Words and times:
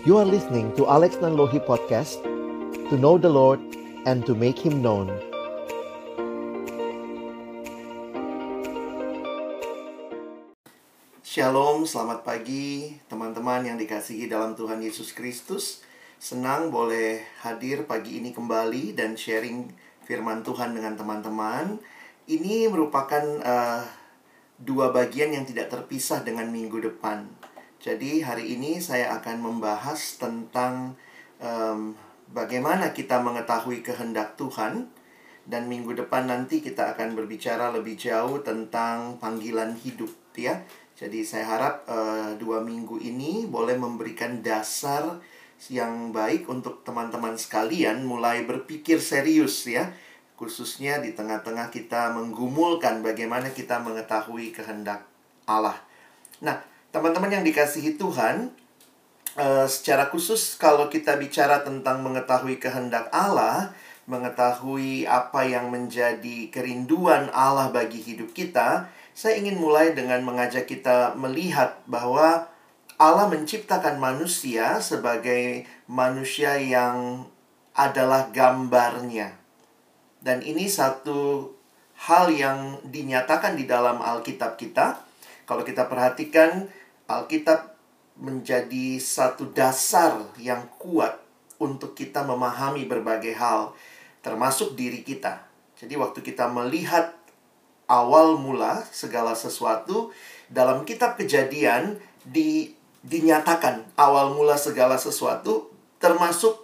You 0.00 0.16
are 0.16 0.24
listening 0.24 0.72
to 0.80 0.88
Alex 0.88 1.20
Nanlohi 1.20 1.60
Podcast 1.60 2.24
To 2.88 2.96
know 2.96 3.20
the 3.20 3.28
Lord 3.28 3.60
and 4.08 4.24
to 4.24 4.32
make 4.32 4.56
Him 4.56 4.80
known. 4.80 5.12
Shalom, 11.20 11.84
selamat 11.84 12.24
pagi 12.24 12.96
teman-teman 13.12 13.68
yang 13.68 13.76
dikasihi 13.76 14.24
dalam 14.24 14.56
Tuhan 14.56 14.80
Yesus 14.80 15.12
Kristus. 15.12 15.84
Senang 16.16 16.72
boleh 16.72 17.20
hadir 17.44 17.84
pagi 17.84 18.24
ini 18.24 18.32
kembali 18.32 18.96
dan 18.96 19.20
sharing 19.20 19.68
firman 20.08 20.40
Tuhan 20.40 20.72
dengan 20.72 20.96
teman-teman. 20.96 21.76
Ini 22.24 22.72
merupakan 22.72 23.20
uh, 23.44 23.84
dua 24.56 24.96
bagian 24.96 25.36
yang 25.36 25.44
tidak 25.44 25.68
terpisah 25.68 26.24
dengan 26.24 26.48
minggu 26.48 26.88
depan 26.88 27.39
jadi 27.80 28.20
hari 28.20 28.60
ini 28.60 28.76
saya 28.76 29.16
akan 29.16 29.40
membahas 29.40 30.20
tentang 30.20 31.00
um, 31.40 31.96
bagaimana 32.28 32.92
kita 32.92 33.24
mengetahui 33.24 33.80
kehendak 33.80 34.36
Tuhan 34.36 34.92
dan 35.48 35.64
minggu 35.64 35.96
depan 35.96 36.28
nanti 36.28 36.60
kita 36.60 36.92
akan 36.92 37.16
berbicara 37.16 37.72
lebih 37.72 37.96
jauh 37.96 38.44
tentang 38.44 39.16
panggilan 39.16 39.72
hidup 39.80 40.12
ya. 40.36 40.60
Jadi 40.92 41.24
saya 41.24 41.48
harap 41.48 41.74
uh, 41.88 42.36
dua 42.36 42.60
minggu 42.60 43.00
ini 43.00 43.48
boleh 43.48 43.80
memberikan 43.80 44.44
dasar 44.44 45.16
yang 45.72 46.12
baik 46.12 46.52
untuk 46.52 46.84
teman-teman 46.84 47.40
sekalian 47.40 48.04
mulai 48.04 48.44
berpikir 48.44 49.00
serius 49.00 49.64
ya 49.64 49.88
khususnya 50.36 51.04
di 51.04 51.12
tengah-tengah 51.12 51.68
kita 51.68 52.16
menggumulkan 52.16 53.04
bagaimana 53.04 53.52
kita 53.52 53.80
mengetahui 53.80 54.56
kehendak 54.56 55.04
Allah. 55.44 55.76
Nah, 56.40 56.69
Teman-teman 56.90 57.30
yang 57.30 57.46
dikasihi 57.46 57.94
Tuhan, 57.94 58.50
uh, 59.38 59.66
secara 59.70 60.10
khusus 60.10 60.58
kalau 60.58 60.90
kita 60.90 61.14
bicara 61.22 61.62
tentang 61.62 62.02
mengetahui 62.02 62.58
kehendak 62.58 63.06
Allah, 63.14 63.70
mengetahui 64.10 65.06
apa 65.06 65.46
yang 65.46 65.70
menjadi 65.70 66.50
kerinduan 66.50 67.30
Allah 67.30 67.70
bagi 67.70 68.02
hidup 68.02 68.34
kita, 68.34 68.90
saya 69.14 69.38
ingin 69.38 69.62
mulai 69.62 69.94
dengan 69.94 70.18
mengajak 70.26 70.66
kita 70.66 71.14
melihat 71.14 71.78
bahwa 71.86 72.50
Allah 72.98 73.26
menciptakan 73.30 74.02
manusia 74.02 74.82
sebagai 74.82 75.70
manusia 75.86 76.58
yang 76.58 77.22
adalah 77.78 78.34
gambarnya. 78.34 79.38
Dan 80.18 80.42
ini 80.42 80.66
satu 80.66 81.54
hal 82.10 82.34
yang 82.34 82.82
dinyatakan 82.82 83.54
di 83.54 83.70
dalam 83.70 84.02
Alkitab 84.02 84.58
kita. 84.58 85.06
Kalau 85.46 85.62
kita 85.66 85.86
perhatikan 85.86 86.70
Alkitab 87.10 87.74
menjadi 88.22 89.02
satu 89.02 89.50
dasar 89.50 90.30
yang 90.38 90.70
kuat 90.78 91.18
untuk 91.58 91.98
kita 91.98 92.22
memahami 92.22 92.86
berbagai 92.86 93.34
hal, 93.34 93.74
termasuk 94.22 94.78
diri 94.78 95.02
kita. 95.02 95.42
Jadi, 95.74 95.98
waktu 95.98 96.22
kita 96.22 96.46
melihat 96.46 97.16
awal 97.90 98.38
mula 98.38 98.86
segala 98.94 99.34
sesuatu 99.34 100.14
dalam 100.46 100.86
Kitab 100.86 101.18
Kejadian, 101.18 101.98
di, 102.22 102.76
dinyatakan 103.02 103.90
awal 103.98 104.30
mula 104.36 104.54
segala 104.54 104.94
sesuatu, 104.94 105.72
termasuk 105.98 106.54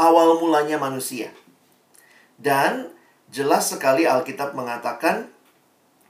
awal 0.00 0.40
mulanya 0.40 0.80
manusia, 0.80 1.28
dan 2.40 2.94
jelas 3.28 3.68
sekali 3.68 4.08
Alkitab 4.08 4.56
mengatakan 4.56 5.28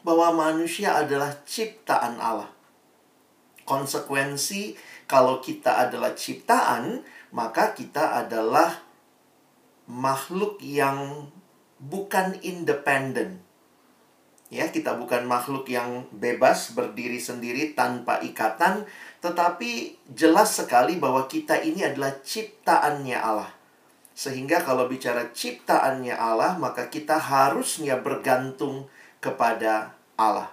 bahwa 0.07 0.33
manusia 0.33 0.95
adalah 0.95 1.35
ciptaan 1.45 2.17
Allah 2.23 2.60
konsekuensi 3.71 4.75
kalau 5.07 5.39
kita 5.39 5.87
adalah 5.87 6.19
ciptaan, 6.19 7.07
maka 7.31 7.71
kita 7.71 8.27
adalah 8.27 8.83
makhluk 9.87 10.59
yang 10.59 11.31
bukan 11.79 12.39
independen. 12.43 13.43
Ya, 14.51 14.67
kita 14.67 14.99
bukan 14.99 15.31
makhluk 15.31 15.71
yang 15.71 16.11
bebas 16.11 16.75
berdiri 16.75 17.23
sendiri 17.23 17.71
tanpa 17.79 18.19
ikatan, 18.19 18.83
tetapi 19.23 19.95
jelas 20.11 20.59
sekali 20.59 20.99
bahwa 20.99 21.31
kita 21.31 21.63
ini 21.63 21.87
adalah 21.87 22.19
ciptaannya 22.19 23.19
Allah. 23.19 23.51
Sehingga 24.11 24.59
kalau 24.67 24.91
bicara 24.91 25.31
ciptaannya 25.31 26.19
Allah, 26.19 26.59
maka 26.59 26.91
kita 26.91 27.15
harusnya 27.15 28.03
bergantung 28.03 28.91
kepada 29.23 29.95
Allah. 30.19 30.51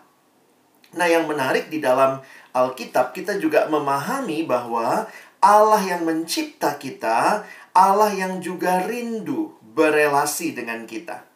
Nah, 0.93 1.09
yang 1.09 1.27
menarik 1.27 1.67
di 1.67 1.83
dalam 1.83 2.21
Alkitab, 2.55 3.15
kita 3.15 3.39
juga 3.41 3.67
memahami 3.67 4.47
bahwa 4.47 5.07
Allah 5.43 5.81
yang 5.85 6.03
mencipta 6.07 6.75
kita, 6.79 7.45
Allah 7.75 8.11
yang 8.13 8.41
juga 8.41 8.85
rindu 8.85 9.53
berelasi 9.77 10.57
dengan 10.57 10.89
kita. 10.89 11.27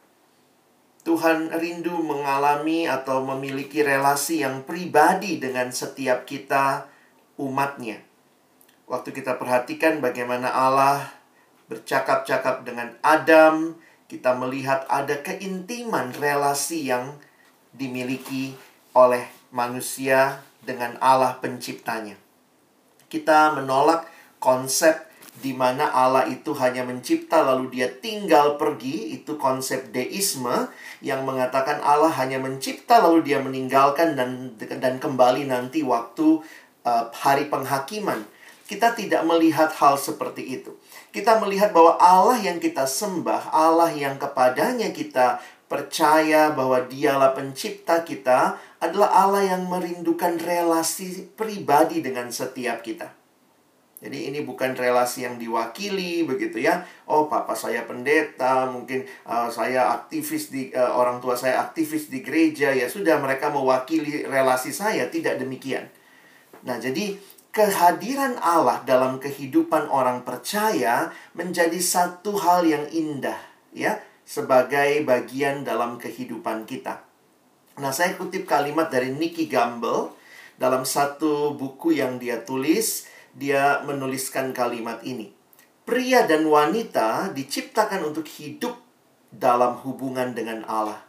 Tuhan 1.01 1.49
rindu 1.57 1.97
mengalami 2.01 2.85
atau 2.85 3.25
memiliki 3.25 3.81
relasi 3.81 4.45
yang 4.45 4.61
pribadi 4.65 5.41
dengan 5.41 5.73
setiap 5.73 6.29
kita 6.29 6.85
umatnya. 7.41 8.01
Waktu 8.85 9.09
kita 9.09 9.37
perhatikan 9.41 9.97
bagaimana 9.97 10.53
Allah 10.53 11.09
bercakap-cakap 11.69 12.67
dengan 12.67 12.93
Adam, 13.01 13.79
kita 14.05 14.37
melihat 14.37 14.85
ada 14.91 15.23
keintiman 15.23 16.13
relasi 16.19 16.91
yang 16.91 17.17
dimiliki 17.71 18.53
oleh 18.91 19.23
manusia 19.55 20.43
dengan 20.61 20.97
Allah 21.01 21.37
penciptanya. 21.41 22.15
Kita 23.11 23.53
menolak 23.57 24.07
konsep 24.39 25.11
di 25.41 25.55
mana 25.57 25.89
Allah 25.89 26.27
itu 26.29 26.53
hanya 26.59 26.85
mencipta 26.85 27.41
lalu 27.41 27.73
dia 27.73 27.89
tinggal 27.89 28.59
pergi, 28.61 29.17
itu 29.17 29.39
konsep 29.41 29.89
deisme 29.89 30.69
yang 31.01 31.25
mengatakan 31.25 31.81
Allah 31.81 32.13
hanya 32.21 32.37
mencipta 32.37 33.01
lalu 33.01 33.25
dia 33.25 33.41
meninggalkan 33.41 34.13
dan 34.13 34.53
dan 34.59 35.01
kembali 35.01 35.49
nanti 35.49 35.81
waktu 35.81 36.43
uh, 36.85 37.05
hari 37.11 37.49
penghakiman. 37.49 38.27
Kita 38.69 38.95
tidak 38.95 39.27
melihat 39.27 39.67
hal 39.83 39.99
seperti 39.99 40.61
itu. 40.61 40.71
Kita 41.11 41.43
melihat 41.43 41.75
bahwa 41.75 41.99
Allah 41.99 42.39
yang 42.39 42.55
kita 42.55 42.87
sembah, 42.87 43.51
Allah 43.51 43.91
yang 43.91 44.15
kepadanya 44.15 44.95
kita 44.95 45.43
percaya 45.67 46.55
bahwa 46.55 46.79
dialah 46.87 47.35
pencipta 47.35 48.03
kita 48.07 48.55
adalah 48.81 49.13
Allah 49.13 49.55
yang 49.55 49.69
merindukan 49.69 50.41
relasi 50.41 51.29
pribadi 51.37 52.01
dengan 52.01 52.33
setiap 52.33 52.81
kita. 52.81 53.13
Jadi 54.01 54.33
ini 54.33 54.41
bukan 54.41 54.73
relasi 54.73 55.29
yang 55.29 55.37
diwakili 55.37 56.25
begitu 56.25 56.57
ya. 56.57 56.81
Oh, 57.05 57.29
papa 57.29 57.53
saya 57.53 57.85
pendeta, 57.85 58.65
mungkin 58.65 59.05
uh, 59.29 59.45
saya 59.53 59.93
aktivis 59.93 60.49
di 60.49 60.73
uh, 60.73 60.97
orang 60.97 61.21
tua 61.21 61.37
saya 61.37 61.61
aktivis 61.61 62.09
di 62.09 62.25
gereja 62.25 62.73
ya 62.73 62.89
sudah 62.89 63.21
mereka 63.21 63.53
mewakili 63.53 64.25
relasi 64.25 64.73
saya, 64.73 65.05
tidak 65.13 65.37
demikian. 65.37 65.85
Nah, 66.65 66.81
jadi 66.81 67.13
kehadiran 67.53 68.41
Allah 68.41 68.81
dalam 68.89 69.21
kehidupan 69.21 69.93
orang 69.93 70.25
percaya 70.25 71.13
menjadi 71.37 71.77
satu 71.77 72.41
hal 72.41 72.65
yang 72.65 72.89
indah 72.89 73.37
ya 73.69 74.01
sebagai 74.25 75.05
bagian 75.05 75.61
dalam 75.61 76.01
kehidupan 76.01 76.65
kita. 76.65 77.10
Nah, 77.79 77.95
saya 77.95 78.19
kutip 78.19 78.43
kalimat 78.43 78.91
dari 78.91 79.15
Nicky 79.15 79.47
Gamble 79.47 80.11
dalam 80.59 80.83
satu 80.83 81.55
buku 81.55 81.95
yang 81.95 82.19
dia 82.19 82.43
tulis, 82.43 83.07
dia 83.31 83.79
menuliskan 83.87 84.51
kalimat 84.51 84.99
ini. 85.07 85.31
Pria 85.87 86.27
dan 86.27 86.45
wanita 86.45 87.31
diciptakan 87.31 88.11
untuk 88.11 88.27
hidup 88.27 88.75
dalam 89.31 89.79
hubungan 89.81 90.35
dengan 90.35 90.67
Allah. 90.67 90.99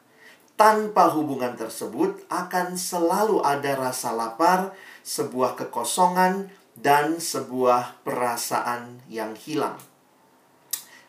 Tanpa 0.55 1.11
hubungan 1.11 1.59
tersebut 1.59 2.23
akan 2.31 2.79
selalu 2.79 3.43
ada 3.43 3.75
rasa 3.75 4.15
lapar, 4.15 4.71
sebuah 5.03 5.59
kekosongan, 5.59 6.47
dan 6.79 7.19
sebuah 7.19 8.01
perasaan 8.07 9.03
yang 9.11 9.35
hilang. 9.35 9.77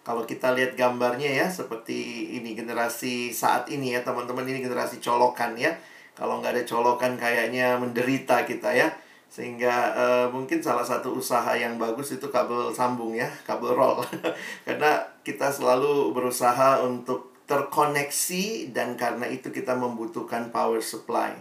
Kalau 0.04 0.28
kita 0.28 0.52
lihat 0.52 0.76
gambarnya 0.76 1.32
ya 1.32 1.48
seperti 1.48 2.28
ini 2.36 2.52
generasi 2.60 3.32
saat 3.32 3.72
ini 3.72 3.96
ya 3.96 4.04
teman-teman 4.04 4.44
ini 4.44 4.60
generasi 4.60 5.00
colokan 5.00 5.56
ya. 5.56 5.72
Kalau 6.14 6.44
nggak 6.44 6.60
ada 6.60 6.64
colokan 6.68 7.16
kayaknya 7.16 7.80
menderita 7.80 8.44
kita 8.44 8.76
ya. 8.76 8.92
Sehingga 9.32 9.96
uh, 9.98 10.28
mungkin 10.30 10.62
salah 10.62 10.86
satu 10.86 11.18
usaha 11.18 11.58
yang 11.58 11.82
bagus 11.82 12.14
itu 12.14 12.30
kabel 12.30 12.70
sambung 12.70 13.16
ya, 13.18 13.32
kabel 13.48 13.74
roll. 13.74 14.04
karena 14.68 15.02
kita 15.26 15.50
selalu 15.50 16.14
berusaha 16.14 16.84
untuk 16.86 17.34
terkoneksi 17.48 18.76
dan 18.76 19.00
karena 19.00 19.26
itu 19.28 19.50
kita 19.50 19.74
membutuhkan 19.74 20.52
power 20.54 20.80
supply. 20.80 21.34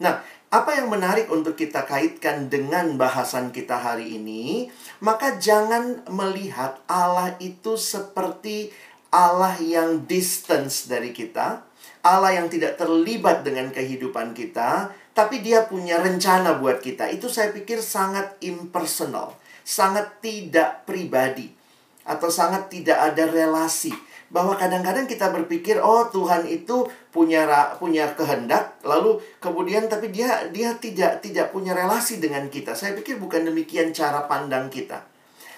Nah, 0.00 0.24
apa 0.50 0.74
yang 0.74 0.90
menarik 0.90 1.30
untuk 1.30 1.54
kita 1.54 1.86
kaitkan 1.86 2.50
dengan 2.50 2.98
bahasan 2.98 3.54
kita 3.54 3.78
hari 3.78 4.18
ini? 4.18 4.66
Maka 4.98 5.38
jangan 5.38 6.02
melihat 6.10 6.82
Allah 6.90 7.38
itu 7.38 7.78
seperti 7.78 8.74
Allah 9.14 9.54
yang 9.62 10.10
distance 10.10 10.90
dari 10.90 11.14
kita, 11.14 11.62
Allah 12.02 12.34
yang 12.34 12.50
tidak 12.50 12.82
terlibat 12.82 13.46
dengan 13.46 13.70
kehidupan 13.70 14.34
kita, 14.34 14.90
tapi 15.14 15.38
dia 15.38 15.70
punya 15.70 16.02
rencana 16.02 16.58
buat 16.58 16.82
kita. 16.82 17.06
Itu 17.14 17.30
saya 17.30 17.54
pikir 17.54 17.78
sangat 17.78 18.34
impersonal, 18.42 19.38
sangat 19.62 20.18
tidak 20.18 20.82
pribadi 20.82 21.54
atau 22.02 22.26
sangat 22.26 22.66
tidak 22.74 22.98
ada 22.98 23.30
relasi 23.30 23.94
bahwa 24.30 24.54
kadang-kadang 24.54 25.10
kita 25.10 25.34
berpikir 25.34 25.82
oh 25.82 26.06
Tuhan 26.06 26.46
itu 26.46 26.86
punya 27.10 27.74
punya 27.82 28.14
kehendak 28.14 28.78
lalu 28.86 29.18
kemudian 29.42 29.90
tapi 29.90 30.14
dia 30.14 30.46
dia 30.54 30.78
tidak 30.78 31.18
tidak 31.18 31.50
punya 31.50 31.74
relasi 31.74 32.22
dengan 32.22 32.46
kita. 32.46 32.78
Saya 32.78 32.94
pikir 32.94 33.18
bukan 33.18 33.42
demikian 33.42 33.90
cara 33.90 34.30
pandang 34.30 34.70
kita. 34.70 35.10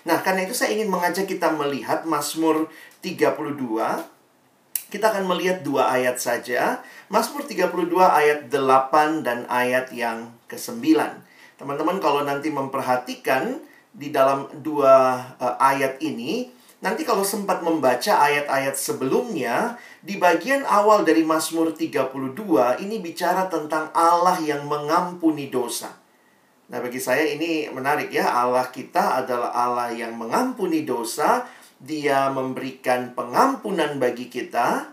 Nah, 0.02 0.18
karena 0.18 0.42
itu 0.42 0.54
saya 0.56 0.74
ingin 0.74 0.90
mengajak 0.90 1.30
kita 1.30 1.54
melihat 1.54 2.02
Mazmur 2.02 2.66
32. 3.06 4.02
Kita 4.90 5.08
akan 5.08 5.24
melihat 5.30 5.62
dua 5.62 5.94
ayat 5.94 6.18
saja. 6.18 6.82
Mazmur 7.06 7.46
32 7.46 7.70
ayat 8.02 8.50
8 8.50 9.22
dan 9.24 9.46
ayat 9.46 9.94
yang 9.94 10.34
ke-9. 10.50 10.82
Teman-teman 11.56 12.02
kalau 12.02 12.26
nanti 12.26 12.50
memperhatikan 12.50 13.62
di 13.92 14.08
dalam 14.10 14.48
dua 14.64 15.20
uh, 15.36 15.56
ayat 15.60 16.00
ini 16.00 16.48
Nanti 16.82 17.06
kalau 17.06 17.22
sempat 17.22 17.62
membaca 17.62 18.18
ayat-ayat 18.18 18.74
sebelumnya, 18.74 19.78
di 20.02 20.18
bagian 20.18 20.66
awal 20.66 21.06
dari 21.06 21.22
Mazmur 21.22 21.78
32 21.78 22.10
ini 22.82 22.98
bicara 22.98 23.46
tentang 23.46 23.94
Allah 23.94 24.34
yang 24.42 24.66
mengampuni 24.66 25.46
dosa. 25.46 26.02
Nah, 26.66 26.82
bagi 26.82 26.98
saya 26.98 27.22
ini 27.22 27.70
menarik 27.70 28.10
ya. 28.10 28.34
Allah 28.34 28.66
kita 28.74 29.22
adalah 29.22 29.54
Allah 29.54 29.94
yang 29.94 30.18
mengampuni 30.18 30.82
dosa. 30.82 31.46
Dia 31.78 32.34
memberikan 32.34 33.14
pengampunan 33.14 34.02
bagi 34.02 34.26
kita. 34.26 34.90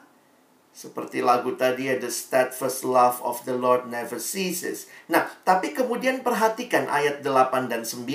Seperti 0.69 1.25
lagu 1.25 1.57
tadi 1.57 1.89
The 1.89 2.13
steadfast 2.13 2.85
love 2.85 3.17
of 3.25 3.41
the 3.49 3.57
Lord 3.57 3.89
never 3.89 4.21
ceases. 4.21 4.85
Nah, 5.09 5.25
tapi 5.41 5.73
kemudian 5.73 6.21
perhatikan 6.21 6.85
ayat 6.85 7.25
8 7.25 7.65
dan 7.65 7.81
9. 7.81 8.05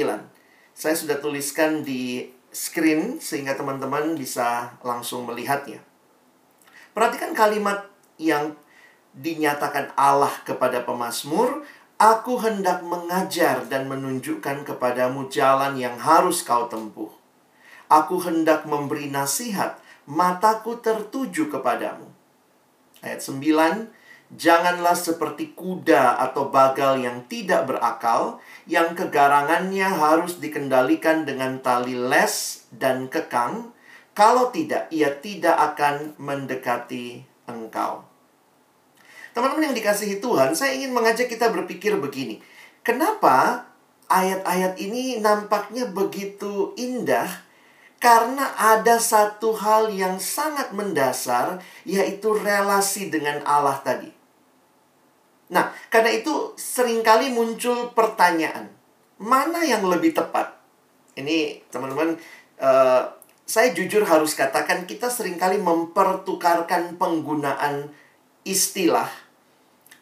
Saya 0.77 0.95
sudah 0.95 1.19
tuliskan 1.19 1.83
di 1.83 2.34
screen 2.55 3.19
sehingga 3.19 3.59
teman-teman 3.59 4.15
bisa 4.15 4.79
langsung 4.87 5.27
melihatnya. 5.27 5.83
Perhatikan 6.95 7.35
kalimat 7.35 7.91
yang 8.17 8.55
dinyatakan 9.19 9.91
Allah 9.99 10.31
kepada 10.47 10.87
pemazmur, 10.87 11.67
Aku 11.95 12.43
hendak 12.43 12.83
mengajar 12.83 13.71
dan 13.71 13.87
menunjukkan 13.87 14.67
kepadamu 14.67 15.31
jalan 15.31 15.79
yang 15.79 15.95
harus 15.95 16.43
kau 16.43 16.67
tempuh. 16.67 17.11
Aku 17.87 18.19
hendak 18.19 18.67
memberi 18.67 19.07
nasihat, 19.15 19.79
mataku 20.03 20.75
tertuju 20.83 21.47
kepadamu. 21.55 22.11
Ayat 22.99 23.23
9, 23.23 23.95
Janganlah 24.35 24.99
seperti 24.99 25.55
kuda 25.55 26.19
atau 26.19 26.51
bagal 26.51 26.99
yang 26.99 27.23
tidak 27.31 27.71
berakal, 27.71 28.43
yang 28.65 28.97
kegarangannya 28.97 29.85
harus 29.85 30.41
dikendalikan 30.41 31.29
dengan 31.29 31.61
tali 31.61 31.93
les 31.93 32.65
dan 32.73 33.13
kekang. 33.13 33.73
Kalau 34.15 34.49
tidak, 34.55 34.89
ia 34.95 35.11
tidak 35.21 35.75
akan 35.75 36.17
mendekati 36.17 37.27
engkau. 37.45 38.07
Teman-teman 39.35 39.75
yang 39.75 39.77
dikasihi 39.77 40.23
Tuhan, 40.23 40.55
saya 40.55 40.79
ingin 40.79 40.95
mengajak 40.95 41.27
kita 41.27 41.51
berpikir 41.51 41.99
begini. 41.99 42.39
Kenapa 42.87 43.67
ayat-ayat 44.07 44.79
ini 44.79 45.19
nampaknya 45.19 45.91
begitu 45.91 46.71
indah? 46.79 47.27
Karena 47.99 48.55
ada 48.55 49.03
satu 49.03 49.51
hal 49.59 49.91
yang 49.91 50.23
sangat 50.23 50.71
mendasar, 50.71 51.59
yaitu 51.83 52.31
relasi 52.39 53.11
dengan 53.11 53.43
Allah 53.43 53.83
tadi. 53.83 54.14
Nah, 55.55 55.71
karena 55.87 56.11
itu 56.11 56.51
sering 56.59 57.07
kali 57.07 57.31
muncul 57.31 57.95
pertanyaan, 57.95 58.75
mana 59.23 59.63
yang 59.63 59.87
lebih 59.87 60.11
tepat? 60.11 60.51
Ini 61.15 61.63
teman-teman, 61.71 62.19
uh, 62.59 63.07
saya 63.47 63.71
jujur 63.71 64.03
harus 64.03 64.35
katakan 64.35 64.83
kita 64.83 65.07
sering 65.07 65.39
kali 65.39 65.63
mempertukarkan 65.63 66.99
penggunaan 66.99 67.87
istilah. 68.43 69.07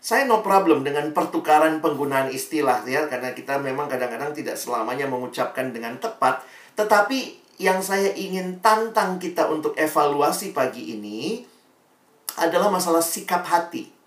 Saya 0.01 0.25
no 0.25 0.41
problem 0.41 0.83
dengan 0.89 1.13
pertukaran 1.13 1.85
penggunaan 1.85 2.33
istilah 2.33 2.89
ya, 2.89 3.05
karena 3.13 3.37
kita 3.37 3.61
memang 3.61 3.93
kadang-kadang 3.93 4.33
tidak 4.33 4.57
selamanya 4.57 5.05
mengucapkan 5.05 5.69
dengan 5.69 6.01
tepat. 6.01 6.41
Tetapi 6.81 7.45
yang 7.61 7.85
saya 7.85 8.09
ingin 8.17 8.65
tantang 8.65 9.21
kita 9.21 9.53
untuk 9.53 9.77
evaluasi 9.77 10.57
pagi 10.57 10.97
ini 10.97 11.45
adalah 12.41 12.73
masalah 12.73 13.05
sikap 13.05 13.45
hati 13.45 14.02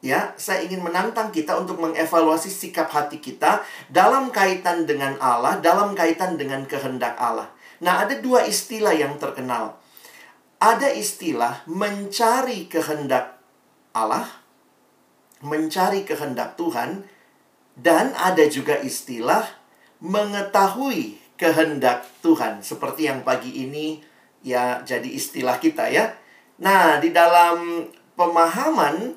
ya, 0.00 0.32
saya 0.36 0.64
ingin 0.64 0.80
menantang 0.80 1.28
kita 1.32 1.56
untuk 1.56 1.80
mengevaluasi 1.80 2.48
sikap 2.48 2.88
hati 2.92 3.20
kita 3.20 3.64
dalam 3.92 4.32
kaitan 4.32 4.88
dengan 4.88 5.16
Allah, 5.20 5.60
dalam 5.60 5.92
kaitan 5.92 6.40
dengan 6.40 6.64
kehendak 6.64 7.16
Allah. 7.20 7.52
Nah, 7.80 8.04
ada 8.04 8.16
dua 8.20 8.44
istilah 8.44 8.92
yang 8.92 9.16
terkenal. 9.16 9.80
Ada 10.60 10.92
istilah 10.92 11.64
mencari 11.64 12.68
kehendak 12.68 13.40
Allah, 13.96 14.28
mencari 15.40 16.04
kehendak 16.04 16.60
Tuhan, 16.60 17.08
dan 17.80 18.12
ada 18.12 18.44
juga 18.44 18.76
istilah 18.76 19.48
mengetahui 20.04 21.16
kehendak 21.40 22.04
Tuhan, 22.20 22.60
seperti 22.60 23.08
yang 23.08 23.24
pagi 23.24 23.64
ini 23.64 24.04
ya 24.44 24.84
jadi 24.84 25.08
istilah 25.08 25.56
kita 25.56 25.88
ya. 25.88 26.12
Nah, 26.60 27.00
di 27.00 27.08
dalam 27.12 27.88
pemahaman 28.16 29.16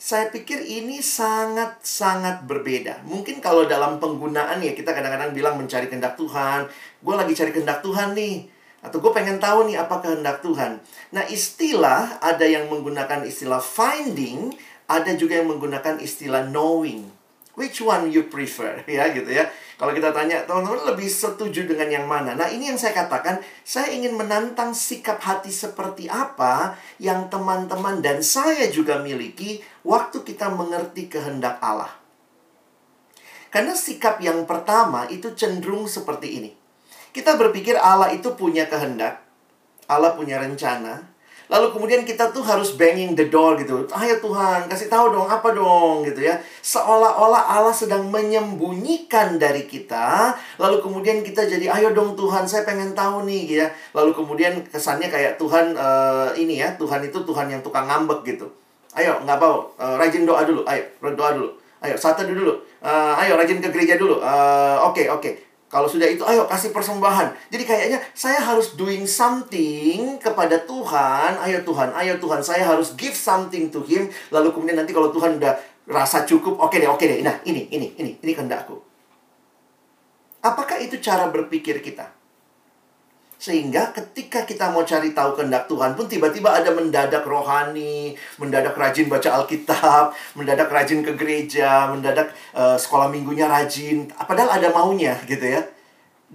saya 0.00 0.32
pikir 0.32 0.64
ini 0.64 1.04
sangat-sangat 1.04 2.48
berbeda. 2.48 3.04
Mungkin 3.04 3.44
kalau 3.44 3.68
dalam 3.68 4.00
penggunaan 4.00 4.56
ya 4.64 4.72
kita 4.72 4.96
kadang-kadang 4.96 5.36
bilang 5.36 5.60
mencari 5.60 5.92
kehendak 5.92 6.16
Tuhan. 6.16 6.72
Gue 7.04 7.14
lagi 7.20 7.36
cari 7.36 7.52
kehendak 7.52 7.84
Tuhan 7.84 8.16
nih. 8.16 8.48
Atau 8.80 9.04
gue 9.04 9.12
pengen 9.12 9.36
tahu 9.36 9.68
nih 9.68 9.76
apa 9.76 10.00
kehendak 10.00 10.40
Tuhan. 10.40 10.80
Nah 11.12 11.28
istilah 11.28 12.16
ada 12.24 12.48
yang 12.48 12.72
menggunakan 12.72 13.28
istilah 13.28 13.60
finding. 13.60 14.56
Ada 14.88 15.20
juga 15.20 15.36
yang 15.36 15.52
menggunakan 15.52 16.00
istilah 16.00 16.48
knowing. 16.48 17.19
Which 17.60 17.84
one 17.84 18.08
you 18.08 18.24
prefer? 18.32 18.80
Ya 18.88 19.12
gitu 19.12 19.28
ya. 19.28 19.44
Kalau 19.76 19.92
kita 19.92 20.16
tanya, 20.16 20.44
teman-teman 20.48 20.92
lebih 20.92 21.08
setuju 21.08 21.68
dengan 21.68 21.88
yang 21.92 22.06
mana? 22.08 22.32
Nah, 22.32 22.48
ini 22.48 22.72
yang 22.72 22.80
saya 22.80 22.92
katakan, 22.96 23.40
saya 23.64 23.92
ingin 23.92 24.16
menantang 24.16 24.72
sikap 24.72 25.20
hati 25.20 25.52
seperti 25.52 26.08
apa 26.08 26.76
yang 26.96 27.28
teman-teman 27.28 28.00
dan 28.00 28.24
saya 28.24 28.68
juga 28.72 29.00
miliki 29.00 29.60
waktu 29.84 30.24
kita 30.24 30.52
mengerti 30.52 31.08
kehendak 31.08 31.60
Allah. 31.60 31.92
Karena 33.52 33.76
sikap 33.76 34.20
yang 34.24 34.44
pertama 34.44 35.08
itu 35.08 35.32
cenderung 35.36 35.84
seperti 35.84 36.28
ini. 36.40 36.50
Kita 37.10 37.34
berpikir 37.40 37.76
Allah 37.76 38.12
itu 38.14 38.36
punya 38.36 38.68
kehendak, 38.70 39.20
Allah 39.90 40.14
punya 40.14 40.38
rencana, 40.38 41.09
Lalu 41.50 41.66
kemudian 41.74 42.06
kita 42.06 42.30
tuh 42.30 42.46
harus 42.46 42.78
banging 42.78 43.18
the 43.18 43.26
door 43.26 43.58
gitu. 43.58 43.82
Ayo 43.90 44.22
Tuhan, 44.22 44.70
kasih 44.70 44.86
tahu 44.86 45.10
dong 45.10 45.26
apa 45.26 45.50
dong 45.50 46.06
gitu 46.06 46.22
ya. 46.22 46.38
Seolah-olah 46.62 47.42
Allah 47.42 47.74
sedang 47.74 48.06
menyembunyikan 48.06 49.34
dari 49.34 49.66
kita. 49.66 50.30
Lalu 50.62 50.78
kemudian 50.78 51.26
kita 51.26 51.42
jadi, 51.50 51.66
ayo 51.66 51.90
dong 51.90 52.14
Tuhan, 52.14 52.46
saya 52.46 52.62
pengen 52.62 52.94
tahu 52.94 53.26
nih 53.26 53.50
gitu 53.50 53.58
ya. 53.66 53.68
Lalu 53.90 54.14
kemudian 54.14 54.62
kesannya 54.62 55.10
kayak 55.10 55.42
Tuhan 55.42 55.74
uh, 55.74 56.30
ini 56.38 56.62
ya, 56.62 56.70
Tuhan 56.78 57.02
itu 57.02 57.18
Tuhan 57.18 57.50
yang 57.50 57.60
tukang 57.66 57.90
ngambek 57.90 58.22
gitu. 58.30 58.46
Ayo, 58.94 59.18
nggak 59.26 59.38
mau, 59.42 59.74
uh, 59.74 59.98
rajin 59.98 60.22
doa 60.22 60.46
dulu. 60.46 60.62
Ayo, 60.70 60.86
doa 61.02 61.34
dulu. 61.34 61.50
Ayo, 61.82 61.98
satu 61.98 62.22
dulu. 62.22 62.54
Uh, 62.78 63.18
ayo, 63.26 63.34
rajin 63.34 63.58
ke 63.58 63.74
gereja 63.74 63.98
dulu. 63.98 64.22
Oke, 64.22 64.30
uh, 64.30 64.78
oke. 64.86 64.94
Okay, 64.94 65.06
okay. 65.10 65.34
Kalau 65.70 65.86
sudah 65.86 66.10
itu, 66.10 66.26
ayo 66.26 66.50
kasih 66.50 66.74
persembahan. 66.74 67.30
Jadi 67.46 67.62
kayaknya 67.62 68.02
saya 68.10 68.42
harus 68.42 68.74
doing 68.74 69.06
something 69.06 70.18
kepada 70.18 70.58
Tuhan. 70.66 71.38
Ayo 71.46 71.62
Tuhan, 71.62 71.94
ayo 71.94 72.18
Tuhan, 72.18 72.42
saya 72.42 72.66
harus 72.66 72.98
give 72.98 73.14
something 73.14 73.70
to 73.70 73.78
Him. 73.86 74.10
Lalu 74.34 74.50
kemudian 74.50 74.82
nanti 74.82 74.90
kalau 74.90 75.14
Tuhan 75.14 75.38
udah 75.38 75.54
rasa 75.86 76.26
cukup, 76.26 76.58
oke 76.58 76.74
okay 76.74 76.82
deh, 76.82 76.90
oke 76.90 76.98
okay 76.98 77.06
deh. 77.06 77.18
Nah, 77.22 77.38
ini, 77.46 77.70
ini, 77.70 77.94
ini, 78.02 78.18
ini 78.18 78.32
kehendakku. 78.34 78.82
Apakah 80.42 80.82
itu 80.82 80.98
cara 80.98 81.30
berpikir 81.30 81.78
kita? 81.78 82.19
Sehingga 83.40 83.88
ketika 83.96 84.44
kita 84.44 84.68
mau 84.68 84.84
cari 84.84 85.16
tahu 85.16 85.32
kehendak 85.32 85.64
Tuhan 85.64 85.96
pun 85.96 86.04
tiba-tiba 86.04 86.52
ada 86.52 86.76
mendadak 86.76 87.24
rohani, 87.24 88.12
mendadak 88.36 88.76
rajin 88.76 89.08
baca 89.08 89.40
Alkitab, 89.40 90.12
mendadak 90.36 90.68
rajin 90.68 91.00
ke 91.00 91.16
gereja, 91.16 91.88
mendadak 91.88 92.36
uh, 92.52 92.76
sekolah 92.76 93.08
minggunya 93.08 93.48
rajin. 93.48 94.12
Padahal 94.12 94.60
ada 94.60 94.68
maunya 94.68 95.16
gitu 95.24 95.40
ya. 95.40 95.64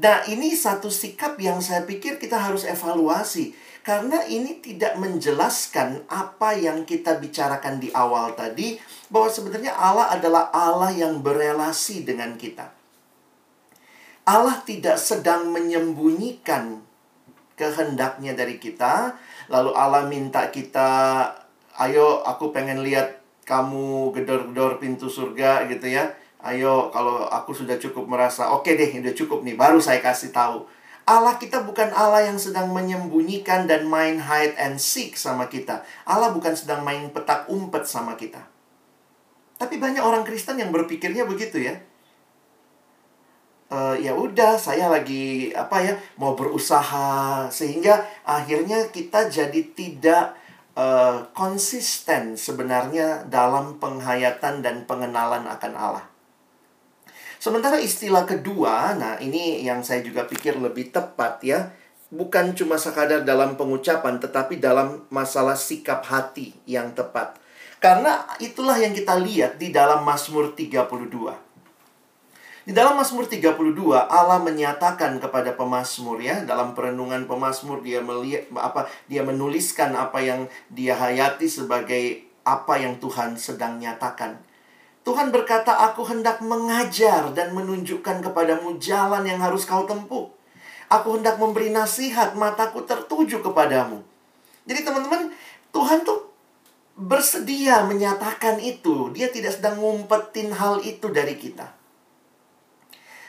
Nah 0.02 0.26
ini 0.26 0.58
satu 0.58 0.90
sikap 0.90 1.38
yang 1.38 1.62
saya 1.62 1.86
pikir 1.86 2.18
kita 2.18 2.42
harus 2.42 2.66
evaluasi. 2.66 3.54
Karena 3.86 4.26
ini 4.26 4.58
tidak 4.66 4.98
menjelaskan 4.98 6.10
apa 6.10 6.58
yang 6.58 6.90
kita 6.90 7.22
bicarakan 7.22 7.78
di 7.78 7.94
awal 7.94 8.34
tadi. 8.34 8.82
Bahwa 9.14 9.30
sebenarnya 9.30 9.78
Allah 9.78 10.10
adalah 10.10 10.50
Allah 10.50 10.90
yang 10.90 11.22
berelasi 11.22 12.02
dengan 12.02 12.34
kita. 12.34 12.74
Allah 14.26 14.58
tidak 14.66 14.98
sedang 14.98 15.54
menyembunyikan 15.54 16.82
kehendaknya 17.56 18.36
dari 18.36 18.60
kita. 18.60 19.16
Lalu 19.50 19.72
Allah 19.76 20.04
minta 20.06 20.52
kita, 20.52 21.32
ayo 21.80 22.24
aku 22.24 22.52
pengen 22.52 22.84
lihat 22.84 23.24
kamu 23.48 24.12
gedor-gedor 24.12 24.78
pintu 24.78 25.08
surga 25.08 25.68
gitu 25.72 25.88
ya. 25.88 26.12
Ayo, 26.46 26.94
kalau 26.94 27.26
aku 27.26 27.58
sudah 27.58 27.82
cukup 27.82 28.06
merasa, 28.06 28.54
oke 28.54 28.70
okay 28.70 28.78
deh, 28.78 29.02
udah 29.02 29.18
cukup 29.18 29.42
nih, 29.42 29.58
baru 29.58 29.82
saya 29.82 29.98
kasih 29.98 30.30
tahu. 30.30 30.70
Allah 31.06 31.38
kita 31.38 31.62
bukan 31.66 31.94
Allah 31.94 32.30
yang 32.30 32.38
sedang 32.38 32.74
menyembunyikan 32.74 33.70
dan 33.70 33.86
main 33.86 34.18
hide 34.18 34.58
and 34.58 34.82
seek 34.82 35.18
sama 35.18 35.50
kita. 35.50 35.86
Allah 36.06 36.34
bukan 36.34 36.54
sedang 36.58 36.82
main 36.82 37.14
petak 37.14 37.46
umpet 37.50 37.86
sama 37.86 38.18
kita. 38.18 38.42
Tapi 39.62 39.78
banyak 39.78 40.02
orang 40.02 40.26
Kristen 40.26 40.58
yang 40.58 40.74
berpikirnya 40.74 41.30
begitu 41.30 41.62
ya. 41.62 41.78
Uh, 43.76 43.92
ya 44.00 44.16
udah, 44.16 44.56
saya 44.56 44.88
lagi 44.88 45.52
apa 45.52 45.84
ya 45.84 46.00
mau 46.16 46.32
berusaha 46.32 47.44
sehingga 47.52 48.08
akhirnya 48.24 48.88
kita 48.88 49.28
jadi 49.28 49.62
tidak 49.76 50.32
uh, 50.80 51.28
konsisten 51.36 52.40
sebenarnya 52.40 53.28
dalam 53.28 53.76
penghayatan 53.76 54.64
dan 54.64 54.88
pengenalan 54.88 55.44
akan 55.44 55.74
Allah. 55.76 56.08
Sementara 57.36 57.76
istilah 57.76 58.24
kedua, 58.24 58.96
nah 58.96 59.20
ini 59.20 59.68
yang 59.68 59.84
saya 59.84 60.00
juga 60.00 60.24
pikir 60.24 60.56
lebih 60.56 60.96
tepat 60.96 61.44
ya. 61.44 61.76
Bukan 62.16 62.56
cuma 62.56 62.80
sekadar 62.80 63.28
dalam 63.28 63.60
pengucapan, 63.60 64.24
tetapi 64.24 64.56
dalam 64.64 65.04
masalah 65.12 65.60
sikap 65.60 66.00
hati 66.08 66.56
yang 66.64 66.96
tepat. 66.96 67.36
Karena 67.84 68.24
itulah 68.40 68.80
yang 68.80 68.96
kita 68.96 69.20
lihat 69.20 69.60
di 69.60 69.70
dalam 69.76 70.02
Mazmur 70.08 70.56
32. 70.56 71.45
Di 72.66 72.74
dalam 72.74 72.98
Mazmur 72.98 73.30
32 73.30 73.62
Allah 73.94 74.42
menyatakan 74.42 75.22
kepada 75.22 75.54
pemazmur 75.54 76.18
ya 76.18 76.42
dalam 76.42 76.74
perenungan 76.74 77.30
pemazmur 77.30 77.86
dia 77.86 78.02
melihat 78.02 78.50
apa 78.58 78.90
dia 79.06 79.22
menuliskan 79.22 79.94
apa 79.94 80.18
yang 80.18 80.50
dia 80.74 80.98
hayati 80.98 81.46
sebagai 81.46 82.26
apa 82.42 82.82
yang 82.82 82.98
Tuhan 82.98 83.38
sedang 83.38 83.78
nyatakan. 83.78 84.42
Tuhan 85.06 85.30
berkata, 85.30 85.78
"Aku 85.94 86.10
hendak 86.10 86.42
mengajar 86.42 87.30
dan 87.38 87.54
menunjukkan 87.54 88.26
kepadamu 88.26 88.82
jalan 88.82 89.22
yang 89.30 89.38
harus 89.38 89.70
kau 89.70 89.86
tempuh. 89.86 90.34
Aku 90.90 91.22
hendak 91.22 91.38
memberi 91.38 91.70
nasihat, 91.70 92.34
mataku 92.34 92.82
tertuju 92.82 93.46
kepadamu." 93.46 94.02
Jadi 94.66 94.82
teman-teman, 94.82 95.30
Tuhan 95.70 96.02
tuh 96.02 96.34
bersedia 96.98 97.86
menyatakan 97.86 98.58
itu. 98.58 99.14
Dia 99.14 99.30
tidak 99.30 99.54
sedang 99.54 99.78
ngumpetin 99.78 100.50
hal 100.50 100.82
itu 100.82 101.14
dari 101.14 101.38
kita. 101.38 101.85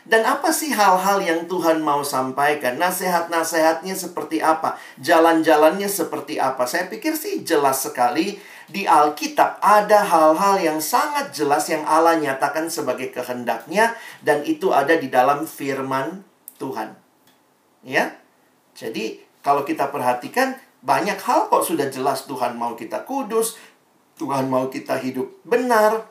Dan 0.06 0.22
apa 0.22 0.54
sih 0.54 0.70
hal-hal 0.70 1.18
yang 1.18 1.50
Tuhan 1.50 1.82
mau 1.82 2.06
sampaikan? 2.06 2.78
Nasihat-nasihatnya 2.78 3.98
seperti 3.98 4.38
apa? 4.38 4.78
Jalan-jalannya 5.02 5.90
seperti 5.90 6.38
apa? 6.38 6.62
Saya 6.62 6.86
pikir 6.86 7.18
sih 7.18 7.42
jelas 7.42 7.82
sekali 7.82 8.38
di 8.70 8.86
Alkitab 8.86 9.58
ada 9.58 10.06
hal-hal 10.06 10.62
yang 10.62 10.78
sangat 10.78 11.34
jelas 11.34 11.66
yang 11.66 11.82
Allah 11.82 12.14
nyatakan 12.22 12.70
sebagai 12.70 13.10
kehendaknya 13.10 13.98
dan 14.22 14.46
itu 14.46 14.70
ada 14.70 14.94
di 14.94 15.10
dalam 15.10 15.42
firman 15.42 16.22
Tuhan. 16.62 16.94
Ya. 17.82 18.14
Jadi 18.78 19.18
kalau 19.42 19.66
kita 19.66 19.90
perhatikan 19.90 20.54
banyak 20.86 21.18
hal 21.18 21.50
kok 21.50 21.66
sudah 21.66 21.90
jelas 21.90 22.30
Tuhan 22.30 22.54
mau 22.54 22.78
kita 22.78 23.02
kudus, 23.02 23.58
Tuhan 24.22 24.46
mau 24.46 24.70
kita 24.70 25.02
hidup 25.02 25.42
benar, 25.42 26.06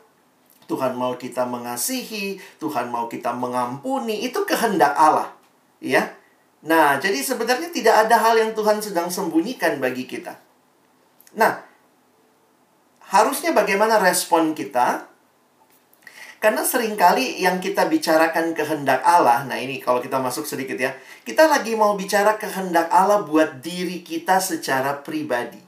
Tuhan 0.65 0.98
mau 0.98 1.13
kita 1.17 1.45
mengasihi, 1.45 2.41
Tuhan 2.57 2.89
mau 2.89 3.05
kita 3.05 3.34
mengampuni, 3.34 4.25
itu 4.25 4.41
kehendak 4.45 4.93
Allah. 4.98 5.29
Ya. 5.77 6.17
Nah, 6.65 6.98
jadi 6.98 7.22
sebenarnya 7.22 7.69
tidak 7.69 8.10
ada 8.10 8.17
hal 8.17 8.36
yang 8.41 8.51
Tuhan 8.57 8.81
sedang 8.81 9.07
sembunyikan 9.13 9.77
bagi 9.77 10.10
kita. 10.10 10.34
Nah, 11.38 11.62
harusnya 13.05 13.53
bagaimana 13.53 14.01
respon 14.01 14.57
kita? 14.57 15.05
Karena 16.41 16.62
sering 16.62 16.93
kali 16.93 17.41
yang 17.41 17.57
kita 17.57 17.89
bicarakan 17.89 18.53
kehendak 18.53 19.01
Allah, 19.01 19.50
nah 19.50 19.57
ini 19.57 19.81
kalau 19.81 19.98
kita 19.98 20.22
masuk 20.22 20.45
sedikit 20.45 20.77
ya, 20.77 20.93
kita 21.25 21.50
lagi 21.50 21.74
mau 21.74 21.98
bicara 21.98 22.38
kehendak 22.38 22.86
Allah 22.93 23.25
buat 23.25 23.65
diri 23.65 24.05
kita 24.05 24.38
secara 24.38 25.01
pribadi. 25.01 25.64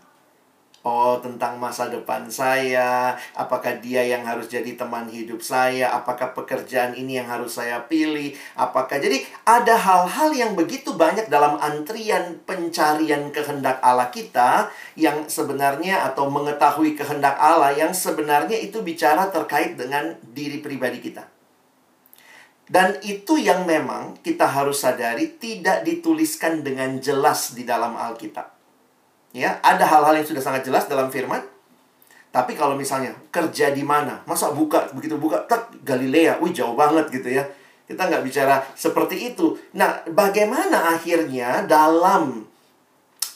Oh, 0.88 1.20
tentang 1.20 1.60
masa 1.60 1.92
depan 1.92 2.32
saya, 2.32 3.12
apakah 3.36 3.76
dia 3.84 4.08
yang 4.08 4.24
harus 4.24 4.48
jadi 4.48 4.72
teman 4.80 5.12
hidup 5.12 5.44
saya, 5.44 5.92
apakah 5.92 6.32
pekerjaan 6.32 6.96
ini 6.96 7.20
yang 7.20 7.28
harus 7.28 7.60
saya 7.60 7.84
pilih, 7.92 8.32
apakah 8.56 8.96
jadi 8.96 9.20
ada 9.44 9.76
hal-hal 9.76 10.32
yang 10.32 10.56
begitu 10.56 10.96
banyak 10.96 11.28
dalam 11.28 11.60
antrian 11.60 12.40
pencarian 12.48 13.36
kehendak 13.36 13.84
Allah 13.84 14.08
kita 14.16 14.72
yang 14.96 15.28
sebenarnya 15.28 16.08
atau 16.08 16.32
mengetahui 16.32 16.96
kehendak 16.96 17.36
Allah 17.36 17.76
yang 17.76 17.92
sebenarnya 17.92 18.56
itu 18.56 18.80
bicara 18.80 19.28
terkait 19.28 19.76
dengan 19.76 20.16
diri 20.24 20.64
pribadi 20.64 21.04
kita. 21.04 21.28
Dan 22.64 22.96
itu 23.04 23.36
yang 23.36 23.68
memang 23.68 24.24
kita 24.24 24.48
harus 24.48 24.88
sadari 24.88 25.36
tidak 25.36 25.84
dituliskan 25.84 26.64
dengan 26.64 26.96
jelas 27.04 27.52
di 27.52 27.68
dalam 27.68 28.00
Alkitab. 28.00 28.57
Ya, 29.38 29.62
ada 29.62 29.86
hal-hal 29.86 30.18
yang 30.18 30.26
sudah 30.26 30.42
sangat 30.42 30.66
jelas 30.66 30.90
dalam 30.90 31.14
firman. 31.14 31.46
Tapi 32.34 32.58
kalau 32.58 32.74
misalnya 32.74 33.14
kerja 33.30 33.70
di 33.70 33.86
mana, 33.86 34.26
masa 34.26 34.50
buka 34.50 34.90
begitu 34.98 35.14
buka 35.22 35.46
tak 35.46 35.78
Galilea, 35.86 36.42
wih 36.42 36.50
jauh 36.50 36.74
banget 36.74 37.06
gitu 37.14 37.38
ya. 37.38 37.46
Kita 37.86 38.10
nggak 38.10 38.26
bicara 38.26 38.66
seperti 38.74 39.32
itu. 39.32 39.54
Nah, 39.78 40.02
bagaimana 40.10 40.98
akhirnya 40.98 41.70
dalam 41.70 42.50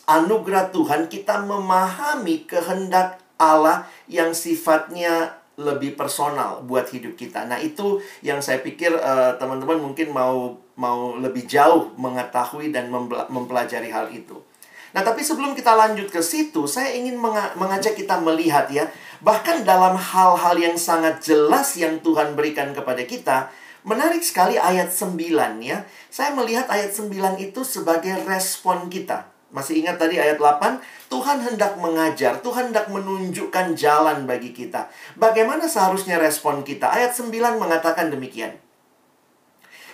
anugerah 0.09 0.73
Tuhan 0.73 1.05
kita 1.05 1.45
memahami 1.45 2.49
kehendak 2.49 3.21
Allah 3.37 3.85
yang 4.09 4.33
sifatnya 4.33 5.37
lebih 5.55 5.93
personal 5.93 6.65
buat 6.65 6.89
hidup 6.89 7.13
kita. 7.13 7.45
Nah, 7.45 7.61
itu 7.61 8.01
yang 8.25 8.41
saya 8.41 8.59
pikir 8.65 8.89
uh, 8.97 9.37
teman-teman 9.37 9.77
mungkin 9.77 10.09
mau 10.09 10.57
mau 10.73 11.13
lebih 11.15 11.45
jauh 11.45 11.93
mengetahui 11.93 12.73
dan 12.73 12.89
mempelajari 13.29 13.93
hal 13.93 14.09
itu. 14.09 14.41
Nah, 14.91 15.07
tapi 15.07 15.23
sebelum 15.23 15.55
kita 15.55 15.71
lanjut 15.71 16.11
ke 16.11 16.19
situ, 16.19 16.67
saya 16.67 16.91
ingin 16.91 17.15
mengajak 17.55 17.95
kita 17.95 18.19
melihat 18.19 18.67
ya, 18.67 18.91
bahkan 19.23 19.63
dalam 19.63 19.95
hal-hal 19.95 20.55
yang 20.59 20.75
sangat 20.75 21.23
jelas 21.23 21.79
yang 21.79 22.03
Tuhan 22.03 22.35
berikan 22.35 22.75
kepada 22.75 22.99
kita, 23.07 23.47
menarik 23.87 24.19
sekali 24.19 24.59
ayat 24.59 24.91
9 24.91 25.15
ya. 25.63 25.87
Saya 26.11 26.35
melihat 26.35 26.67
ayat 26.67 26.91
9 26.91 27.39
itu 27.39 27.63
sebagai 27.63 28.19
respon 28.27 28.91
kita. 28.91 29.31
Masih 29.51 29.79
ingat 29.79 29.95
tadi 29.95 30.19
ayat 30.19 30.35
8? 30.39 30.83
Tuhan 31.07 31.39
hendak 31.43 31.79
mengajar, 31.79 32.39
Tuhan 32.43 32.71
hendak 32.71 32.91
menunjukkan 32.91 33.75
jalan 33.79 34.27
bagi 34.27 34.51
kita. 34.51 34.91
Bagaimana 35.15 35.71
seharusnya 35.71 36.19
respon 36.19 36.67
kita? 36.67 36.91
Ayat 36.91 37.15
9 37.15 37.31
mengatakan 37.59 38.11
demikian. 38.11 38.59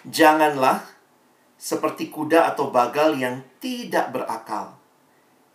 Janganlah 0.10 0.86
seperti 1.58 2.10
kuda 2.10 2.54
atau 2.54 2.70
bagal 2.70 3.18
yang 3.18 3.42
tidak 3.58 4.14
berakal 4.14 4.77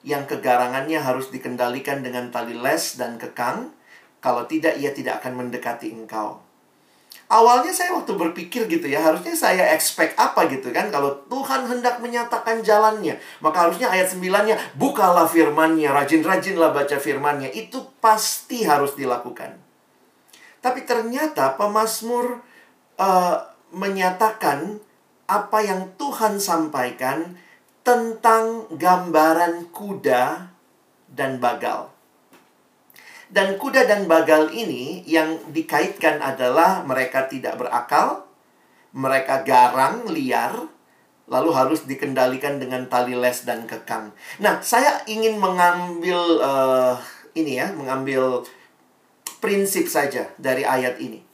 yang 0.03 0.27
kegarangannya 0.27 0.99
harus 0.99 1.31
dikendalikan 1.31 2.03
dengan 2.03 2.31
tali 2.35 2.59
les 2.59 2.99
dan 2.99 3.19
kekang. 3.19 3.71
Kalau 4.23 4.47
tidak, 4.47 4.79
ia 4.79 4.95
tidak 4.95 5.23
akan 5.23 5.47
mendekati 5.47 5.91
engkau. 5.91 6.43
Awalnya 7.33 7.73
saya 7.73 7.97
waktu 7.97 8.13
berpikir 8.13 8.69
gitu 8.69 8.93
ya, 8.93 9.01
harusnya 9.01 9.33
saya 9.33 9.73
expect 9.73 10.21
apa 10.21 10.47
gitu 10.53 10.69
kan. 10.69 10.93
Kalau 10.93 11.17
Tuhan 11.33 11.65
hendak 11.65 11.99
menyatakan 12.05 12.61
jalannya, 12.61 13.17
maka 13.41 13.67
harusnya 13.67 13.89
ayat 13.89 14.13
9-nya, 14.13 14.77
bukalah 14.77 15.25
firmannya, 15.25 15.89
rajin-rajinlah 15.89 16.77
baca 16.77 17.01
firmannya. 17.01 17.49
Itu 17.57 17.89
pasti 18.05 18.69
harus 18.69 18.93
dilakukan. 19.01 19.57
Tapi 20.61 20.85
ternyata 20.85 21.57
pemazmur 21.57 22.45
uh, 23.01 23.37
menyatakan 23.73 24.77
apa 25.25 25.59
yang 25.65 25.97
Tuhan 25.97 26.37
sampaikan 26.37 27.41
tentang 27.83 28.71
gambaran 28.71 29.75
kuda 29.75 30.55
dan 31.11 31.43
bagal. 31.43 31.91
Dan 33.33 33.57
kuda 33.57 33.89
dan 33.89 34.05
bagal 34.07 34.53
ini 34.53 35.03
yang 35.09 35.41
dikaitkan 35.51 36.21
adalah 36.21 36.85
mereka 36.85 37.27
tidak 37.27 37.57
berakal, 37.57 38.29
mereka 38.93 39.41
garang, 39.41 40.05
liar, 40.07 40.69
lalu 41.33 41.51
harus 41.57 41.89
dikendalikan 41.89 42.61
dengan 42.61 42.85
tali 42.93 43.17
les 43.17 43.49
dan 43.49 43.65
kekang. 43.65 44.13
Nah, 44.37 44.61
saya 44.61 45.01
ingin 45.09 45.41
mengambil 45.41 46.21
uh, 46.45 47.01
ini 47.33 47.57
ya, 47.57 47.73
mengambil 47.73 48.45
prinsip 49.41 49.89
saja 49.89 50.29
dari 50.37 50.63
ayat 50.69 51.01
ini. 51.01 51.25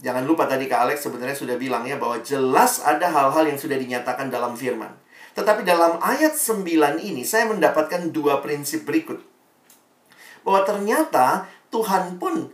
Jangan 0.00 0.24
lupa 0.24 0.48
tadi 0.48 0.64
Kak 0.64 0.88
Alex 0.88 1.04
sebenarnya 1.04 1.36
sudah 1.36 1.56
bilang 1.60 1.84
ya 1.84 2.00
bahwa 2.00 2.20
jelas 2.24 2.80
ada 2.80 3.08
hal-hal 3.08 3.44
yang 3.46 3.60
sudah 3.60 3.76
dinyatakan 3.76 4.32
dalam 4.32 4.56
firman. 4.56 5.03
Tetapi 5.34 5.66
dalam 5.66 5.98
ayat 5.98 6.38
9 6.38 7.02
ini 7.02 7.26
saya 7.26 7.50
mendapatkan 7.50 8.14
dua 8.14 8.38
prinsip 8.38 8.86
berikut. 8.86 9.18
Bahwa 10.46 10.62
ternyata 10.62 11.50
Tuhan 11.74 12.22
pun 12.22 12.50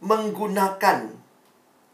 menggunakan 0.00 1.24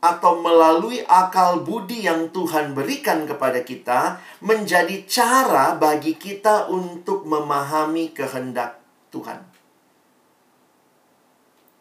atau 0.00 0.40
melalui 0.40 1.04
akal 1.04 1.60
budi 1.60 2.08
yang 2.08 2.32
Tuhan 2.32 2.72
berikan 2.72 3.28
kepada 3.28 3.60
kita 3.60 4.16
menjadi 4.40 5.04
cara 5.04 5.76
bagi 5.76 6.16
kita 6.16 6.72
untuk 6.72 7.28
memahami 7.28 8.16
kehendak 8.16 8.80
Tuhan. 9.12 9.44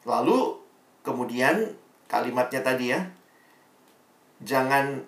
Lalu 0.03 0.59
kemudian 1.05 1.71
kalimatnya 2.11 2.59
tadi 2.59 2.85
ya. 2.91 3.01
Jangan 4.43 4.99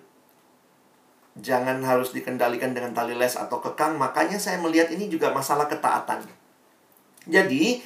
jangan 1.38 1.80
harus 1.80 2.12
dikendalikan 2.12 2.76
dengan 2.76 2.92
tali 2.92 3.16
les 3.16 3.38
atau 3.38 3.62
kekang. 3.62 3.96
Makanya 3.96 4.36
saya 4.36 4.60
melihat 4.60 4.92
ini 4.92 5.08
juga 5.08 5.32
masalah 5.32 5.70
ketaatan. 5.70 6.24
Jadi, 7.24 7.80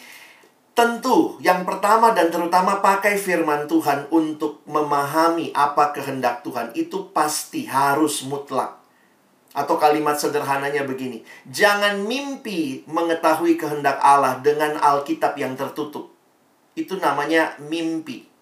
tentu 0.73 1.37
yang 1.45 1.62
pertama 1.62 2.12
dan 2.17 2.33
terutama 2.33 2.81
pakai 2.81 3.21
firman 3.21 3.69
Tuhan 3.69 4.11
untuk 4.11 4.65
memahami 4.67 5.53
apa 5.55 5.93
kehendak 5.93 6.43
Tuhan 6.43 6.73
itu 6.75 7.12
pasti 7.15 7.69
harus 7.69 8.25
mutlak. 8.26 8.83
Atau 9.57 9.81
kalimat 9.81 10.21
sederhananya 10.21 10.85
begini, 10.85 11.25
jangan 11.49 12.05
mimpi 12.05 12.85
mengetahui 12.85 13.57
kehendak 13.57 13.97
Allah 14.05 14.37
dengan 14.45 14.76
Alkitab 14.76 15.33
yang 15.41 15.57
tertutup. 15.57 16.12
Itu 16.76 17.00
namanya 17.00 17.57
mimpi. 17.65 18.36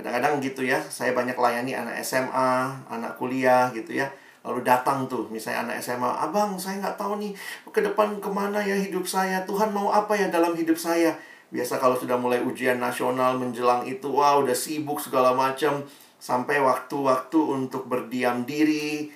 Kadang-kadang 0.00 0.40
gitu 0.40 0.64
ya, 0.64 0.80
saya 0.80 1.12
banyak 1.12 1.36
layani 1.36 1.76
anak 1.76 2.00
SMA, 2.00 2.72
anak 2.88 3.20
kuliah 3.20 3.68
gitu 3.76 4.00
ya. 4.00 4.08
Lalu 4.40 4.64
datang 4.64 5.04
tuh, 5.04 5.28
misalnya 5.28 5.68
anak 5.68 5.84
SMA, 5.84 6.08
Abang 6.08 6.56
saya 6.56 6.80
nggak 6.80 6.96
tahu 6.96 7.20
nih 7.20 7.36
ke 7.68 7.84
depan 7.84 8.16
ke 8.16 8.32
mana 8.32 8.64
ya 8.64 8.72
hidup 8.72 9.04
saya. 9.04 9.44
Tuhan 9.44 9.76
mau 9.76 9.92
apa 9.92 10.16
ya 10.16 10.32
dalam 10.32 10.56
hidup 10.56 10.80
saya. 10.80 11.12
Biasa 11.52 11.76
kalau 11.76 12.00
sudah 12.00 12.16
mulai 12.16 12.40
ujian 12.40 12.80
nasional 12.80 13.36
menjelang 13.36 13.84
itu, 13.84 14.08
wah 14.08 14.40
udah 14.40 14.56
sibuk 14.56 14.96
segala 14.96 15.36
macam. 15.36 15.84
Sampai 16.16 16.56
waktu-waktu 16.64 17.36
untuk 17.36 17.84
berdiam 17.84 18.48
diri, 18.48 19.12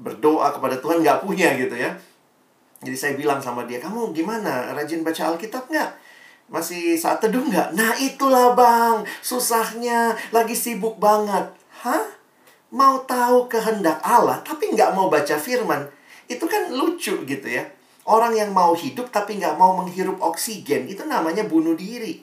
berdoa 0.00 0.56
kepada 0.56 0.80
Tuhan 0.80 1.04
nggak 1.04 1.20
punya 1.20 1.52
gitu 1.60 1.76
ya. 1.76 1.92
Jadi 2.80 2.96
saya 2.96 3.12
bilang 3.20 3.44
sama 3.44 3.68
dia, 3.68 3.76
kamu 3.76 4.16
gimana? 4.16 4.72
Rajin 4.72 5.04
baca 5.04 5.36
Alkitab 5.36 5.68
nggak? 5.68 6.03
Masih 6.48 6.94
saat 7.00 7.24
teduh 7.24 7.44
nggak? 7.44 7.72
Nah 7.72 7.96
itulah 7.96 8.52
bang, 8.52 9.02
susahnya, 9.24 10.12
lagi 10.30 10.52
sibuk 10.52 11.00
banget. 11.00 11.48
Hah? 11.84 12.04
Mau 12.74 13.00
tahu 13.06 13.46
kehendak 13.46 14.02
Allah, 14.02 14.42
tapi 14.42 14.74
nggak 14.74 14.92
mau 14.92 15.06
baca 15.06 15.38
firman. 15.38 15.86
Itu 16.26 16.44
kan 16.50 16.74
lucu 16.74 17.22
gitu 17.24 17.48
ya. 17.48 17.64
Orang 18.04 18.36
yang 18.36 18.52
mau 18.52 18.76
hidup 18.76 19.08
tapi 19.08 19.40
nggak 19.40 19.56
mau 19.56 19.80
menghirup 19.80 20.20
oksigen, 20.20 20.84
itu 20.90 21.06
namanya 21.08 21.48
bunuh 21.48 21.72
diri. 21.72 22.20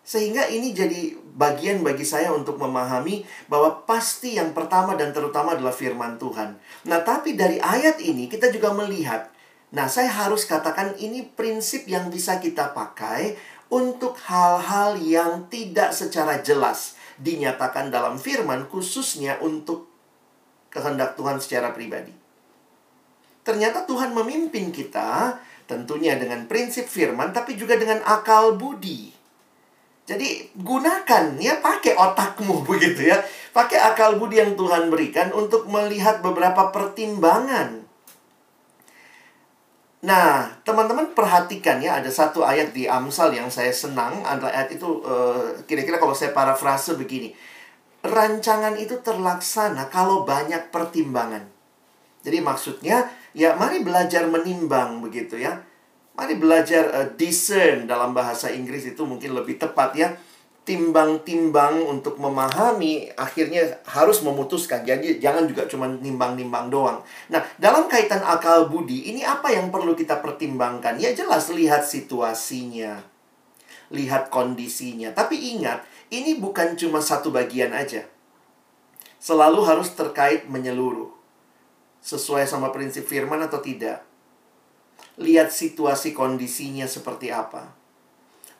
Sehingga 0.00 0.48
ini 0.48 0.72
jadi 0.72 1.14
bagian 1.36 1.86
bagi 1.86 2.02
saya 2.02 2.32
untuk 2.34 2.58
memahami 2.58 3.22
bahwa 3.46 3.86
pasti 3.86 4.40
yang 4.40 4.50
pertama 4.56 4.98
dan 4.98 5.14
terutama 5.14 5.54
adalah 5.54 5.70
firman 5.70 6.18
Tuhan. 6.18 6.56
Nah, 6.88 6.98
tapi 7.06 7.38
dari 7.38 7.62
ayat 7.62 8.00
ini 8.02 8.26
kita 8.26 8.50
juga 8.50 8.74
melihat, 8.74 9.30
nah 9.70 9.86
saya 9.86 10.10
harus 10.10 10.46
katakan 10.46 10.98
ini 10.98 11.22
prinsip 11.22 11.86
yang 11.86 12.10
bisa 12.10 12.42
kita 12.42 12.74
pakai 12.74 13.38
untuk 13.70 14.18
hal-hal 14.26 14.98
yang 14.98 15.46
tidak 15.46 15.94
secara 15.94 16.42
jelas 16.42 16.98
dinyatakan 17.22 17.92
dalam 17.92 18.18
firman 18.18 18.66
khususnya 18.66 19.38
untuk 19.38 19.86
kehendak 20.72 21.14
Tuhan 21.14 21.38
secara 21.38 21.70
pribadi. 21.70 22.14
Ternyata 23.46 23.84
Tuhan 23.84 24.14
memimpin 24.14 24.70
kita 24.74 25.38
tentunya 25.66 26.18
dengan 26.18 26.50
prinsip 26.50 26.90
firman 26.90 27.30
tapi 27.30 27.54
juga 27.54 27.78
dengan 27.78 28.02
akal 28.02 28.56
budi. 28.56 29.12
Jadi 30.08 30.50
gunakan 30.58 31.38
ya 31.38 31.62
pakai 31.62 31.94
otakmu 31.94 32.62
begitu 32.70 33.10
ya. 33.10 33.22
Pakai 33.50 33.78
akal 33.78 34.18
budi 34.18 34.38
yang 34.42 34.54
Tuhan 34.54 34.90
berikan 34.90 35.30
untuk 35.34 35.66
melihat 35.70 36.22
beberapa 36.22 36.70
pertimbangan. 36.74 37.79
Nah, 40.00 40.48
teman-teman 40.64 41.12
perhatikan 41.12 41.76
ya 41.84 42.00
ada 42.00 42.08
satu 42.08 42.40
ayat 42.40 42.72
di 42.72 42.88
Amsal 42.88 43.36
yang 43.36 43.52
saya 43.52 43.72
senang. 43.72 44.24
Adalah 44.24 44.52
ayat 44.52 44.72
itu 44.72 45.04
kira 45.68 45.84
kira-kira 45.84 45.96
kalau 46.00 46.16
saya 46.16 46.32
parafrase 46.32 46.96
begini. 46.96 47.36
Rancangan 48.00 48.80
itu 48.80 48.96
terlaksana 49.04 49.92
kalau 49.92 50.24
banyak 50.24 50.72
pertimbangan. 50.72 51.44
Jadi 52.24 52.40
maksudnya 52.40 53.12
ya 53.36 53.56
mari 53.60 53.84
belajar 53.84 54.24
menimbang 54.28 55.04
begitu 55.04 55.36
ya 55.36 55.60
Mari 56.20 56.36
belajar 56.36 56.84
uh, 56.92 57.08
discern 57.16 57.88
dalam 57.88 58.12
bahasa 58.12 58.52
Inggris 58.52 58.84
itu 58.84 59.08
mungkin 59.08 59.32
lebih 59.32 59.56
tepat 59.56 59.96
ya. 59.96 60.08
Timbang-timbang 60.70 61.82
untuk 61.82 62.14
memahami 62.22 63.10
akhirnya 63.18 63.82
harus 63.90 64.22
memutuskan. 64.22 64.86
Jadi 64.86 65.18
jangan 65.18 65.50
juga 65.50 65.66
cuma 65.66 65.90
nimbang-nimbang 65.90 66.70
doang. 66.70 67.02
Nah, 67.26 67.42
dalam 67.58 67.90
kaitan 67.90 68.22
akal 68.22 68.70
budi 68.70 69.10
ini 69.10 69.26
apa 69.26 69.50
yang 69.50 69.74
perlu 69.74 69.98
kita 69.98 70.22
pertimbangkan? 70.22 71.02
Ya 71.02 71.10
jelas 71.10 71.50
lihat 71.50 71.82
situasinya. 71.82 73.02
Lihat 73.90 74.30
kondisinya. 74.30 75.10
Tapi 75.10 75.58
ingat, 75.58 75.82
ini 76.14 76.38
bukan 76.38 76.78
cuma 76.78 77.02
satu 77.02 77.34
bagian 77.34 77.74
aja. 77.74 78.06
Selalu 79.18 79.66
harus 79.66 79.90
terkait 79.98 80.46
menyeluruh. 80.46 81.10
Sesuai 81.98 82.46
sama 82.46 82.70
prinsip 82.70 83.10
firman 83.10 83.42
atau 83.42 83.58
tidak 83.58 84.06
lihat 85.20 85.52
situasi 85.52 86.16
kondisinya 86.16 86.88
seperti 86.88 87.28
apa. 87.28 87.79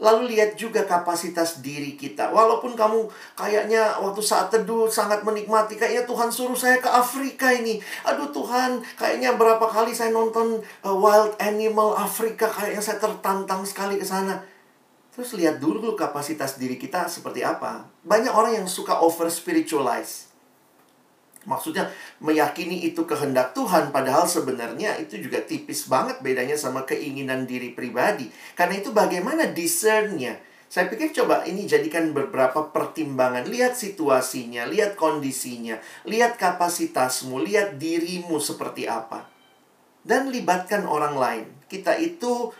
Lalu 0.00 0.32
lihat 0.32 0.56
juga 0.56 0.88
kapasitas 0.88 1.60
diri 1.60 1.92
kita. 1.92 2.32
Walaupun 2.32 2.72
kamu 2.72 3.04
kayaknya 3.36 4.00
waktu 4.00 4.24
saat 4.24 4.48
teduh 4.48 4.88
sangat 4.88 5.20
menikmati. 5.20 5.76
Kayaknya 5.76 6.08
Tuhan 6.08 6.32
suruh 6.32 6.56
saya 6.56 6.80
ke 6.80 6.88
Afrika 6.88 7.52
ini. 7.52 7.76
Aduh 8.08 8.32
Tuhan, 8.32 8.80
kayaknya 8.96 9.36
berapa 9.36 9.68
kali 9.68 9.92
saya 9.92 10.08
nonton 10.08 10.64
uh, 10.88 10.96
Wild 10.96 11.36
Animal 11.36 12.00
Afrika. 12.00 12.48
Kayaknya 12.48 12.80
saya 12.80 12.96
tertantang 12.96 13.60
sekali 13.68 14.00
ke 14.00 14.08
sana. 14.08 14.40
Terus 15.12 15.36
lihat 15.36 15.60
dulu 15.60 15.92
kapasitas 15.92 16.56
diri 16.56 16.80
kita 16.80 17.04
seperti 17.04 17.44
apa. 17.44 17.84
Banyak 18.00 18.32
orang 18.32 18.56
yang 18.56 18.68
suka 18.72 19.04
over 19.04 19.28
spiritualize. 19.28 20.29
Maksudnya 21.48 21.88
meyakini 22.20 22.84
itu 22.84 23.08
kehendak 23.08 23.56
Tuhan 23.56 23.88
padahal 23.88 24.28
sebenarnya 24.28 25.00
itu 25.00 25.16
juga 25.16 25.40
tipis 25.40 25.88
banget 25.88 26.20
bedanya 26.20 26.52
sama 26.52 26.84
keinginan 26.84 27.48
diri 27.48 27.72
pribadi. 27.72 28.28
Karena 28.52 28.76
itu 28.76 28.92
bagaimana 28.92 29.48
discernnya? 29.48 30.36
Saya 30.70 30.86
pikir 30.86 31.16
coba 31.16 31.48
ini 31.48 31.64
jadikan 31.64 32.12
beberapa 32.12 32.68
pertimbangan. 32.70 33.48
Lihat 33.48 33.74
situasinya, 33.74 34.68
lihat 34.68 34.94
kondisinya, 35.00 35.80
lihat 36.06 36.36
kapasitasmu, 36.36 37.40
lihat 37.42 37.80
dirimu 37.80 38.36
seperti 38.38 38.84
apa. 38.86 39.26
Dan 40.04 40.28
libatkan 40.28 40.84
orang 40.84 41.16
lain. 41.16 41.46
Kita 41.66 41.96
itu 41.96 42.52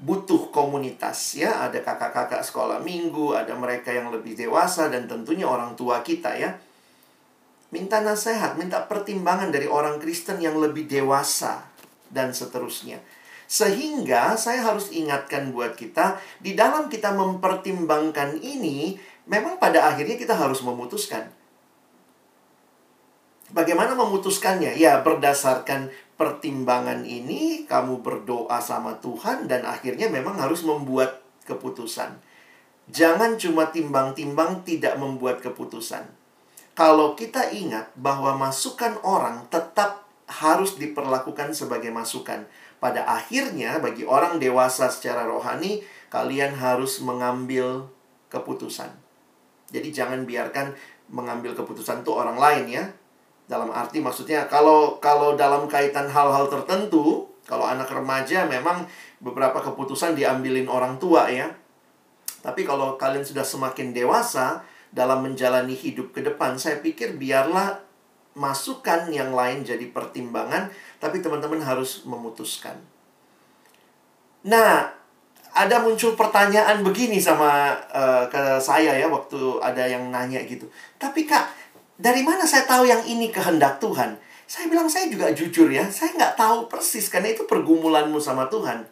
butuh 0.00 0.48
komunitas 0.50 1.38
ya. 1.38 1.62
Ada 1.68 1.84
kakak-kakak 1.84 2.40
sekolah 2.42 2.80
minggu, 2.80 3.36
ada 3.36 3.52
mereka 3.54 3.92
yang 3.92 4.10
lebih 4.10 4.34
dewasa 4.34 4.88
dan 4.88 5.06
tentunya 5.06 5.44
orang 5.44 5.76
tua 5.76 6.00
kita 6.02 6.34
ya 6.34 6.56
minta 7.68 8.00
nasihat, 8.00 8.56
minta 8.56 8.88
pertimbangan 8.88 9.52
dari 9.52 9.68
orang 9.68 10.00
Kristen 10.00 10.40
yang 10.40 10.56
lebih 10.56 10.88
dewasa, 10.88 11.68
dan 12.08 12.32
seterusnya. 12.32 13.00
Sehingga 13.48 14.36
saya 14.36 14.64
harus 14.64 14.92
ingatkan 14.92 15.52
buat 15.52 15.76
kita, 15.76 16.20
di 16.40 16.52
dalam 16.52 16.92
kita 16.92 17.16
mempertimbangkan 17.16 18.40
ini, 18.40 18.96
memang 19.28 19.56
pada 19.56 19.88
akhirnya 19.88 20.20
kita 20.20 20.36
harus 20.36 20.60
memutuskan. 20.64 21.32
Bagaimana 23.48 23.96
memutuskannya? 23.96 24.76
Ya, 24.76 25.00
berdasarkan 25.00 25.88
pertimbangan 26.20 27.08
ini, 27.08 27.64
kamu 27.64 28.04
berdoa 28.04 28.60
sama 28.60 29.00
Tuhan, 29.00 29.48
dan 29.48 29.64
akhirnya 29.64 30.12
memang 30.12 30.36
harus 30.36 30.60
membuat 30.60 31.24
keputusan. 31.48 32.20
Jangan 32.92 33.40
cuma 33.40 33.72
timbang-timbang 33.72 34.64
tidak 34.64 35.00
membuat 35.00 35.40
keputusan 35.40 36.17
kalau 36.78 37.18
kita 37.18 37.50
ingat 37.50 37.90
bahwa 37.98 38.38
masukan 38.38 39.02
orang 39.02 39.50
tetap 39.50 40.06
harus 40.30 40.78
diperlakukan 40.78 41.50
sebagai 41.50 41.90
masukan. 41.90 42.46
Pada 42.78 43.02
akhirnya, 43.02 43.82
bagi 43.82 44.06
orang 44.06 44.38
dewasa 44.38 44.86
secara 44.86 45.26
rohani, 45.26 45.82
kalian 46.06 46.54
harus 46.54 47.02
mengambil 47.02 47.90
keputusan. 48.30 48.94
Jadi 49.74 49.90
jangan 49.90 50.22
biarkan 50.22 50.70
mengambil 51.10 51.58
keputusan 51.58 52.06
itu 52.06 52.14
orang 52.14 52.38
lain 52.38 52.70
ya. 52.70 52.84
Dalam 53.50 53.74
arti 53.74 53.98
maksudnya 53.98 54.46
kalau 54.46 55.02
kalau 55.02 55.34
dalam 55.34 55.66
kaitan 55.66 56.06
hal-hal 56.06 56.46
tertentu, 56.46 57.26
kalau 57.48 57.66
anak 57.66 57.90
remaja 57.90 58.46
memang 58.46 58.86
beberapa 59.18 59.58
keputusan 59.58 60.14
diambilin 60.14 60.70
orang 60.70 60.94
tua 61.02 61.26
ya. 61.26 61.50
Tapi 62.38 62.62
kalau 62.62 62.94
kalian 62.94 63.26
sudah 63.26 63.42
semakin 63.42 63.90
dewasa, 63.90 64.62
dalam 64.94 65.24
menjalani 65.24 65.76
hidup 65.76 66.16
ke 66.16 66.24
depan, 66.24 66.56
saya 66.56 66.80
pikir 66.80 67.20
biarlah 67.20 67.80
masukan 68.38 69.10
yang 69.10 69.34
lain 69.34 69.66
jadi 69.66 69.90
pertimbangan, 69.90 70.70
tapi 71.02 71.18
teman-teman 71.18 71.58
harus 71.58 72.06
memutuskan. 72.06 72.78
Nah, 74.46 74.94
ada 75.50 75.82
muncul 75.82 76.14
pertanyaan 76.14 76.86
begini 76.86 77.18
sama 77.18 77.74
uh, 77.90 78.30
ke 78.30 78.62
saya 78.62 78.94
ya 78.94 79.10
waktu 79.10 79.58
ada 79.58 79.82
yang 79.82 80.06
nanya 80.14 80.38
gitu. 80.46 80.70
Tapi 81.00 81.26
Kak, 81.26 81.50
dari 81.98 82.22
mana 82.22 82.46
saya 82.46 82.62
tahu 82.62 82.86
yang 82.86 83.02
ini 83.02 83.34
kehendak 83.34 83.82
Tuhan? 83.82 84.14
Saya 84.48 84.70
bilang 84.70 84.86
saya 84.88 85.10
juga 85.10 85.28
jujur 85.34 85.68
ya, 85.68 85.84
saya 85.90 86.14
nggak 86.14 86.38
tahu 86.38 86.70
persis 86.70 87.10
karena 87.10 87.34
itu 87.34 87.44
pergumulanmu 87.44 88.16
sama 88.22 88.46
Tuhan. 88.46 88.86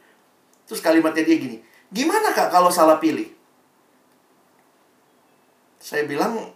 Terus 0.67 0.83
kalimatnya 0.83 1.23
dia 1.23 1.39
gini, 1.39 1.63
gimana 1.95 2.35
Kak 2.35 2.51
kalau 2.51 2.69
salah 2.69 2.99
pilih? 2.99 3.36
Saya 5.87 6.03
bilang 6.03 6.51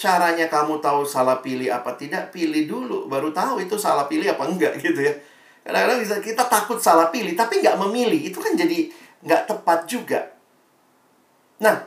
caranya 0.00 0.48
kamu 0.48 0.80
tahu 0.80 1.04
salah 1.04 1.44
pilih 1.44 1.68
apa 1.68 1.92
tidak, 2.00 2.32
pilih 2.32 2.64
dulu 2.64 3.04
baru 3.04 3.28
tahu 3.36 3.60
itu 3.60 3.76
salah 3.76 4.08
pilih 4.08 4.32
apa 4.32 4.48
enggak 4.48 4.72
gitu 4.84 4.96
ya. 4.96 5.12
Kadang-kadang 5.60 6.00
bisa 6.00 6.16
kita 6.24 6.48
takut 6.48 6.80
salah 6.80 7.12
pilih 7.12 7.36
tapi 7.36 7.60
nggak 7.60 7.76
memilih 7.76 8.32
itu 8.32 8.40
kan 8.40 8.56
jadi 8.56 8.88
nggak 9.20 9.44
tepat 9.44 9.84
juga. 9.84 10.32
Nah, 11.60 11.84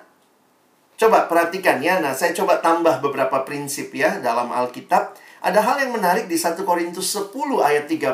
coba 0.93 1.25
perhatikan 1.25 1.81
ya. 1.81 1.97
Nah, 1.97 2.13
saya 2.13 2.37
coba 2.37 2.61
tambah 2.61 3.01
beberapa 3.01 3.41
prinsip 3.41 3.89
ya 3.89 4.21
dalam 4.21 4.53
Alkitab. 4.53 5.17
Ada 5.41 5.57
hal 5.59 5.75
yang 5.81 5.91
menarik 5.97 6.29
di 6.29 6.37
1 6.37 6.61
Korintus 6.61 7.17
10 7.17 7.33
ayat 7.65 7.89
31. 7.89 8.13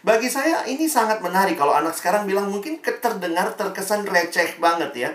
Bagi 0.00 0.32
saya 0.32 0.64
ini 0.64 0.88
sangat 0.88 1.20
menarik 1.20 1.60
kalau 1.60 1.76
anak 1.76 1.92
sekarang 1.92 2.24
bilang 2.24 2.48
mungkin 2.48 2.80
terdengar 2.80 3.52
terkesan 3.52 4.08
receh 4.08 4.56
banget 4.56 4.92
ya. 4.96 5.10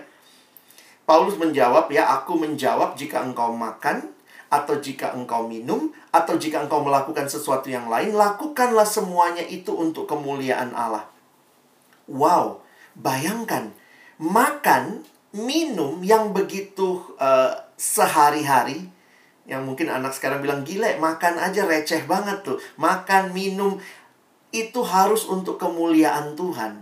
Paulus 1.06 1.38
menjawab 1.38 1.88
ya, 1.94 2.10
aku 2.18 2.34
menjawab 2.34 2.98
jika 2.98 3.22
engkau 3.22 3.54
makan 3.54 4.10
atau 4.50 4.78
jika 4.82 5.14
engkau 5.14 5.46
minum 5.46 5.94
atau 6.10 6.34
jika 6.38 6.66
engkau 6.66 6.82
melakukan 6.82 7.30
sesuatu 7.30 7.70
yang 7.70 7.86
lain, 7.86 8.18
lakukanlah 8.18 8.86
semuanya 8.86 9.46
itu 9.46 9.70
untuk 9.74 10.10
kemuliaan 10.10 10.74
Allah. 10.74 11.06
Wow, 12.10 12.66
bayangkan 12.98 13.74
makan, 14.18 15.06
minum 15.36 16.02
yang 16.02 16.32
begitu 16.32 17.04
uh, 17.22 17.54
sehari-hari 17.76 18.88
yang 19.46 19.62
mungkin 19.62 19.94
anak 19.94 20.16
sekarang 20.16 20.42
bilang 20.42 20.66
gila 20.66 20.90
makan 20.98 21.38
aja 21.38 21.70
receh 21.70 22.08
banget 22.10 22.42
tuh. 22.42 22.58
Makan 22.82 23.30
minum 23.30 23.78
itu 24.50 24.82
harus 24.82 25.28
untuk 25.30 25.62
kemuliaan 25.62 26.34
Tuhan. 26.34 26.82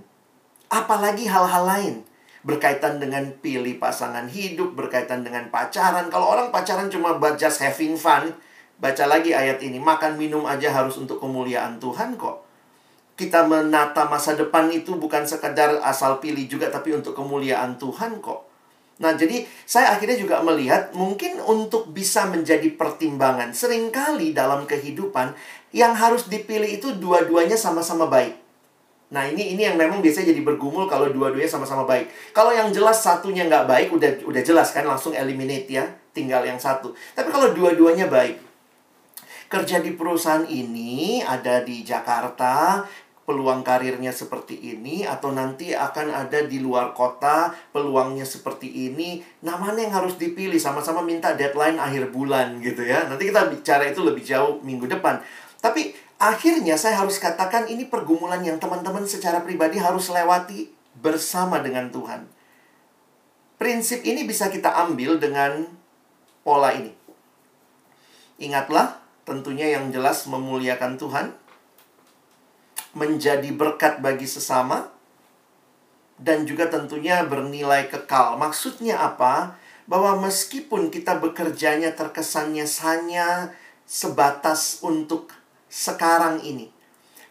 Apalagi 0.71 1.27
hal-hal 1.27 1.63
lain 1.67 1.95
berkaitan 2.43 2.99
dengan 2.99 3.31
pilih 3.39 3.79
pasangan 3.79 4.27
hidup 4.27 4.75
berkaitan 4.75 5.23
dengan 5.23 5.47
pacaran 5.47 6.11
kalau 6.11 6.35
orang 6.35 6.51
pacaran 6.51 6.91
cuma 6.91 7.15
just 7.39 7.63
having 7.63 7.95
fun 7.95 8.35
baca 8.77 9.07
lagi 9.07 9.31
ayat 9.31 9.63
ini 9.63 9.79
makan 9.79 10.19
minum 10.19 10.43
aja 10.43 10.71
harus 10.71 10.99
untuk 10.99 11.23
kemuliaan 11.23 11.79
Tuhan 11.79 12.19
kok 12.19 12.43
kita 13.15 13.47
menata 13.47 14.09
masa 14.11 14.35
depan 14.35 14.67
itu 14.75 14.99
bukan 14.99 15.23
sekedar 15.23 15.79
asal 15.87 16.19
pilih 16.19 16.43
juga 16.45 16.67
tapi 16.67 16.91
untuk 16.91 17.15
kemuliaan 17.15 17.79
Tuhan 17.79 18.19
kok 18.19 18.53
Nah, 19.01 19.17
jadi 19.17 19.41
saya 19.65 19.97
akhirnya 19.97 20.21
juga 20.21 20.37
melihat 20.45 20.93
mungkin 20.93 21.41
untuk 21.41 21.89
bisa 21.89 22.29
menjadi 22.29 22.69
pertimbangan. 22.77 23.49
Seringkali 23.49 24.37
dalam 24.37 24.69
kehidupan 24.69 25.33
yang 25.73 25.97
harus 25.97 26.29
dipilih 26.29 26.77
itu 26.77 26.93
dua-duanya 27.01 27.57
sama-sama 27.57 28.05
baik. 28.05 28.37
Nah, 29.13 29.29
ini 29.29 29.53
ini 29.53 29.61
yang 29.61 29.77
memang 29.77 30.01
biasanya 30.01 30.33
jadi 30.33 30.41
bergumul 30.41 30.89
kalau 30.89 31.05
dua-duanya 31.13 31.45
sama-sama 31.45 31.85
baik. 31.85 32.09
Kalau 32.33 32.49
yang 32.49 32.73
jelas 32.73 32.97
satunya 32.97 33.45
nggak 33.45 33.69
baik, 33.69 33.87
udah 33.93 34.25
udah 34.25 34.41
jelas 34.41 34.73
kan 34.73 34.89
langsung 34.89 35.13
eliminate 35.13 35.69
ya, 35.69 35.85
tinggal 36.17 36.41
yang 36.41 36.57
satu. 36.57 36.97
Tapi 37.13 37.29
kalau 37.29 37.53
dua-duanya 37.53 38.09
baik, 38.09 38.41
kerja 39.53 39.85
di 39.85 39.93
perusahaan 39.93 40.49
ini 40.49 41.21
ada 41.21 41.61
di 41.61 41.85
Jakarta, 41.85 42.81
peluang 43.23 43.63
karirnya 43.63 44.11
seperti 44.11 44.59
ini 44.59 45.07
atau 45.07 45.31
nanti 45.31 45.71
akan 45.71 46.11
ada 46.11 46.43
di 46.43 46.59
luar 46.59 46.91
kota 46.91 47.55
peluangnya 47.71 48.27
seperti 48.27 48.67
ini 48.67 49.23
mana 49.39 49.79
yang 49.79 49.95
harus 49.95 50.19
dipilih 50.19 50.59
sama-sama 50.59 50.99
minta 50.99 51.31
deadline 51.31 51.79
akhir 51.79 52.11
bulan 52.11 52.59
gitu 52.59 52.83
ya 52.83 53.07
nanti 53.07 53.31
kita 53.31 53.47
bicara 53.47 53.87
itu 53.87 54.03
lebih 54.03 54.27
jauh 54.27 54.59
minggu 54.59 54.91
depan 54.91 55.23
tapi 55.63 55.95
akhirnya 56.31 56.79
saya 56.79 57.03
harus 57.03 57.19
katakan 57.19 57.67
ini 57.67 57.87
pergumulan 57.87 58.39
yang 58.39 58.55
teman-teman 58.61 59.03
secara 59.03 59.43
pribadi 59.43 59.79
harus 59.79 60.07
lewati 60.07 60.71
bersama 60.95 61.59
dengan 61.59 61.91
Tuhan 61.91 62.23
prinsip 63.59 64.03
ini 64.07 64.23
bisa 64.23 64.47
kita 64.47 64.71
ambil 64.87 65.19
dengan 65.19 65.67
pola 66.47 66.71
ini 66.71 66.95
ingatlah 68.39 69.03
tentunya 69.27 69.75
yang 69.75 69.91
jelas 69.91 70.27
memuliakan 70.27 70.95
Tuhan 70.95 71.35
menjadi 72.93 73.49
berkat 73.51 73.99
bagi 73.99 74.29
sesama 74.29 74.93
dan 76.21 76.45
juga 76.45 76.69
tentunya 76.69 77.25
bernilai 77.25 77.89
kekal. 77.89 78.37
Maksudnya 78.37 79.01
apa? 79.01 79.57
Bahwa 79.89 80.15
meskipun 80.23 80.93
kita 80.93 81.19
bekerjanya 81.19 81.91
terkesannya 81.91 82.63
hanya 82.85 83.51
sebatas 83.83 84.79
untuk 84.79 85.33
sekarang 85.73 86.45
ini. 86.45 86.69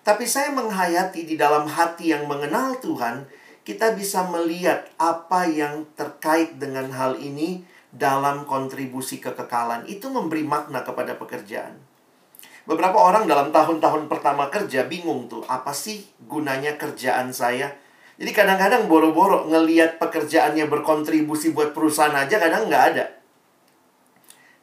Tapi 0.02 0.26
saya 0.26 0.50
menghayati 0.50 1.22
di 1.22 1.38
dalam 1.38 1.70
hati 1.70 2.10
yang 2.10 2.26
mengenal 2.26 2.74
Tuhan, 2.82 3.30
kita 3.62 3.94
bisa 3.94 4.26
melihat 4.26 4.90
apa 4.98 5.46
yang 5.46 5.86
terkait 5.94 6.58
dengan 6.58 6.90
hal 6.90 7.22
ini 7.22 7.62
dalam 7.94 8.42
kontribusi 8.42 9.22
kekekalan. 9.22 9.86
Itu 9.86 10.10
memberi 10.10 10.42
makna 10.42 10.82
kepada 10.82 11.14
pekerjaan. 11.14 11.78
Beberapa 12.66 12.98
orang 12.98 13.30
dalam 13.30 13.54
tahun-tahun 13.54 14.10
pertama 14.10 14.50
kerja 14.50 14.90
bingung 14.90 15.30
tuh, 15.30 15.46
apa 15.46 15.70
sih 15.70 16.02
gunanya 16.26 16.74
kerjaan 16.74 17.30
saya? 17.30 17.78
Jadi 18.18 18.30
kadang-kadang 18.34 18.90
boro-boro 18.90 19.46
ngeliat 19.46 20.02
pekerjaannya 20.02 20.66
berkontribusi 20.66 21.54
buat 21.54 21.70
perusahaan 21.70 22.14
aja 22.14 22.42
kadang 22.42 22.66
nggak 22.66 22.84
ada. 22.94 23.06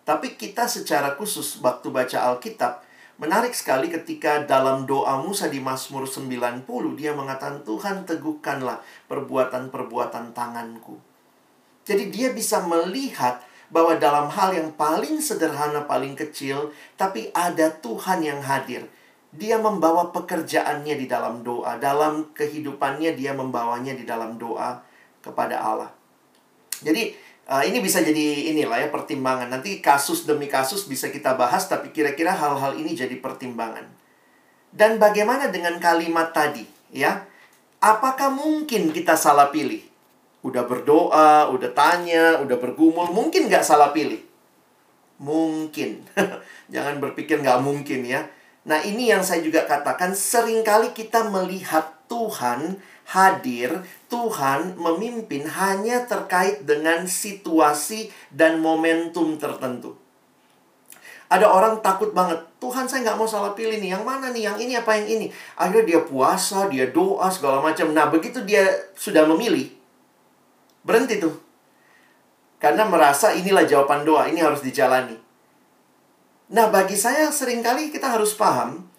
Tapi 0.03 0.35
kita 0.35 0.67
secara 0.67 1.15
khusus 1.15 1.59
waktu 1.59 1.91
baca 1.91 2.17
Alkitab, 2.31 2.88
menarik 3.19 3.51
sekali 3.51 3.91
ketika 3.91 4.47
dalam 4.47 4.87
doa 4.87 5.19
Musa 5.19 5.51
di 5.51 5.59
Mazmur 5.59 6.07
90, 6.07 6.63
dia 6.95 7.11
mengatakan, 7.11 7.61
Tuhan 7.67 8.07
teguhkanlah 8.07 8.79
perbuatan-perbuatan 9.11 10.31
tanganku. 10.31 10.97
Jadi 11.83 12.07
dia 12.09 12.31
bisa 12.31 12.63
melihat 12.63 13.43
bahwa 13.69 13.99
dalam 13.99 14.31
hal 14.33 14.55
yang 14.55 14.69
paling 14.73 15.21
sederhana, 15.21 15.85
paling 15.85 16.17
kecil, 16.17 16.73
tapi 16.97 17.29
ada 17.35 17.69
Tuhan 17.69 18.25
yang 18.25 18.41
hadir. 18.41 18.89
Dia 19.29 19.61
membawa 19.61 20.09
pekerjaannya 20.09 20.97
di 20.97 21.05
dalam 21.05 21.45
doa, 21.45 21.77
dalam 21.77 22.33
kehidupannya 22.33 23.13
dia 23.13 23.37
membawanya 23.37 23.93
di 23.93 24.01
dalam 24.01 24.41
doa 24.41 24.81
kepada 25.21 25.61
Allah. 25.61 25.93
Jadi 26.81 27.13
uh, 27.49 27.65
ini 27.65 27.81
bisa 27.81 28.05
jadi 28.05 28.53
inilah 28.53 28.85
ya 28.85 28.87
pertimbangan. 28.93 29.49
Nanti 29.49 29.81
kasus 29.81 30.29
demi 30.29 30.45
kasus 30.45 30.85
bisa 30.85 31.09
kita 31.09 31.33
bahas, 31.33 31.65
tapi 31.65 31.89
kira-kira 31.89 32.31
hal-hal 32.31 32.77
ini 32.77 32.93
jadi 32.93 33.17
pertimbangan. 33.17 33.89
Dan 34.69 35.01
bagaimana 35.01 35.49
dengan 35.49 35.81
kalimat 35.81 36.29
tadi, 36.29 36.63
ya? 36.93 37.25
Apakah 37.81 38.29
mungkin 38.29 38.93
kita 38.93 39.17
salah 39.17 39.49
pilih? 39.49 39.89
udah 40.39 40.63
berdoa, 40.63 41.51
udah 41.51 41.71
tanya, 41.75 42.39
udah 42.39 42.55
bergumul, 42.55 43.11
mungkin 43.11 43.51
nggak 43.51 43.65
salah 43.65 43.91
pilih. 43.91 44.23
Mungkin. 45.19 46.07
Jangan 46.73 47.03
berpikir 47.03 47.43
nggak 47.43 47.59
mungkin 47.59 48.07
ya. 48.07 48.23
Nah 48.63 48.79
ini 48.79 49.11
yang 49.11 49.23
saya 49.23 49.43
juga 49.43 49.67
katakan, 49.67 50.15
sering 50.15 50.63
kali 50.63 50.95
kita 50.95 51.27
melihat 51.27 51.91
Tuhan 52.07 52.79
hadir, 53.11 53.83
Tuhan 54.09 54.75
memimpin 54.75 55.45
hanya 55.45 56.03
terkait 56.09 56.65
dengan 56.65 57.05
situasi 57.05 58.09
dan 58.33 58.57
momentum 58.57 59.37
tertentu. 59.37 59.93
Ada 61.29 61.45
orang 61.45 61.85
takut 61.85 62.09
banget, 62.09 62.41
Tuhan 62.57 62.89
saya 62.89 63.05
nggak 63.05 63.17
mau 63.21 63.29
salah 63.29 63.53
pilih 63.53 63.77
nih, 63.77 63.93
yang 63.93 64.01
mana 64.01 64.33
nih, 64.33 64.49
yang 64.49 64.57
ini 64.57 64.73
apa 64.73 64.97
yang 64.97 65.05
ini. 65.05 65.27
Akhirnya 65.53 65.85
dia 65.85 66.01
puasa, 66.01 66.65
dia 66.65 66.89
doa, 66.89 67.29
segala 67.29 67.61
macam. 67.61 67.93
Nah 67.93 68.09
begitu 68.09 68.41
dia 68.41 68.65
sudah 68.97 69.29
memilih, 69.29 69.69
Berhenti 70.83 71.19
tuh. 71.19 71.35
Karena 72.59 72.87
merasa 72.87 73.31
inilah 73.31 73.63
jawaban 73.63 74.03
doa, 74.03 74.27
ini 74.27 74.41
harus 74.41 74.65
dijalani. 74.65 75.15
Nah, 76.49 76.67
bagi 76.73 76.97
saya 76.97 77.29
sering 77.29 77.61
kali 77.61 77.93
kita 77.93 78.09
harus 78.09 78.33
paham, 78.33 78.89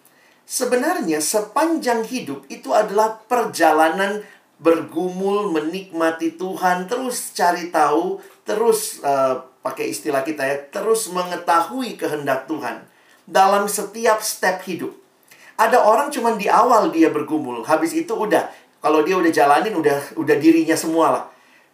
sebenarnya 0.46 1.18
sepanjang 1.18 2.06
hidup 2.06 2.46
itu 2.46 2.70
adalah 2.70 3.20
perjalanan 3.26 4.22
bergumul, 4.60 5.50
menikmati 5.56 6.36
Tuhan, 6.36 6.84
terus 6.84 7.32
cari 7.32 7.72
tahu, 7.72 8.20
terus 8.44 9.00
uh, 9.00 9.40
pakai 9.64 9.88
istilah 9.88 10.20
kita 10.20 10.44
ya, 10.44 10.56
terus 10.68 11.08
mengetahui 11.08 11.96
kehendak 11.96 12.44
Tuhan 12.44 12.84
dalam 13.24 13.64
setiap 13.64 14.20
step 14.20 14.60
hidup. 14.68 14.92
Ada 15.56 15.80
orang 15.80 16.12
cuma 16.12 16.36
di 16.36 16.48
awal 16.48 16.92
dia 16.92 17.08
bergumul, 17.08 17.64
habis 17.64 17.96
itu 17.96 18.12
udah, 18.12 18.52
kalau 18.84 19.00
dia 19.00 19.16
udah 19.16 19.32
jalanin 19.32 19.76
udah 19.76 20.20
udah 20.20 20.36
dirinya 20.36 20.76
semua 20.76 21.06
lah. 21.08 21.24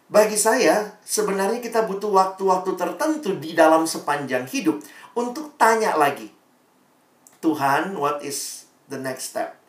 Bagi 0.07 0.39
saya, 0.39 0.95
sebenarnya 1.03 1.59
kita 1.59 1.83
butuh 1.83 2.07
waktu-waktu 2.07 2.79
tertentu 2.79 3.35
di 3.35 3.51
dalam 3.51 3.83
sepanjang 3.83 4.47
hidup 4.47 4.79
untuk 5.11 5.59
tanya 5.59 5.99
lagi. 5.99 6.31
Tuhan, 7.43 7.99
what 7.99 8.23
is 8.23 8.71
the 8.87 8.95
next 8.95 9.35
step? 9.35 9.59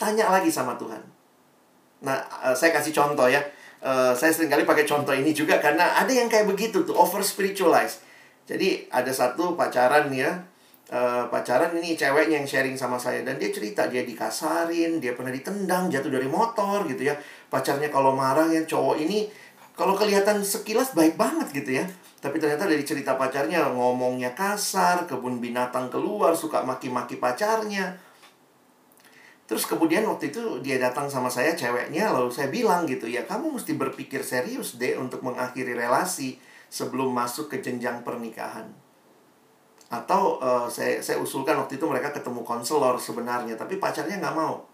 Tanya 0.00 0.32
lagi 0.32 0.48
sama 0.48 0.80
Tuhan. 0.80 1.04
Nah, 2.02 2.18
uh, 2.42 2.54
saya 2.54 2.74
kasih 2.74 2.90
contoh 2.90 3.30
ya. 3.30 3.40
Uh, 3.82 4.14
saya 4.14 4.30
kali 4.30 4.62
pakai 4.62 4.86
contoh 4.86 5.10
ini 5.10 5.34
juga 5.34 5.58
karena 5.58 5.98
ada 5.98 6.10
yang 6.10 6.30
kayak 6.30 6.46
begitu 6.46 6.86
tuh, 6.86 6.94
over 6.94 7.18
spiritualize. 7.22 8.02
Jadi 8.46 8.86
ada 8.90 9.10
satu 9.10 9.58
pacaran 9.58 10.06
ya, 10.14 10.38
uh, 10.90 11.26
pacaran 11.30 11.74
ini 11.78 11.98
ceweknya 11.98 12.42
yang 12.42 12.46
sharing 12.46 12.78
sama 12.78 12.98
saya 12.98 13.26
dan 13.26 13.38
dia 13.42 13.50
cerita 13.50 13.90
dia 13.90 14.06
dikasarin, 14.06 15.02
dia 15.02 15.14
pernah 15.18 15.34
ditendang, 15.34 15.90
jatuh 15.90 16.10
dari 16.10 16.30
motor 16.30 16.86
gitu 16.86 17.10
ya. 17.10 17.14
Pacarnya 17.50 17.90
kalau 17.90 18.14
marah 18.14 18.46
ya 18.50 18.62
cowok 18.62 19.02
ini 19.02 19.26
Kalau 19.72 19.96
kelihatan 19.96 20.44
sekilas 20.44 20.92
baik 20.92 21.16
banget 21.16 21.48
gitu 21.56 21.80
ya. 21.80 21.84
Tapi 22.20 22.36
ternyata 22.38 22.68
dari 22.68 22.84
cerita 22.84 23.16
pacarnya 23.16 23.72
ngomongnya 23.72 24.36
kasar, 24.36 25.08
kebun 25.08 25.40
binatang 25.40 25.88
keluar, 25.88 26.36
suka 26.36 26.60
maki-maki 26.62 27.16
pacarnya. 27.16 27.96
Terus 29.52 29.68
kemudian 29.68 30.08
waktu 30.08 30.32
itu 30.32 30.64
dia 30.64 30.80
datang 30.80 31.12
sama 31.12 31.28
saya 31.28 31.52
ceweknya 31.52 32.08
lalu 32.08 32.32
saya 32.32 32.48
bilang 32.48 32.88
gitu 32.88 33.04
ya 33.04 33.20
kamu 33.28 33.60
mesti 33.60 33.76
berpikir 33.76 34.24
serius 34.24 34.80
deh 34.80 34.96
untuk 34.96 35.20
mengakhiri 35.20 35.76
relasi 35.76 36.40
sebelum 36.72 37.12
masuk 37.12 37.52
ke 37.52 37.60
jenjang 37.60 38.00
pernikahan. 38.00 38.72
Atau 39.92 40.40
uh, 40.40 40.72
saya 40.72 41.04
saya 41.04 41.20
usulkan 41.20 41.52
waktu 41.60 41.76
itu 41.76 41.84
mereka 41.84 42.16
ketemu 42.16 42.40
konselor 42.48 42.96
sebenarnya 42.96 43.60
tapi 43.60 43.76
pacarnya 43.76 44.24
nggak 44.24 44.32
mau. 44.32 44.64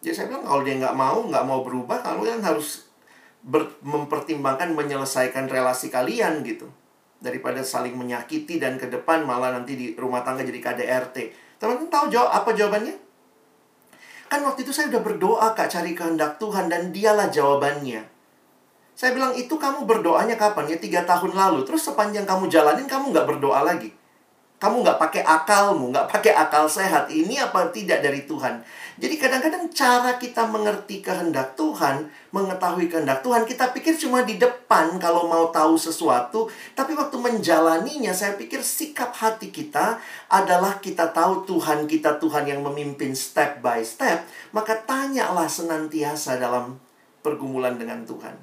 Jadi 0.00 0.16
saya 0.16 0.26
bilang 0.32 0.48
kalau 0.48 0.64
dia 0.64 0.80
nggak 0.80 0.96
mau 0.96 1.18
nggak 1.28 1.44
mau 1.44 1.60
berubah 1.60 2.00
kamu 2.00 2.20
kan 2.24 2.40
harus 2.40 2.88
ber, 3.44 3.68
mempertimbangkan 3.84 4.72
menyelesaikan 4.72 5.52
relasi 5.52 5.92
kalian 5.92 6.40
gitu 6.40 6.72
daripada 7.20 7.60
saling 7.60 8.00
menyakiti 8.00 8.56
dan 8.56 8.80
ke 8.80 8.88
depan 8.88 9.28
malah 9.28 9.52
nanti 9.52 9.76
di 9.76 9.86
rumah 9.92 10.24
tangga 10.24 10.40
jadi 10.40 10.56
KDRT. 10.56 11.16
Teman-teman 11.60 11.92
tahu 11.92 12.08
jawab 12.08 12.32
apa 12.32 12.56
jawabannya? 12.56 13.01
Kan 14.32 14.48
waktu 14.48 14.64
itu 14.64 14.72
saya 14.72 14.88
udah 14.88 15.04
berdoa 15.04 15.52
Kak 15.52 15.68
cari 15.68 15.92
kehendak 15.92 16.40
Tuhan 16.40 16.72
dan 16.72 16.88
dialah 16.88 17.28
jawabannya. 17.28 18.00
Saya 18.96 19.12
bilang 19.12 19.36
itu 19.36 19.60
kamu 19.60 19.84
berdoanya 19.84 20.40
kapan? 20.40 20.72
Ya 20.72 20.80
tiga 20.80 21.04
tahun 21.04 21.36
lalu. 21.36 21.68
Terus 21.68 21.84
sepanjang 21.84 22.24
kamu 22.24 22.48
jalanin 22.48 22.88
kamu 22.88 23.12
nggak 23.12 23.28
berdoa 23.28 23.60
lagi. 23.60 23.92
Kamu 24.56 24.80
nggak 24.80 24.96
pakai 24.96 25.20
akalmu, 25.20 25.92
nggak 25.92 26.08
pakai 26.08 26.32
akal 26.32 26.64
sehat. 26.64 27.12
Ini 27.12 27.44
apa 27.44 27.68
tidak 27.76 28.00
dari 28.00 28.24
Tuhan? 28.24 28.64
Jadi 29.00 29.16
kadang-kadang 29.16 29.72
cara 29.72 30.20
kita 30.20 30.44
mengerti 30.44 31.00
kehendak 31.00 31.56
Tuhan, 31.56 32.12
mengetahui 32.32 32.92
kehendak 32.92 33.24
Tuhan, 33.24 33.48
kita 33.48 33.72
pikir 33.72 33.96
cuma 33.96 34.20
di 34.24 34.36
depan 34.36 35.00
kalau 35.00 35.28
mau 35.28 35.48
tahu 35.48 35.80
sesuatu. 35.80 36.52
Tapi 36.76 36.92
waktu 36.92 37.16
menjalaninya, 37.16 38.12
saya 38.12 38.36
pikir 38.36 38.60
sikap 38.60 39.16
hati 39.16 39.48
kita 39.48 39.96
adalah 40.28 40.76
kita 40.82 41.08
tahu 41.08 41.48
Tuhan 41.48 41.88
kita 41.88 42.20
Tuhan 42.20 42.44
yang 42.44 42.60
memimpin 42.60 43.16
step 43.16 43.64
by 43.64 43.80
step. 43.80 44.28
Maka 44.52 44.76
tanyalah 44.84 45.48
senantiasa 45.48 46.36
dalam 46.36 46.76
pergumulan 47.24 47.80
dengan 47.80 48.04
Tuhan. 48.04 48.36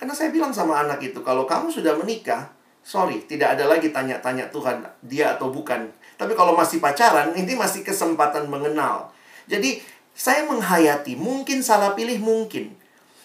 Karena 0.00 0.14
saya 0.16 0.32
bilang 0.32 0.56
sama 0.56 0.80
anak 0.80 1.04
itu, 1.04 1.20
kalau 1.20 1.44
kamu 1.44 1.68
sudah 1.68 1.92
menikah, 2.00 2.54
Sorry, 2.84 3.24
tidak 3.24 3.56
ada 3.56 3.64
lagi 3.64 3.88
tanya-tanya 3.88 4.52
Tuhan 4.52 4.84
dia 5.00 5.40
atau 5.40 5.48
bukan. 5.48 5.88
Tapi 6.20 6.36
kalau 6.36 6.52
masih 6.52 6.84
pacaran, 6.84 7.32
ini 7.40 7.56
masih 7.56 7.80
kesempatan 7.80 8.44
mengenal. 8.46 9.08
Jadi, 9.46 9.82
saya 10.14 10.46
menghayati, 10.46 11.18
mungkin 11.18 11.60
salah 11.60 11.92
pilih 11.98 12.22
mungkin. 12.22 12.74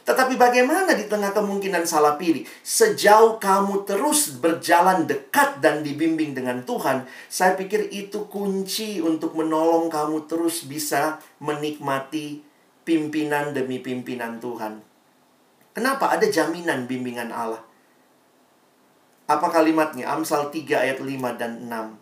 Tetapi 0.10 0.42
bagaimana 0.42 0.98
di 0.98 1.06
tengah 1.06 1.30
kemungkinan 1.38 1.86
salah 1.86 2.18
pilih? 2.18 2.42
Sejauh 2.66 3.38
kamu 3.38 3.86
terus 3.86 4.42
berjalan 4.42 5.06
dekat 5.06 5.62
dan 5.62 5.86
dibimbing 5.86 6.34
dengan 6.34 6.66
Tuhan, 6.66 7.06
saya 7.30 7.54
pikir 7.54 7.94
itu 7.94 8.26
kunci 8.26 9.06
untuk 9.06 9.38
menolong 9.38 9.86
kamu 9.86 10.26
terus 10.26 10.66
bisa 10.66 11.22
menikmati 11.38 12.42
pimpinan 12.82 13.54
demi 13.54 13.78
pimpinan 13.86 14.42
Tuhan. 14.42 14.82
Kenapa? 15.78 16.10
Ada 16.10 16.26
jaminan 16.34 16.90
bimbingan 16.90 17.30
Allah. 17.30 17.62
Apa 19.30 19.54
kalimatnya? 19.54 20.10
Amsal 20.10 20.50
3 20.50 20.90
ayat 20.90 20.98
5 21.06 21.38
dan 21.38 21.70
6. 21.70 21.99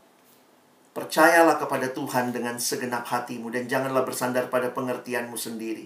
Percayalah 0.98 1.62
kepada 1.62 1.94
Tuhan 1.94 2.34
dengan 2.34 2.58
segenap 2.58 3.06
hatimu 3.06 3.54
dan 3.54 3.70
janganlah 3.70 4.02
bersandar 4.02 4.50
pada 4.50 4.74
pengertianmu 4.74 5.38
sendiri. 5.38 5.86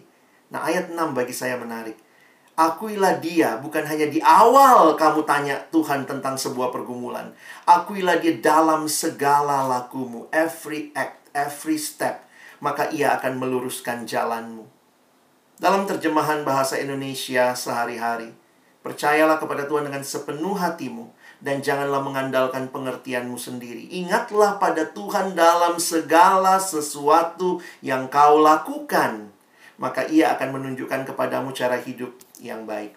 Nah, 0.56 0.64
ayat 0.64 0.88
6 0.88 1.12
bagi 1.12 1.36
saya 1.36 1.60
menarik. 1.60 2.00
Akuilah 2.56 3.20
dia, 3.20 3.60
bukan 3.60 3.84
hanya 3.84 4.08
di 4.08 4.24
awal 4.24 4.96
kamu 4.96 5.28
tanya 5.28 5.68
Tuhan 5.68 6.08
tentang 6.08 6.40
sebuah 6.40 6.72
pergumulan. 6.72 7.36
Akuilah 7.68 8.24
dia 8.24 8.40
dalam 8.40 8.88
segala 8.88 9.68
lakumu, 9.68 10.32
every 10.32 10.96
act, 10.96 11.28
every 11.36 11.76
step. 11.76 12.24
Maka 12.64 12.88
ia 12.96 13.12
akan 13.20 13.36
meluruskan 13.36 14.08
jalanmu. 14.08 14.64
Dalam 15.60 15.92
terjemahan 15.92 16.48
bahasa 16.48 16.80
Indonesia 16.80 17.52
sehari-hari, 17.52 18.32
percayalah 18.80 19.44
kepada 19.44 19.68
Tuhan 19.68 19.92
dengan 19.92 20.08
sepenuh 20.08 20.56
hatimu 20.56 21.12
dan 21.42 21.66
janganlah 21.66 22.06
mengandalkan 22.06 22.70
pengertianmu 22.70 23.36
sendiri. 23.36 23.90
Ingatlah 23.90 24.62
pada 24.62 24.86
Tuhan 24.86 25.34
dalam 25.34 25.82
segala 25.82 26.62
sesuatu 26.62 27.58
yang 27.82 28.08
kau 28.08 28.38
lakukan, 28.38 29.34
maka 29.82 30.06
Ia 30.06 30.38
akan 30.38 30.62
menunjukkan 30.62 31.10
kepadamu 31.10 31.50
cara 31.58 31.82
hidup 31.82 32.14
yang 32.38 32.70
baik. 32.70 32.94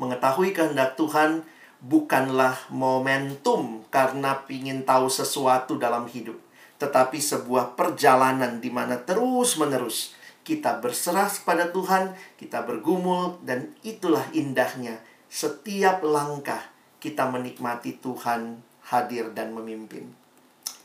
Mengetahui 0.00 0.56
kehendak 0.56 0.96
Tuhan 0.96 1.44
bukanlah 1.84 2.56
momentum 2.72 3.84
karena 3.92 4.40
ingin 4.48 4.88
tahu 4.88 5.12
sesuatu 5.12 5.76
dalam 5.76 6.08
hidup, 6.08 6.40
tetapi 6.80 7.20
sebuah 7.20 7.76
perjalanan 7.76 8.64
di 8.64 8.72
mana 8.72 8.96
terus-menerus 8.96 10.16
kita 10.42 10.82
berserah 10.82 11.30
kepada 11.30 11.70
Tuhan, 11.70 12.18
kita 12.34 12.66
bergumul, 12.66 13.38
dan 13.46 13.70
itulah 13.86 14.26
indahnya 14.34 14.98
setiap 15.30 16.02
langkah 16.02 16.71
kita 17.02 17.26
menikmati 17.26 17.98
Tuhan 17.98 18.62
hadir 18.86 19.34
dan 19.34 19.50
memimpin. 19.50 20.06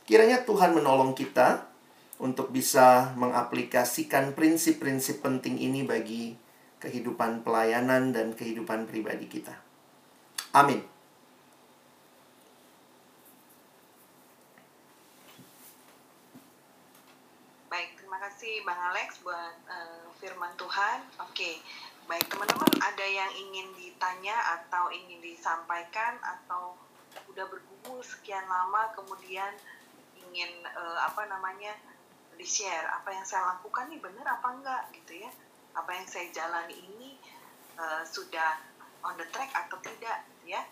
Kiranya 0.10 0.42
Tuhan 0.42 0.74
menolong 0.74 1.14
kita 1.14 1.70
untuk 2.18 2.50
bisa 2.50 3.14
mengaplikasikan 3.14 4.34
prinsip-prinsip 4.34 5.22
penting 5.22 5.62
ini 5.62 5.86
bagi 5.86 6.34
kehidupan 6.82 7.46
pelayanan 7.46 8.10
dan 8.10 8.34
kehidupan 8.34 8.90
pribadi 8.90 9.30
kita. 9.30 9.54
Amin. 10.58 10.82
Baik, 17.70 17.94
terima 17.94 18.18
kasih 18.26 18.66
Bang 18.66 18.82
Alex 18.90 19.22
buat 19.22 19.54
uh, 19.70 20.10
firman 20.18 20.50
Tuhan. 20.58 20.98
Oke. 21.22 21.62
Baik, 22.08 22.32
teman-teman 22.32 22.72
ada 22.80 23.04
yang 23.04 23.28
ingin 23.36 23.68
ditanya 23.76 24.32
atau 24.56 24.88
ingin 24.96 25.20
disampaikan 25.20 26.16
atau 26.24 26.80
udah 27.28 27.44
bergumul 27.52 28.00
sekian 28.00 28.48
lama 28.48 28.96
kemudian 28.96 29.52
ingin 30.16 30.64
uh, 30.72 31.04
apa 31.04 31.28
namanya 31.28 31.76
di-share 32.40 32.88
apa 32.88 33.12
yang 33.12 33.28
saya 33.28 33.60
lakukan 33.60 33.92
nih 33.92 34.00
benar 34.00 34.24
apa 34.40 34.48
enggak 34.56 34.84
gitu 34.96 35.20
ya. 35.20 35.32
Apa 35.76 36.00
yang 36.00 36.08
saya 36.08 36.32
jalani 36.32 36.80
ini 36.80 37.20
uh, 37.76 38.08
sudah 38.08 38.56
on 39.04 39.20
the 39.20 39.28
track 39.36 39.52
atau 39.52 39.76
tidak 39.84 40.24
gitu 40.32 40.56
ya. 40.56 40.64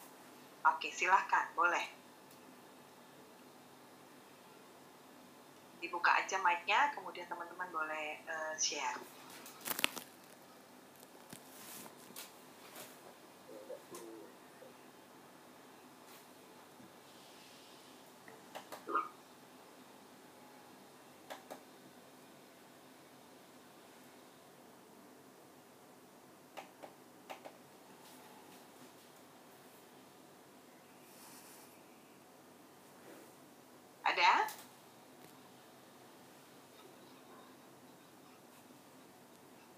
Oke, 0.72 0.88
silahkan, 0.88 1.52
boleh. 1.52 1.84
Dibuka 5.84 6.16
aja 6.16 6.40
mic-nya, 6.40 6.96
kemudian 6.96 7.28
teman-teman 7.28 7.68
boleh 7.76 8.24
uh, 8.24 8.56
share. 8.56 9.15
Ada? 34.26 34.42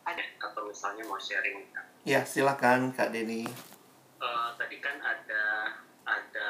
Ada 0.08 0.24
atau 0.40 0.72
misalnya 0.72 1.04
mau 1.04 1.20
sharing 1.20 1.68
Ya, 2.08 2.24
silakan 2.24 2.96
Kak 2.96 3.12
Denny. 3.12 3.44
Uh, 4.24 4.56
tadi 4.56 4.80
kan 4.80 5.04
ada 5.04 5.76
ada 6.08 6.50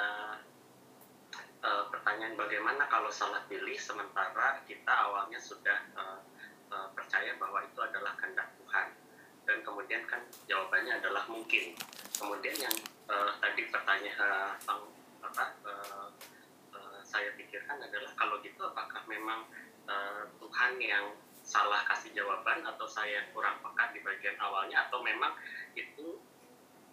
uh, 1.65 1.89
pertanyaan 1.89 2.38
bagaimana 2.38 2.86
kalau 2.86 3.10
salah 3.10 3.41
pilih 3.49 3.73
sementara 3.81 4.62
kita 4.69 4.93
awalnya 4.93 5.41
sudah 5.41 5.81
uh, 5.97 6.21
uh, 6.69 6.93
percaya 6.93 7.33
bahwa 7.41 7.65
itu 7.65 7.81
adalah 7.81 8.13
kehendak 8.21 8.53
Tuhan 8.62 8.93
dan 9.49 9.57
kemudian 9.65 10.05
kan 10.05 10.21
jawabannya 10.45 11.01
adalah 11.01 11.25
mungkin 11.25 11.73
kemudian 12.13 12.55
yang 12.62 12.75
uh, 13.10 13.33
tadi 13.41 13.65
pertanyaan 13.73 14.53
uh, 14.69 14.86
pikirkan 17.67 17.84
adalah 17.84 18.12
kalau 18.15 18.39
gitu 18.39 18.63
apakah 18.63 19.03
memang 19.12 19.43
uh, 19.91 20.23
Tuhan 20.39 20.80
yang 20.80 21.12
salah 21.43 21.84
kasih 21.91 22.15
jawaban 22.15 22.63
atau 22.63 22.88
saya 22.88 23.27
kurang 23.36 23.60
peka 23.60 23.91
di 23.91 23.99
bagian 24.08 24.39
awalnya 24.39 24.88
atau 24.88 25.03
memang 25.03 25.36
itu 25.75 26.15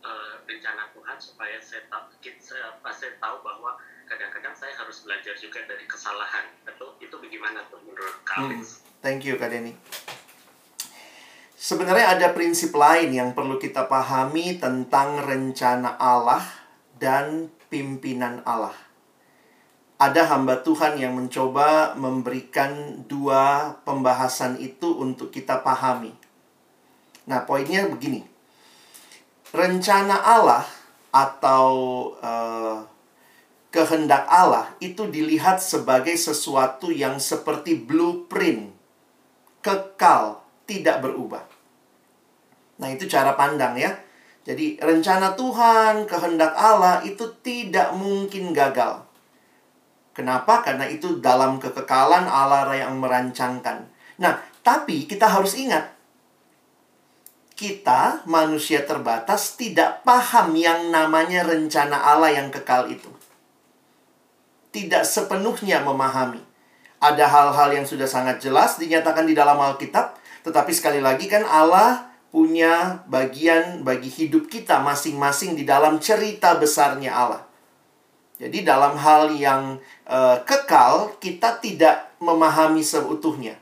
uh, 0.02 0.34
rencana 0.50 0.90
Tuhan 0.90 1.14
supaya 1.22 1.62
saya 1.62 1.87
tahu 1.87 2.10
saya, 2.42 2.74
saya 2.90 3.14
tahu 3.22 3.38
bahwa 3.46 3.78
kadang-kadang 4.10 4.50
saya 4.50 4.74
harus 4.74 5.06
belajar 5.06 5.38
juga 5.38 5.62
dari 5.62 5.87
kesalahan. 5.87 6.50
Itu 6.66 6.98
itu 6.98 7.14
bagaimana 7.22 7.70
tuh 7.70 7.78
menurut 7.87 8.18
Kak 8.26 8.42
Hmm, 8.42 8.58
thank 8.98 9.22
you 9.22 9.38
Kak 9.38 9.54
Denny. 9.54 9.78
Sebenarnya 11.54 12.18
ada 12.18 12.34
prinsip 12.34 12.74
lain 12.74 13.14
yang 13.14 13.30
perlu 13.30 13.62
kita 13.62 13.87
pahami 13.87 14.58
tentang 14.58 15.22
rencana 15.22 15.94
Allah 16.02 16.42
dan 16.98 17.46
pimpinan 17.70 18.42
Allah. 18.42 18.84
Ada 20.04 20.28
hamba 20.36 20.60
Tuhan 20.60 21.00
yang 21.00 21.16
mencoba 21.16 21.96
memberikan 21.96 23.00
dua 23.08 23.72
pembahasan 23.88 24.60
itu 24.60 25.00
untuk 25.00 25.32
kita 25.32 25.64
pahami. 25.64 26.12
Nah, 27.24 27.48
poinnya 27.48 27.88
begini. 27.88 28.20
Rencana 29.48 30.20
Allah 30.20 30.68
atau 31.08 31.72
uh, 32.20 32.84
kehendak 33.72 34.28
Allah 34.28 34.76
itu 34.76 35.08
dilihat 35.08 35.64
sebagai 35.64 36.12
sesuatu 36.20 36.92
yang 36.92 37.16
seperti 37.16 37.72
blueprint, 37.72 38.76
kekal, 39.64 40.44
tidak 40.68 41.00
berubah. 41.00 41.48
Nah, 42.76 42.92
itu 42.92 43.08
cara 43.08 43.32
pandang 43.40 43.80
ya. 43.80 43.96
Jadi, 44.44 44.76
rencana 44.84 45.32
Tuhan, 45.32 46.04
kehendak 46.04 46.52
Allah 46.52 47.00
itu 47.08 47.24
tidak 47.40 47.96
mungkin 47.96 48.52
gagal. 48.52 49.00
Kenapa? 50.14 50.62
Karena 50.62 50.87
itu 50.87 51.18
dalam 51.18 51.59
kekekalan 51.59 52.31
Allah 52.31 52.70
yang 52.70 53.03
merancangkan. 53.03 53.90
Nah, 54.22 54.38
tapi 54.62 55.11
kita 55.11 55.27
harus 55.27 55.59
ingat, 55.59 55.90
kita 57.59 58.22
manusia 58.27 58.87
terbatas 58.87 59.59
tidak 59.59 60.07
paham 60.07 60.55
yang 60.55 60.94
namanya 60.94 61.42
rencana 61.42 61.98
Allah 61.98 62.31
yang 62.31 62.50
kekal 62.55 62.87
itu. 62.87 63.11
Tidak 64.70 65.03
sepenuhnya 65.03 65.83
memahami. 65.83 66.42
Ada 67.03 67.27
hal-hal 67.31 67.74
yang 67.74 67.87
sudah 67.87 68.07
sangat 68.07 68.42
jelas 68.42 68.79
dinyatakan 68.79 69.27
di 69.27 69.35
dalam 69.35 69.59
Alkitab, 69.59 70.18
tetapi 70.46 70.70
sekali 70.74 71.03
lagi 71.03 71.27
kan 71.27 71.46
Allah 71.46 72.11
punya 72.35 73.07
bagian 73.07 73.87
bagi 73.87 74.11
hidup 74.11 74.50
kita 74.50 74.83
masing-masing 74.83 75.55
di 75.55 75.62
dalam 75.62 76.03
cerita 76.03 76.59
besarnya 76.59 77.14
Allah. 77.14 77.42
Jadi 78.35 78.66
dalam 78.66 78.99
hal 78.99 79.31
yang 79.38 79.79
uh, 80.11 80.42
kekal 80.42 81.14
kita 81.23 81.62
tidak 81.62 82.18
memahami 82.18 82.83
seutuhnya. 82.83 83.55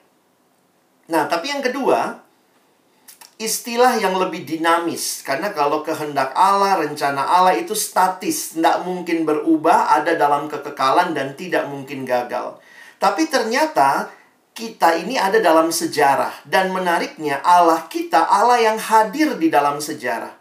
Nah, 1.13 1.29
tapi 1.29 1.53
yang 1.53 1.61
kedua, 1.61 2.25
istilah 3.37 4.01
yang 4.01 4.17
lebih 4.17 4.49
dinamis 4.49 5.21
karena 5.27 5.53
kalau 5.53 5.85
kehendak 5.85 6.33
Allah, 6.33 6.81
rencana 6.81 7.21
Allah 7.21 7.59
itu 7.59 7.77
statis, 7.77 8.57
tidak 8.57 8.81
mungkin 8.87 9.29
berubah, 9.29 9.93
ada 9.93 10.17
dalam 10.17 10.49
kekekalan 10.49 11.13
dan 11.13 11.37
tidak 11.37 11.69
mungkin 11.69 12.09
gagal. 12.09 12.57
Tapi 12.97 13.29
ternyata 13.29 14.09
kita 14.53 15.01
ini 15.01 15.19
ada 15.19 15.43
dalam 15.43 15.69
sejarah 15.69 16.45
dan 16.49 16.71
menariknya 16.71 17.41
Allah 17.45 17.89
kita 17.89 18.21
Allah 18.21 18.63
yang 18.63 18.79
hadir 18.79 19.37
di 19.37 19.53
dalam 19.53 19.83
sejarah. 19.83 20.39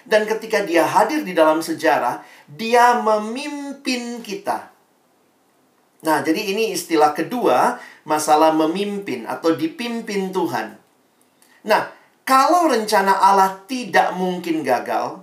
Dan 0.00 0.24
ketika 0.24 0.64
dia 0.64 0.88
hadir 0.88 1.22
di 1.22 1.36
dalam 1.36 1.60
sejarah, 1.60 2.24
dia 2.54 2.98
memimpin 2.98 4.22
kita. 4.22 4.70
Nah, 6.00 6.24
jadi 6.24 6.56
ini 6.56 6.72
istilah 6.72 7.12
kedua, 7.12 7.76
masalah 8.08 8.56
memimpin 8.56 9.28
atau 9.28 9.52
dipimpin 9.52 10.32
Tuhan. 10.32 10.80
Nah, 11.68 11.92
kalau 12.24 12.72
rencana 12.72 13.20
Allah 13.20 13.60
tidak 13.68 14.16
mungkin 14.16 14.64
gagal, 14.64 15.20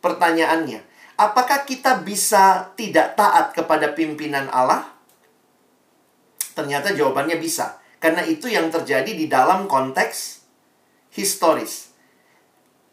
pertanyaannya, 0.00 0.80
apakah 1.20 1.68
kita 1.68 2.00
bisa 2.00 2.72
tidak 2.78 3.12
taat 3.18 3.52
kepada 3.52 3.92
pimpinan 3.92 4.48
Allah? 4.48 4.88
Ternyata 6.56 6.96
jawabannya 6.96 7.36
bisa. 7.36 7.76
Karena 8.00 8.24
itu 8.24 8.48
yang 8.48 8.72
terjadi 8.72 9.12
di 9.12 9.28
dalam 9.28 9.68
konteks 9.68 10.46
historis. 11.12 11.85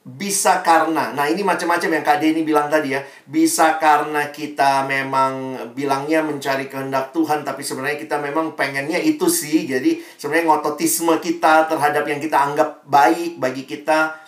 Bisa 0.03 0.59
karena, 0.59 1.15
nah 1.15 1.31
ini 1.31 1.47
macam-macam 1.47 1.87
yang 1.87 2.03
Kak 2.03 2.19
Denny 2.19 2.43
bilang 2.43 2.67
tadi 2.67 2.91
ya. 2.91 2.99
Bisa 3.23 3.79
karena 3.79 4.35
kita 4.35 4.83
memang 4.83 5.55
bilangnya 5.71 6.19
mencari 6.19 6.67
kehendak 6.67 7.15
Tuhan, 7.15 7.47
tapi 7.47 7.63
sebenarnya 7.63 7.95
kita 8.03 8.19
memang 8.19 8.51
pengennya 8.59 8.99
itu 8.99 9.31
sih. 9.31 9.63
Jadi 9.63 10.03
sebenarnya 10.19 10.51
ngototisme 10.51 11.15
kita 11.23 11.71
terhadap 11.71 12.03
yang 12.03 12.19
kita 12.19 12.35
anggap 12.35 12.83
baik 12.83 13.39
bagi 13.39 13.63
kita. 13.63 14.19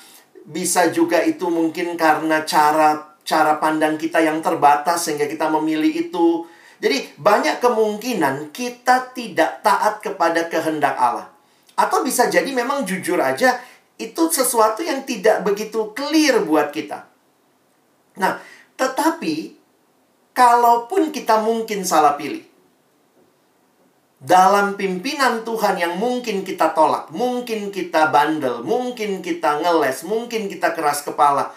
Bisa 0.47 0.87
juga 0.95 1.19
itu 1.27 1.51
mungkin 1.51 1.99
karena 1.99 2.47
cara 2.47 3.19
cara 3.27 3.59
pandang 3.59 3.99
kita 3.99 4.23
yang 4.23 4.39
terbatas 4.39 5.09
sehingga 5.09 5.27
kita 5.27 5.49
memilih 5.49 5.91
itu 5.91 6.45
jadi 6.79 7.07
banyak 7.15 7.63
kemungkinan 7.63 8.51
kita 8.51 9.15
tidak 9.15 9.63
taat 9.63 10.03
kepada 10.03 10.51
kehendak 10.51 10.95
Allah. 10.99 11.31
Atau 11.75 12.03
bisa 12.03 12.31
jadi 12.31 12.47
memang 12.55 12.87
jujur 12.87 13.19
aja 13.19 13.59
itu 13.95 14.23
sesuatu 14.27 14.83
yang 14.83 15.07
tidak 15.07 15.43
begitu 15.47 15.95
clear 15.95 16.43
buat 16.43 16.71
kita. 16.71 17.07
Nah, 18.19 18.39
tetapi 18.75 19.55
kalaupun 20.35 21.15
kita 21.15 21.39
mungkin 21.39 21.87
salah 21.87 22.19
pilih 22.19 22.43
dalam 24.25 24.73
pimpinan 24.73 25.45
Tuhan 25.45 25.77
yang 25.77 25.93
mungkin 26.01 26.41
kita 26.41 26.73
tolak, 26.73 27.13
mungkin 27.13 27.69
kita 27.69 28.09
bandel, 28.09 28.65
mungkin 28.65 29.21
kita 29.21 29.61
ngeles, 29.61 30.01
mungkin 30.01 30.49
kita 30.49 30.73
keras 30.73 31.05
kepala. 31.05 31.53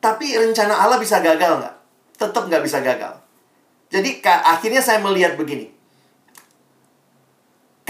Tapi 0.00 0.36
rencana 0.36 0.76
Allah 0.76 1.00
bisa 1.00 1.24
gagal 1.24 1.64
nggak? 1.64 1.76
Tetap 2.20 2.42
nggak 2.52 2.62
bisa 2.64 2.78
gagal. 2.84 3.16
Jadi 3.90 4.20
akhirnya 4.22 4.84
saya 4.84 5.00
melihat 5.00 5.40
begini. 5.40 5.79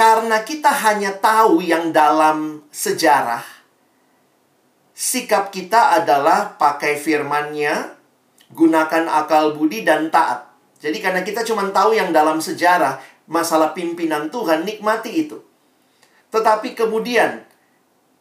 Karena 0.01 0.41
kita 0.41 0.73
hanya 0.73 1.13
tahu 1.13 1.61
yang 1.61 1.93
dalam 1.93 2.65
sejarah, 2.73 3.45
sikap 4.97 5.53
kita 5.53 6.01
adalah 6.01 6.57
pakai 6.57 6.97
firmannya, 6.97 8.01
gunakan 8.49 9.05
akal 9.13 9.53
budi 9.53 9.85
dan 9.85 10.09
taat. 10.09 10.49
Jadi 10.81 11.05
karena 11.05 11.21
kita 11.21 11.45
cuma 11.45 11.69
tahu 11.69 11.93
yang 11.93 12.17
dalam 12.17 12.41
sejarah, 12.41 12.97
masalah 13.29 13.77
pimpinan 13.77 14.33
Tuhan, 14.33 14.65
nikmati 14.65 15.29
itu. 15.29 15.37
Tetapi 16.33 16.73
kemudian, 16.73 17.45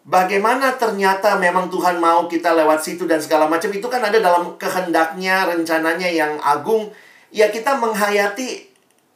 bagaimana 0.03 0.75
ternyata 0.75 1.39
memang 1.39 1.71
Tuhan 1.71 1.95
mau 2.03 2.27
kita 2.27 2.59
lewat 2.59 2.83
situ 2.83 3.07
dan 3.07 3.23
segala 3.23 3.47
macam, 3.47 3.71
itu 3.71 3.87
kan 3.87 4.03
ada 4.03 4.19
dalam 4.19 4.59
kehendaknya, 4.59 5.47
rencananya 5.47 6.11
yang 6.11 6.43
agung, 6.43 6.91
ya 7.31 7.47
kita 7.47 7.79
menghayati 7.79 8.67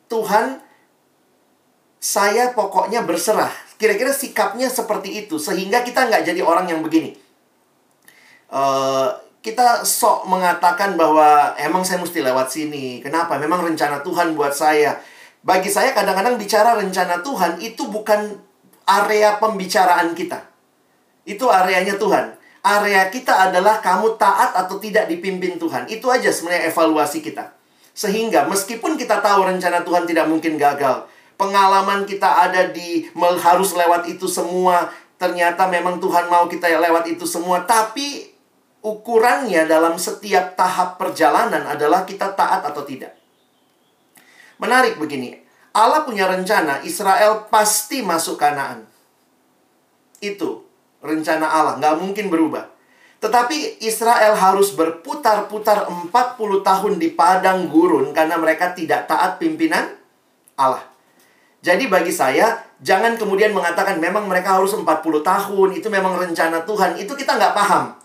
Tuhan 0.07 0.63
saya 2.03 2.51
pokoknya 2.51 3.07
berserah. 3.07 3.47
Kira-kira 3.79 4.11
sikapnya 4.11 4.67
seperti 4.67 5.23
itu 5.23 5.39
sehingga 5.39 5.87
kita 5.87 6.11
nggak 6.11 6.27
jadi 6.27 6.43
orang 6.43 6.67
yang 6.67 6.83
begini. 6.83 7.15
Uh, 8.51 9.07
kita 9.39 9.87
sok 9.87 10.27
mengatakan 10.27 10.99
bahwa 10.99 11.55
emang 11.55 11.87
saya 11.87 12.03
mesti 12.03 12.19
lewat 12.19 12.51
sini. 12.51 12.99
Kenapa? 12.99 13.39
Memang 13.39 13.63
rencana 13.63 14.03
Tuhan 14.03 14.35
buat 14.35 14.51
saya. 14.51 14.99
Bagi 15.43 15.71
saya 15.71 15.95
kadang-kadang 15.95 16.35
bicara 16.35 16.75
rencana 16.75 17.23
Tuhan 17.23 17.63
itu 17.63 17.87
bukan 17.87 18.35
area 18.83 19.39
pembicaraan 19.39 20.11
kita. 20.11 20.43
Itu 21.23 21.47
areanya 21.47 21.95
Tuhan. 21.95 22.35
Area 22.63 23.11
kita 23.11 23.51
adalah 23.51 23.79
kamu 23.83 24.15
taat 24.19 24.55
atau 24.55 24.79
tidak 24.79 25.07
dipimpin 25.07 25.55
Tuhan. 25.59 25.87
Itu 25.87 26.07
aja 26.07 26.31
sebenarnya 26.31 26.71
evaluasi 26.71 27.19
kita. 27.19 27.51
Sehingga 27.91 28.47
meskipun 28.47 28.95
kita 28.95 29.19
tahu 29.19 29.43
rencana 29.43 29.83
Tuhan 29.83 30.07
tidak 30.07 30.31
mungkin 30.31 30.55
gagal, 30.55 31.03
pengalaman 31.43 32.07
kita 32.07 32.47
ada 32.47 32.71
di 32.71 33.03
harus 33.19 33.75
lewat 33.75 34.07
itu 34.07 34.31
semua, 34.31 34.87
ternyata 35.19 35.67
memang 35.67 35.99
Tuhan 35.99 36.31
mau 36.31 36.47
kita 36.47 36.71
lewat 36.71 37.11
itu 37.11 37.27
semua, 37.27 37.67
tapi 37.67 38.31
ukurannya 38.79 39.67
dalam 39.67 39.99
setiap 39.99 40.55
tahap 40.55 40.95
perjalanan 40.95 41.67
adalah 41.67 42.07
kita 42.07 42.31
taat 42.31 42.63
atau 42.63 42.87
tidak. 42.87 43.11
Menarik 44.55 44.95
begini, 44.95 45.35
Allah 45.75 46.07
punya 46.07 46.31
rencana 46.31 46.79
Israel 46.87 47.51
pasti 47.51 47.99
masuk 47.99 48.39
Kanaan. 48.39 48.87
Itu 50.23 50.63
rencana 51.03 51.43
Allah, 51.43 51.75
nggak 51.75 51.99
mungkin 51.99 52.31
berubah. 52.31 52.71
Tetapi 53.19 53.83
Israel 53.83 54.39
harus 54.39 54.71
berputar-putar 54.71 55.91
40 55.91 56.07
tahun 56.63 56.93
di 56.99 57.11
padang 57.11 57.67
gurun 57.67 58.15
karena 58.15 58.39
mereka 58.39 58.71
tidak 58.71 59.11
taat 59.11 59.39
pimpinan 59.39 59.91
Allah. 60.55 60.92
Jadi 61.63 61.87
bagi 61.87 62.11
saya, 62.11 62.59
jangan 62.83 63.15
kemudian 63.15 63.55
mengatakan 63.55 63.95
memang 63.95 64.27
mereka 64.27 64.59
harus 64.59 64.75
40 64.75 64.83
tahun, 65.23 65.69
itu 65.71 65.87
memang 65.87 66.19
rencana 66.19 66.67
Tuhan. 66.67 66.99
Itu 66.99 67.15
kita 67.15 67.39
nggak 67.39 67.55
paham. 67.55 67.95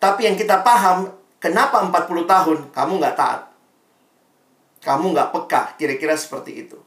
Tapi 0.00 0.24
yang 0.24 0.36
kita 0.40 0.64
paham, 0.64 1.12
kenapa 1.36 1.84
40 1.84 2.24
tahun 2.24 2.58
kamu 2.72 2.92
nggak 3.04 3.16
taat? 3.20 3.52
Kamu 4.80 5.12
nggak 5.12 5.28
peka, 5.28 5.76
kira-kira 5.76 6.16
seperti 6.16 6.64
itu. 6.64 6.80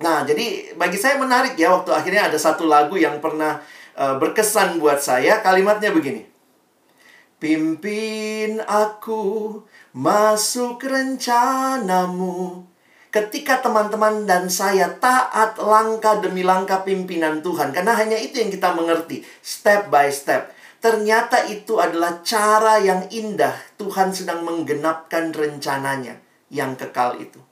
Nah, 0.00 0.24
jadi 0.24 0.72
bagi 0.80 0.96
saya 0.96 1.20
menarik 1.20 1.60
ya, 1.60 1.76
waktu 1.76 1.92
akhirnya 1.92 2.32
ada 2.32 2.38
satu 2.40 2.64
lagu 2.64 2.96
yang 2.96 3.20
pernah 3.20 3.60
uh, 4.00 4.16
berkesan 4.16 4.80
buat 4.80 5.04
saya, 5.04 5.44
kalimatnya 5.44 5.92
begini. 5.92 6.24
Pimpin 7.36 8.64
aku 8.64 9.60
masuk 9.92 10.80
rencanamu 10.82 12.64
ketika 13.08 13.64
teman-teman 13.64 14.28
dan 14.28 14.52
saya 14.52 14.92
taat 15.00 15.56
langkah 15.56 16.20
demi 16.20 16.44
langkah 16.44 16.84
pimpinan 16.84 17.40
Tuhan, 17.40 17.72
karena 17.72 17.96
hanya 17.96 18.16
itu 18.20 18.40
yang 18.40 18.52
kita 18.52 18.76
mengerti, 18.76 19.24
step 19.40 19.88
by 19.88 20.12
step. 20.12 20.52
Ternyata 20.78 21.50
itu 21.50 21.82
adalah 21.82 22.22
cara 22.22 22.78
yang 22.78 23.10
indah 23.10 23.50
Tuhan 23.74 24.14
sedang 24.14 24.46
menggenapkan 24.46 25.34
rencananya 25.34 26.22
yang 26.54 26.78
kekal 26.78 27.18
itu. 27.18 27.42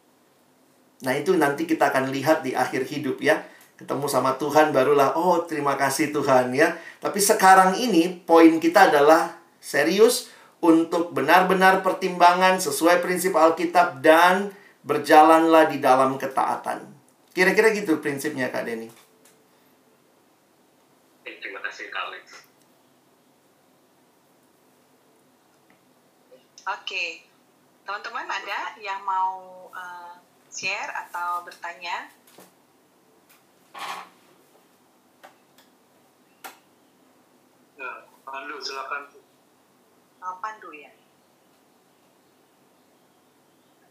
Nah, 1.03 1.13
itu 1.13 1.35
nanti 1.35 1.67
kita 1.67 1.91
akan 1.91 2.15
lihat 2.15 2.47
di 2.47 2.55
akhir 2.55 2.87
hidup 2.87 3.19
ya. 3.19 3.43
Ketemu 3.77 4.09
sama 4.09 4.41
Tuhan 4.41 4.73
barulah 4.73 5.13
oh 5.19 5.45
terima 5.45 5.77
kasih 5.77 6.15
Tuhan 6.15 6.55
ya. 6.57 6.79
Tapi 7.03 7.21
sekarang 7.21 7.77
ini 7.77 8.09
poin 8.25 8.57
kita 8.57 8.89
adalah 8.89 9.37
serius 9.61 10.33
untuk 10.65 11.13
benar-benar 11.13 11.85
pertimbangan 11.85 12.57
sesuai 12.57 13.05
prinsip 13.05 13.37
Alkitab 13.37 14.01
dan 14.01 14.55
berjalanlah 14.87 15.67
di 15.67 15.83
dalam 15.83 16.15
ketaatan. 16.15 16.87
Kira-kira 17.35 17.75
gitu 17.75 17.99
prinsipnya 17.99 18.49
Kak 18.55 18.65
Denny. 18.65 18.87
Terima 21.27 21.61
kasih 21.67 21.91
Kak 21.91 22.03
Alex. 22.07 22.25
Oke, 26.67 27.27
teman-teman 27.83 28.31
ada 28.31 28.79
yang 28.79 29.03
mau 29.03 29.67
uh, 29.75 30.15
share 30.55 30.91
atau 31.07 31.43
bertanya? 31.43 32.11
Ya, 37.77 37.91
Pandu 38.25 38.57
silakan. 38.63 39.03
Oh, 40.23 40.35
Pandu 40.41 40.71
ya. 40.73 40.91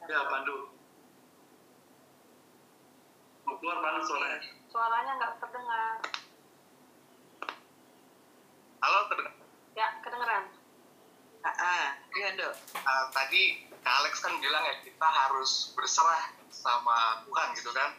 Ya, 0.10 0.20
Pandu. 0.28 0.75
Keluar 3.66 3.82
Pandu 3.82 4.06
suaranya. 4.06 4.40
Suaranya 4.70 5.12
nggak 5.18 5.34
terdengar. 5.42 5.98
Halo, 8.78 9.00
terdengar? 9.10 9.34
Ya, 9.74 9.90
kedengeran. 10.06 10.54
Ah, 11.42 11.50
ah. 11.50 11.86
iya 12.14 12.38
dok. 12.38 12.54
Uh, 12.78 13.10
tadi 13.10 13.66
Kak 13.82 14.06
Alex 14.06 14.22
kan 14.22 14.38
bilang 14.38 14.62
ya 14.70 14.86
kita 14.86 15.10
harus 15.10 15.74
berserah 15.74 16.30
sama 16.54 17.26
Tuhan 17.26 17.58
gitu 17.58 17.74
kan 17.74 17.90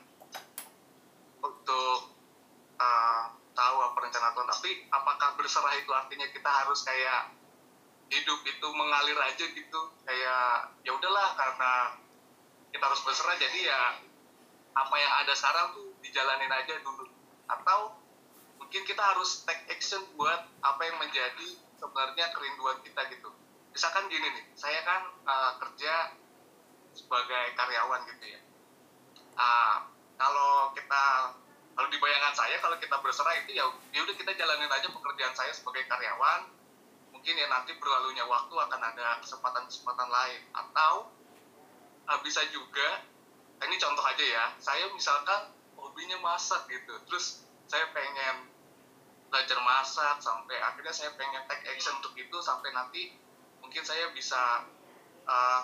untuk 1.43 2.15
uh, 2.79 3.35
tahu 3.51 3.77
apa 3.91 3.99
rencana 4.07 4.39
Tuhan. 4.39 4.47
Tapi 4.47 4.71
apakah 4.95 5.35
berserah 5.35 5.75
itu 5.83 5.91
artinya 5.91 6.31
kita 6.31 6.47
harus 6.63 6.87
kayak 6.87 7.35
hidup 8.15 8.39
itu 8.47 8.67
mengalir 8.71 9.19
aja 9.19 9.51
gitu 9.51 9.81
kayak 10.07 10.79
ya 10.87 10.95
udahlah 10.95 11.35
karena 11.35 11.99
kita 12.71 12.87
harus 12.87 13.03
berserah 13.03 13.35
jadi 13.35 13.61
ya 13.67 14.06
apa 14.77 14.95
yang 15.01 15.13
ada 15.25 15.33
sekarang 15.33 15.73
tuh 15.73 15.89
dijalanin 16.05 16.53
aja 16.53 16.77
dulu. 16.85 17.09
Atau 17.49 17.97
mungkin 18.61 18.83
kita 18.85 19.01
harus 19.01 19.49
take 19.49 19.65
action 19.73 20.05
buat 20.21 20.45
apa 20.61 20.83
yang 20.85 21.01
menjadi 21.01 21.49
sebenarnya 21.81 22.29
kerinduan 22.37 22.79
kita 22.85 23.09
gitu. 23.09 23.33
Misalkan 23.73 24.09
gini 24.13 24.29
nih 24.29 24.45
saya 24.53 24.81
kan 24.85 25.03
uh, 25.25 25.53
kerja 25.65 26.13
sebagai 26.93 27.57
karyawan 27.57 28.05
gitu 28.13 28.37
ya. 28.37 28.41
Uh, 29.37 29.89
kalau 30.17 30.73
kita 30.73 31.05
kalau 31.77 31.89
di 31.93 32.01
bayangan 32.01 32.33
saya 32.33 32.57
kalau 32.61 32.77
kita 32.81 32.97
berserah 33.05 33.37
itu 33.45 33.53
ya 33.53 33.69
ya 33.93 34.01
udah 34.01 34.17
kita 34.17 34.33
jalanin 34.33 34.69
aja 34.69 34.89
pekerjaan 34.93 35.33
saya 35.33 35.53
sebagai 35.57 35.89
karyawan. 35.89 36.53
Mungkin 37.17 37.33
ya 37.33 37.49
nanti 37.49 37.73
berlalunya 37.81 38.29
waktu 38.29 38.55
akan 38.55 38.81
ada 38.93 39.21
kesempatan-kesempatan 39.25 40.09
lain. 40.09 40.41
Atau 40.53 41.13
uh, 42.09 42.19
bisa 42.21 42.45
juga 42.53 43.05
ini 43.65 43.77
contoh 43.81 44.05
aja 44.05 44.25
ya. 44.25 44.45
Saya 44.61 44.85
misalkan 44.93 45.57
hobinya 45.81 46.21
masak 46.21 46.69
gitu. 46.69 46.93
Terus 47.09 47.47
saya 47.65 47.89
pengen 47.97 48.53
belajar 49.33 49.59
masak 49.65 50.23
sampai 50.23 50.57
akhirnya 50.63 50.95
saya 50.95 51.11
pengen 51.19 51.43
take 51.51 51.67
action 51.73 51.97
untuk 51.99 52.15
itu 52.15 52.37
sampai 52.45 52.71
nanti 52.71 53.17
mungkin 53.59 53.83
saya 53.83 54.13
bisa 54.15 54.69
uh, 55.27 55.61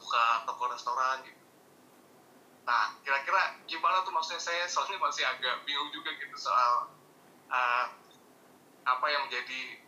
buka 0.00 0.24
toko 0.48 0.70
restoran 0.72 1.20
gitu. 1.26 1.44
Nah 2.64 2.96
kira-kira 3.04 3.60
gimana 3.68 4.06
tuh 4.06 4.14
maksudnya? 4.14 4.40
Saya 4.40 4.64
soalnya 4.72 5.02
masih 5.02 5.26
agak 5.26 5.66
bingung 5.68 5.90
juga 5.92 6.14
gitu 6.16 6.36
soal 6.38 6.88
uh, 7.50 7.86
apa 8.84 9.06
yang 9.08 9.28
menjadi 9.28 9.84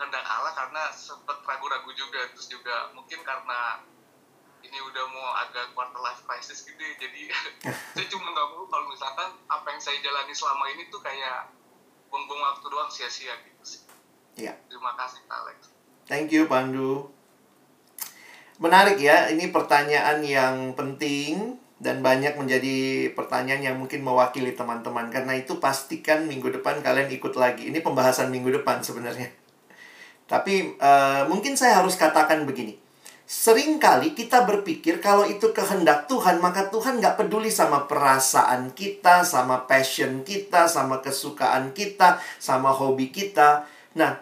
kehendak 0.00 0.24
Allah 0.24 0.56
karena 0.56 0.82
sempat 0.96 1.44
ragu-ragu 1.44 1.92
juga 1.92 2.24
terus 2.32 2.48
juga 2.48 2.88
mungkin 2.96 3.20
karena 3.20 3.84
ini 4.62 4.78
udah 4.80 5.04
mau 5.10 5.34
agak 5.40 5.72
quarter 5.72 6.00
life 6.00 6.22
crisis 6.24 6.64
gitu 6.64 6.80
ya 6.80 6.94
jadi 7.00 7.20
saya 7.96 8.06
cuma 8.08 8.30
nggak 8.32 8.48
mau 8.52 8.64
kalau 8.68 8.86
misalkan 8.88 9.28
apa 9.48 9.66
yang 9.70 9.80
saya 9.80 9.98
jalani 10.04 10.32
selama 10.32 10.64
ini 10.72 10.88
tuh 10.88 11.00
kayak 11.00 11.52
buang-buang 12.10 12.42
waktu 12.42 12.66
doang 12.68 12.90
sia-sia 12.90 13.34
gitu 13.46 13.64
sih 13.64 13.82
Iya. 14.38 14.56
terima 14.70 14.94
kasih 14.96 15.20
Alex 15.26 15.80
Thank 16.10 16.34
you 16.34 16.50
Pandu. 16.50 17.06
Menarik 18.58 18.98
ya, 18.98 19.30
ini 19.30 19.54
pertanyaan 19.54 20.18
yang 20.26 20.74
penting 20.74 21.54
dan 21.78 22.02
banyak 22.02 22.34
menjadi 22.34 23.08
pertanyaan 23.14 23.62
yang 23.62 23.76
mungkin 23.78 24.02
mewakili 24.02 24.58
teman-teman. 24.58 25.06
Karena 25.06 25.38
itu 25.38 25.62
pastikan 25.62 26.26
minggu 26.26 26.50
depan 26.50 26.82
kalian 26.82 27.06
ikut 27.14 27.38
lagi. 27.38 27.70
Ini 27.70 27.78
pembahasan 27.78 28.34
minggu 28.34 28.50
depan 28.58 28.82
sebenarnya. 28.82 29.30
Tapi 30.26 30.74
uh, 30.82 31.30
mungkin 31.30 31.54
saya 31.54 31.78
harus 31.78 31.94
katakan 31.94 32.42
begini. 32.42 32.74
Seringkali 33.30 34.18
kita 34.18 34.42
berpikir 34.42 34.98
kalau 34.98 35.22
itu 35.22 35.54
kehendak 35.54 36.10
Tuhan, 36.10 36.42
maka 36.42 36.66
Tuhan 36.66 36.98
nggak 36.98 37.14
peduli 37.14 37.46
sama 37.46 37.86
perasaan 37.86 38.74
kita, 38.74 39.22
sama 39.22 39.70
passion 39.70 40.26
kita, 40.26 40.66
sama 40.66 40.98
kesukaan 40.98 41.70
kita, 41.70 42.18
sama 42.42 42.74
hobi 42.74 43.14
kita. 43.14 43.70
Nah, 43.94 44.18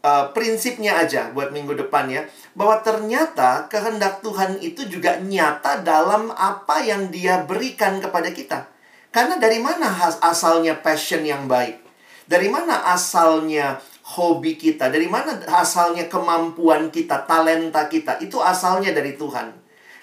uh, 0.00 0.32
prinsipnya 0.32 0.96
aja 0.96 1.28
buat 1.36 1.52
minggu 1.52 1.76
depan 1.76 2.08
ya, 2.08 2.24
bahwa 2.56 2.80
ternyata 2.80 3.68
kehendak 3.68 4.24
Tuhan 4.24 4.56
itu 4.64 4.88
juga 4.88 5.20
nyata 5.20 5.84
dalam 5.84 6.32
apa 6.32 6.80
yang 6.80 7.12
Dia 7.12 7.44
berikan 7.44 8.00
kepada 8.00 8.32
kita. 8.32 8.64
Karena 9.12 9.36
dari 9.36 9.60
mana 9.60 9.92
asalnya 10.24 10.72
passion 10.80 11.20
yang 11.20 11.44
baik? 11.52 11.84
Dari 12.24 12.48
mana 12.48 12.96
asalnya 12.96 13.76
hobi 14.08 14.56
kita, 14.56 14.88
dari 14.88 15.04
mana 15.04 15.36
asalnya 15.52 16.08
kemampuan 16.08 16.88
kita, 16.88 17.28
talenta 17.28 17.84
kita, 17.92 18.16
itu 18.24 18.40
asalnya 18.40 18.96
dari 18.96 19.20
Tuhan. 19.20 19.52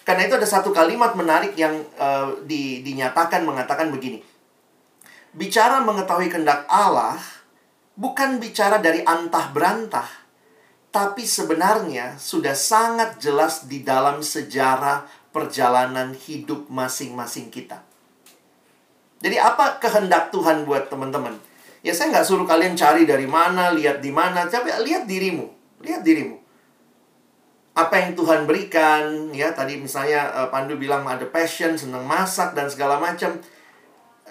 Karena 0.05 0.29
itu 0.29 0.37
ada 0.37 0.45
satu 0.45 0.69
kalimat 0.69 1.17
menarik 1.17 1.57
yang 1.57 1.81
uh, 1.97 2.37
di, 2.45 2.85
dinyatakan 2.85 3.41
mengatakan 3.41 3.89
begini. 3.89 4.21
Bicara 5.33 5.81
mengetahui 5.81 6.29
kehendak 6.29 6.69
Allah, 6.69 7.17
bukan 7.97 8.37
bicara 8.37 8.77
dari 8.77 9.01
antah 9.01 9.49
berantah, 9.49 10.05
tapi 10.93 11.25
sebenarnya 11.25 12.21
sudah 12.21 12.53
sangat 12.53 13.17
jelas 13.17 13.65
di 13.65 13.81
dalam 13.81 14.21
sejarah 14.21 15.09
perjalanan 15.33 16.13
hidup 16.13 16.69
masing-masing 16.69 17.49
kita. 17.49 17.81
Jadi 19.19 19.41
apa 19.41 19.81
kehendak 19.81 20.29
Tuhan 20.29 20.63
buat 20.69 20.87
teman-teman? 20.93 21.35
Ya 21.85 21.93
saya 21.93 22.09
nggak 22.09 22.25
suruh 22.25 22.49
kalian 22.49 22.73
cari 22.73 23.05
dari 23.05 23.29
mana, 23.29 23.69
lihat 23.69 24.01
di 24.01 24.09
mana, 24.09 24.49
tapi 24.49 24.73
lihat 24.81 25.05
dirimu, 25.05 25.45
lihat 25.85 26.01
dirimu. 26.01 26.41
Apa 27.77 28.01
yang 28.01 28.17
Tuhan 28.17 28.49
berikan, 28.49 29.29
ya 29.29 29.53
tadi 29.53 29.77
misalnya 29.77 30.33
uh, 30.33 30.47
Pandu 30.49 30.81
bilang 30.81 31.05
ada 31.05 31.29
passion, 31.29 31.77
senang 31.77 32.01
masak 32.09 32.57
dan 32.57 32.65
segala 32.73 32.97
macam. 32.97 33.37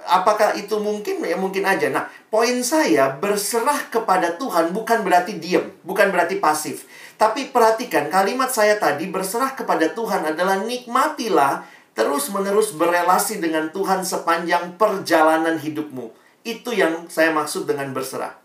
Apakah 0.03 0.59
itu 0.59 0.83
mungkin? 0.83 1.23
Ya 1.23 1.39
mungkin 1.39 1.63
aja. 1.63 1.95
Nah, 1.95 2.11
poin 2.27 2.59
saya 2.67 3.15
berserah 3.23 3.87
kepada 3.87 4.35
Tuhan 4.35 4.75
bukan 4.75 5.07
berarti 5.07 5.39
diam, 5.39 5.71
bukan 5.87 6.11
berarti 6.11 6.43
pasif. 6.43 6.91
Tapi 7.15 7.55
perhatikan 7.55 8.11
kalimat 8.11 8.51
saya 8.51 8.83
tadi 8.83 9.07
berserah 9.07 9.55
kepada 9.55 9.95
Tuhan 9.95 10.27
adalah 10.27 10.59
nikmatilah 10.67 11.63
terus-menerus 11.95 12.75
berelasi 12.75 13.39
dengan 13.39 13.71
Tuhan 13.71 14.03
sepanjang 14.03 14.75
perjalanan 14.75 15.55
hidupmu. 15.55 16.24
Itu 16.45 16.77
yang 16.77 17.09
saya 17.09 17.33
maksud 17.33 17.65
dengan 17.65 17.91
berserah. 17.97 18.37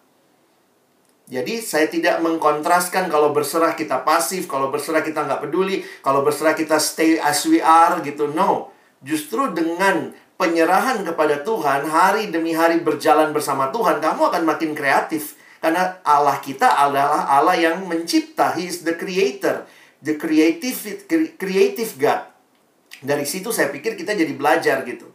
Jadi 1.30 1.62
saya 1.62 1.86
tidak 1.86 2.26
mengkontraskan 2.26 3.06
kalau 3.06 3.30
berserah 3.30 3.78
kita 3.78 4.02
pasif, 4.02 4.50
kalau 4.50 4.74
berserah 4.74 5.06
kita 5.06 5.30
nggak 5.30 5.46
peduli, 5.46 5.86
kalau 6.02 6.26
berserah 6.26 6.58
kita 6.58 6.82
stay 6.82 7.22
as 7.22 7.46
we 7.46 7.62
are 7.62 8.02
gitu. 8.02 8.34
No. 8.34 8.74
Justru 9.06 9.54
dengan 9.54 10.10
penyerahan 10.42 11.06
kepada 11.06 11.46
Tuhan, 11.46 11.86
hari 11.86 12.34
demi 12.34 12.58
hari 12.58 12.82
berjalan 12.82 13.30
bersama 13.30 13.70
Tuhan, 13.70 14.02
kamu 14.02 14.22
akan 14.34 14.44
makin 14.48 14.74
kreatif. 14.74 15.38
Karena 15.60 16.00
Allah 16.02 16.42
kita 16.42 16.66
adalah 16.66 17.30
Allah 17.30 17.60
yang 17.60 17.86
mencipta. 17.86 18.58
He 18.58 18.66
is 18.66 18.82
the 18.82 18.96
creator. 18.96 19.70
The 20.00 20.16
creative, 20.16 21.06
creative 21.38 22.00
God. 22.00 22.26
Dari 23.04 23.28
situ 23.28 23.52
saya 23.52 23.70
pikir 23.70 24.00
kita 24.00 24.16
jadi 24.16 24.34
belajar 24.34 24.82
gitu. 24.88 25.12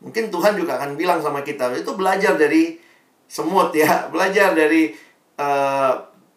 Mungkin 0.00 0.28
Tuhan 0.28 0.54
juga 0.56 0.76
akan 0.76 0.94
bilang 0.94 1.18
sama 1.24 1.40
kita, 1.40 1.72
itu 1.72 1.92
belajar 1.96 2.36
dari 2.36 2.76
semut 3.26 3.74
ya, 3.74 4.04
belajar 4.12 4.52
dari 4.52 4.92
uh, 5.40 5.94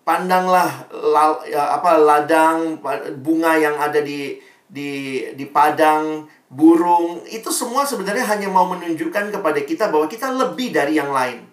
pandanglah 0.07 0.89
la, 0.89 1.37
ya, 1.45 1.77
apa 1.77 2.01
ladang 2.01 2.81
bunga 3.21 3.53
yang 3.61 3.77
ada 3.77 4.01
di 4.01 4.41
di 4.69 5.21
di 5.33 5.45
padang 5.49 6.25
burung 6.49 7.21
itu 7.29 7.53
semua 7.53 7.85
sebenarnya 7.85 8.25
hanya 8.25 8.49
mau 8.49 8.65
menunjukkan 8.69 9.33
kepada 9.33 9.61
kita 9.61 9.89
bahwa 9.93 10.09
kita 10.09 10.33
lebih 10.33 10.73
dari 10.73 10.97
yang 10.97 11.13
lain. 11.13 11.45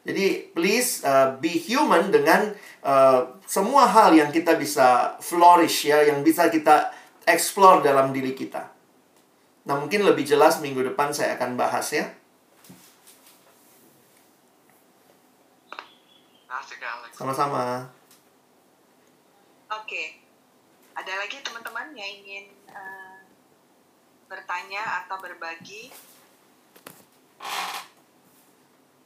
Jadi 0.00 0.50
please 0.56 1.04
uh, 1.04 1.36
be 1.38 1.54
human 1.54 2.08
dengan 2.08 2.50
uh, 2.82 3.36
semua 3.44 3.84
hal 3.84 4.16
yang 4.16 4.32
kita 4.32 4.56
bisa 4.56 5.14
flourish 5.20 5.86
ya, 5.86 6.02
yang 6.08 6.24
bisa 6.24 6.48
kita 6.48 6.90
explore 7.28 7.84
dalam 7.84 8.10
diri 8.10 8.32
kita. 8.32 8.69
Nah, 9.70 9.78
mungkin 9.78 10.02
lebih 10.02 10.26
jelas 10.26 10.58
minggu 10.58 10.82
depan 10.82 11.14
saya 11.14 11.38
akan 11.38 11.54
bahas 11.54 11.94
ya. 11.94 12.10
Sama-sama. 17.14 17.86
Oke. 19.70 20.18
Ada 20.98 21.22
lagi 21.22 21.38
teman-teman 21.44 21.94
yang 21.94 22.10
ingin 22.18 22.50
eh, 22.66 23.18
bertanya 24.26 25.06
atau 25.06 25.22
berbagi? 25.22 25.94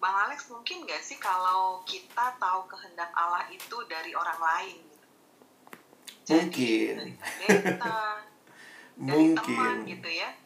Bang 0.00 0.16
Alex 0.30 0.48
mungkin 0.48 0.88
nggak 0.88 1.02
sih 1.04 1.20
kalau 1.20 1.84
kita 1.84 2.40
tahu 2.40 2.64
kehendak 2.72 3.12
Allah 3.12 3.44
itu 3.52 3.76
dari 3.84 4.16
orang 4.16 4.40
lain? 4.40 4.78
Jadi, 6.24 6.40
Mungkin. 6.40 6.94
Dari 6.96 7.12
pendeta, 7.20 8.00
dari 8.96 9.26
teman 9.36 9.84
Mungkin. 9.84 9.92
gitu 9.92 10.08
ya. 10.08 10.43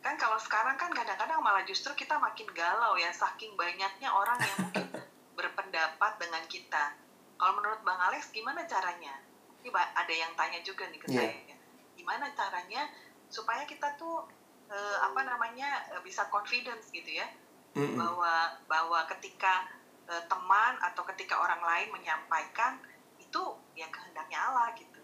Kan 0.00 0.16
kalau 0.16 0.40
sekarang 0.40 0.80
kan 0.80 0.88
kadang-kadang 0.90 1.44
malah 1.44 1.60
justru 1.62 1.92
kita 1.92 2.16
makin 2.16 2.48
galau 2.56 2.96
ya, 2.96 3.12
saking 3.12 3.52
banyaknya 3.52 4.08
orang 4.08 4.40
yang 4.40 4.56
mungkin 4.64 4.86
berpendapat 5.38 6.12
dengan 6.16 6.40
kita. 6.48 6.96
Kalau 7.36 7.52
menurut 7.56 7.80
Bang 7.84 8.00
Alex 8.00 8.32
gimana 8.32 8.64
caranya? 8.64 9.16
Ini 9.60 9.68
ada 9.72 10.14
yang 10.14 10.32
tanya 10.36 10.60
juga 10.64 10.88
nih 10.88 11.00
ke 11.00 11.08
Iya. 11.12 11.20
saya. 11.20 11.36
ya. 11.52 11.56
Gimana 11.96 12.32
caranya 12.32 12.88
supaya 13.28 13.64
kita 13.68 13.96
tuh 14.00 14.24
eh, 14.72 14.96
apa 15.04 15.20
namanya 15.20 15.68
eh, 15.92 16.00
bisa 16.00 16.24
confidence 16.32 16.88
gitu 16.90 17.20
ya 17.20 17.28
Mm-mm. 17.76 18.00
bahwa 18.00 18.56
bahwa 18.64 19.00
ketika 19.16 19.68
eh, 20.08 20.24
teman 20.24 20.80
atau 20.80 21.04
ketika 21.12 21.36
orang 21.36 21.60
lain 21.60 21.92
menyampaikan 21.92 22.80
itu 23.20 23.42
ya 23.76 23.84
kehendaknya 23.92 24.38
Allah 24.48 24.72
gitu. 24.76 25.00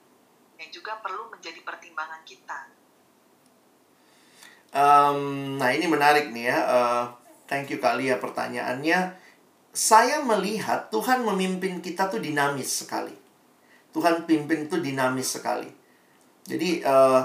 Yang 0.56 0.80
juga 0.80 0.96
perlu 1.04 1.28
menjadi 1.28 1.60
pertimbangan 1.60 2.24
kita. 2.24 2.64
Em, 4.76 5.18
nah 5.56 5.72
ini 5.72 5.88
menarik 5.88 6.28
nih 6.36 6.52
ya. 6.52 6.58
Eh, 6.68 7.04
thank 7.48 7.72
you 7.72 7.80
kali 7.80 8.12
ya 8.12 8.20
pertanyaannya. 8.20 9.16
Saya 9.72 10.20
melihat 10.20 10.92
Tuhan 10.92 11.24
memimpin 11.24 11.80
kita 11.80 12.12
tuh 12.12 12.20
dinamis 12.20 12.84
sekali. 12.84 13.16
Tuhan 13.96 14.28
pimpin 14.28 14.68
tuh 14.68 14.84
dinamis 14.84 15.40
sekali. 15.40 15.72
Jadi 16.44 16.84
eh, 16.84 17.20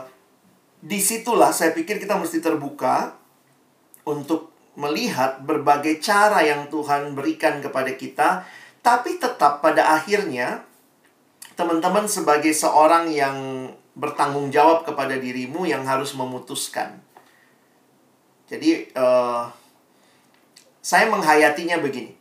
di 0.79 0.99
situlah 1.03 1.51
saya 1.51 1.75
pikir 1.75 1.99
kita 1.99 2.15
mesti 2.15 2.39
terbuka 2.39 3.19
untuk 4.07 4.55
melihat 4.79 5.43
berbagai 5.43 5.99
cara 5.99 6.39
yang 6.47 6.71
Tuhan 6.71 7.11
berikan 7.11 7.59
kepada 7.59 7.91
kita. 7.99 8.47
Tapi 8.79 9.19
tetap 9.19 9.59
pada 9.59 9.99
akhirnya 9.99 10.63
teman-teman 11.59 12.07
sebagai 12.07 12.55
seorang 12.55 13.11
yang 13.11 13.67
bertanggung 13.93 14.47
jawab 14.49 14.87
kepada 14.87 15.19
dirimu 15.19 15.67
yang 15.67 15.83
harus 15.83 16.15
memutuskan. 16.15 17.10
Jadi 18.51 18.91
eh, 18.91 19.43
saya 20.83 21.07
menghayatinya 21.07 21.79
begini. 21.79 22.11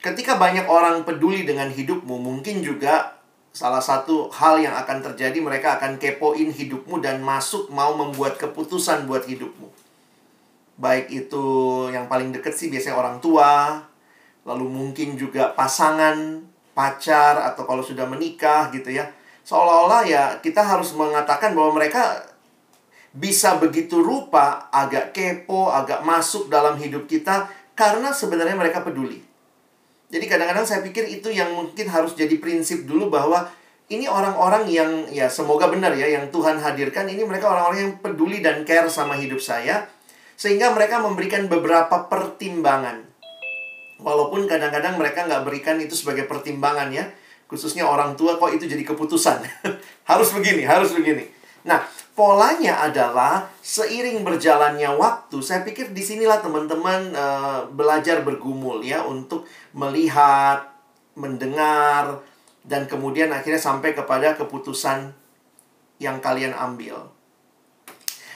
Ketika 0.00 0.40
banyak 0.40 0.66
orang 0.66 1.04
peduli 1.04 1.44
dengan 1.44 1.68
hidupmu, 1.70 2.18
mungkin 2.18 2.64
juga 2.64 3.20
salah 3.52 3.84
satu 3.84 4.32
hal 4.32 4.58
yang 4.64 4.72
akan 4.72 5.04
terjadi 5.12 5.38
mereka 5.38 5.76
akan 5.76 6.00
kepoin 6.00 6.48
hidupmu 6.48 7.04
dan 7.04 7.20
masuk 7.20 7.68
mau 7.68 7.92
membuat 7.92 8.40
keputusan 8.40 9.04
buat 9.04 9.28
hidupmu. 9.28 9.68
Baik 10.80 11.12
itu 11.12 11.46
yang 11.92 12.08
paling 12.08 12.32
deket 12.32 12.56
sih 12.56 12.72
biasanya 12.72 12.96
orang 12.98 13.20
tua, 13.20 13.84
lalu 14.48 14.66
mungkin 14.66 15.14
juga 15.20 15.52
pasangan, 15.52 16.42
pacar 16.72 17.38
atau 17.52 17.68
kalau 17.68 17.84
sudah 17.84 18.08
menikah 18.08 18.72
gitu 18.72 18.90
ya. 18.90 19.06
Seolah-olah 19.44 20.02
ya 20.08 20.22
kita 20.40 20.64
harus 20.64 20.96
mengatakan 20.96 21.52
bahwa 21.54 21.78
mereka 21.78 22.31
bisa 23.12 23.60
begitu 23.60 24.00
rupa 24.00 24.72
agak 24.72 25.12
kepo, 25.12 25.68
agak 25.68 26.00
masuk 26.00 26.48
dalam 26.48 26.80
hidup 26.80 27.04
kita 27.04 27.48
karena 27.76 28.12
sebenarnya 28.12 28.56
mereka 28.56 28.80
peduli. 28.80 29.20
Jadi 30.12 30.28
kadang-kadang 30.28 30.64
saya 30.68 30.80
pikir 30.84 31.08
itu 31.08 31.32
yang 31.32 31.56
mungkin 31.56 31.88
harus 31.88 32.12
jadi 32.12 32.36
prinsip 32.36 32.84
dulu 32.84 33.08
bahwa 33.08 33.48
ini 33.92 34.08
orang-orang 34.08 34.64
yang 34.68 34.90
ya 35.12 35.28
semoga 35.28 35.68
benar 35.68 35.92
ya 35.96 36.08
yang 36.08 36.32
Tuhan 36.32 36.60
hadirkan 36.60 37.08
ini 37.08 37.24
mereka 37.24 37.52
orang-orang 37.52 37.80
yang 37.80 37.94
peduli 38.00 38.40
dan 38.40 38.64
care 38.64 38.88
sama 38.88 39.16
hidup 39.16 39.40
saya 39.40 39.88
sehingga 40.36 40.72
mereka 40.72 41.00
memberikan 41.00 41.48
beberapa 41.48 42.08
pertimbangan. 42.08 43.04
Walaupun 44.02 44.50
kadang-kadang 44.50 44.98
mereka 44.98 45.28
nggak 45.28 45.44
berikan 45.46 45.76
itu 45.78 45.94
sebagai 45.94 46.26
pertimbangan 46.26 46.90
ya. 46.90 47.06
Khususnya 47.46 47.84
orang 47.84 48.16
tua 48.16 48.40
kok 48.40 48.50
itu 48.50 48.64
jadi 48.64 48.82
keputusan. 48.82 49.44
harus 50.10 50.28
begini, 50.32 50.64
harus 50.66 50.90
begini. 50.96 51.28
Nah, 51.62 51.84
polanya 52.12 52.84
adalah 52.84 53.48
seiring 53.64 54.20
berjalannya 54.24 54.92
waktu, 55.00 55.40
saya 55.40 55.64
pikir 55.64 55.96
di 55.96 56.04
sinilah 56.04 56.44
teman-teman 56.44 57.12
eh, 57.12 57.60
belajar 57.72 58.20
bergumul 58.20 58.84
ya 58.84 59.04
untuk 59.04 59.48
melihat, 59.72 60.68
mendengar, 61.16 62.20
dan 62.62 62.84
kemudian 62.84 63.32
akhirnya 63.32 63.60
sampai 63.60 63.96
kepada 63.96 64.36
keputusan 64.36 65.12
yang 65.98 66.20
kalian 66.20 66.52
ambil. 66.52 67.08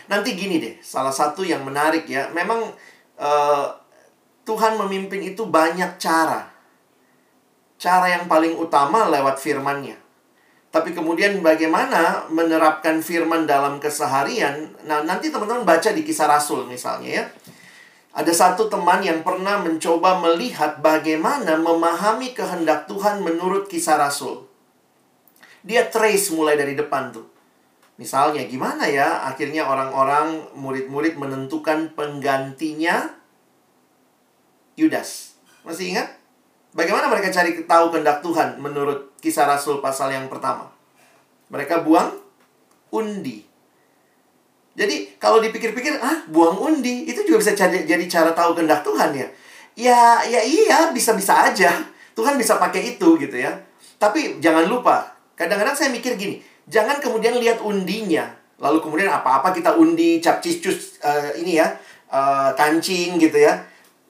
Nanti 0.07 0.39
gini 0.39 0.63
deh, 0.63 0.75
salah 0.81 1.13
satu 1.13 1.43
yang 1.43 1.67
menarik 1.67 2.09
ya, 2.09 2.33
memang 2.33 2.73
eh, 3.21 3.67
Tuhan 4.47 4.79
memimpin 4.79 5.21
itu 5.21 5.45
banyak 5.45 5.99
cara. 5.99 6.49
Cara 7.77 8.07
yang 8.09 8.25
paling 8.25 8.57
utama 8.57 9.11
lewat 9.13 9.37
firman-Nya. 9.37 10.06
Tapi 10.77 10.93
kemudian 10.93 11.41
bagaimana 11.41 12.29
menerapkan 12.29 13.01
firman 13.01 13.49
dalam 13.49 13.81
keseharian? 13.81 14.77
Nah, 14.85 15.01
nanti 15.09 15.33
teman-teman 15.33 15.65
baca 15.65 15.89
di 15.89 16.05
kisah 16.05 16.29
Rasul 16.29 16.69
misalnya 16.69 17.25
ya. 17.25 17.25
Ada 18.13 18.29
satu 18.37 18.69
teman 18.69 19.01
yang 19.01 19.25
pernah 19.25 19.57
mencoba 19.57 20.21
melihat 20.21 20.85
bagaimana 20.85 21.57
memahami 21.57 22.37
kehendak 22.37 22.85
Tuhan 22.93 23.25
menurut 23.25 23.73
kisah 23.73 23.97
Rasul. 23.97 24.45
Dia 25.65 25.89
trace 25.89 26.29
mulai 26.37 26.61
dari 26.61 26.77
depan 26.77 27.09
tuh. 27.09 27.25
Misalnya 27.97 28.45
gimana 28.45 28.85
ya 28.85 29.25
akhirnya 29.33 29.65
orang-orang 29.65 30.53
murid-murid 30.61 31.17
menentukan 31.17 31.97
penggantinya 31.97 33.17
Yudas. 34.77 35.41
Masih 35.65 35.97
ingat? 35.97 36.21
Bagaimana 36.77 37.09
mereka 37.09 37.33
cari 37.33 37.65
tahu 37.65 37.89
kehendak 37.89 38.21
Tuhan 38.21 38.61
menurut 38.61 39.16
kisah 39.27 39.51
Rasul 39.51 39.83
pasal 39.83 40.15
yang 40.15 40.31
pertama? 40.31 40.71
Mereka 41.51 41.83
buang 41.83 42.15
undi. 42.95 43.43
Jadi 44.79 45.19
kalau 45.19 45.43
dipikir-pikir, 45.43 45.99
ah 45.99 46.23
buang 46.31 46.63
undi 46.63 47.11
itu 47.11 47.27
juga 47.27 47.43
bisa 47.43 47.59
jadi, 47.59 47.83
jadi 47.83 48.05
cara 48.07 48.31
tahu 48.31 48.55
kehendak 48.55 48.87
Tuhan 48.87 49.11
ya. 49.19 49.27
Ya, 49.75 50.23
ya 50.23 50.41
iya 50.47 50.79
bisa-bisa 50.95 51.51
aja. 51.51 51.83
Tuhan 52.15 52.39
bisa 52.39 52.55
pakai 52.63 52.95
itu 52.95 53.19
gitu 53.19 53.35
ya. 53.35 53.51
Tapi 53.99 54.39
jangan 54.39 54.69
lupa, 54.69 55.17
kadang-kadang 55.35 55.75
saya 55.75 55.89
mikir 55.91 56.15
gini, 56.15 56.45
jangan 56.69 57.01
kemudian 57.01 57.41
lihat 57.41 57.65
undinya, 57.65 58.29
lalu 58.61 58.85
kemudian 58.85 59.09
apa-apa 59.09 59.57
kita 59.57 59.77
undi, 59.77 60.21
cap 60.21 60.45
cicus 60.45 61.01
eh, 61.01 61.41
ini 61.41 61.57
ya, 61.57 61.73
eh, 62.13 62.51
kancing 62.53 63.17
gitu 63.17 63.41
ya. 63.41 63.65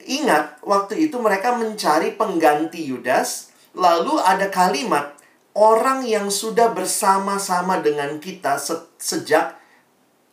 Ingat, 0.07 0.63
waktu 0.63 1.07
itu 1.07 1.19
mereka 1.19 1.55
mencari 1.55 2.15
pengganti 2.15 2.87
Yudas, 2.87 3.46
lalu 3.77 4.17
ada 4.17 4.49
kalimat 4.49 5.13
orang 5.53 6.01
yang 6.05 6.33
sudah 6.33 6.73
bersama-sama 6.73 7.81
dengan 7.81 8.17
kita 8.17 8.57
se- 8.57 8.89
sejak 8.97 9.57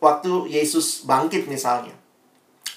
waktu 0.00 0.48
Yesus 0.52 1.04
bangkit 1.04 1.48
misalnya. 1.48 1.92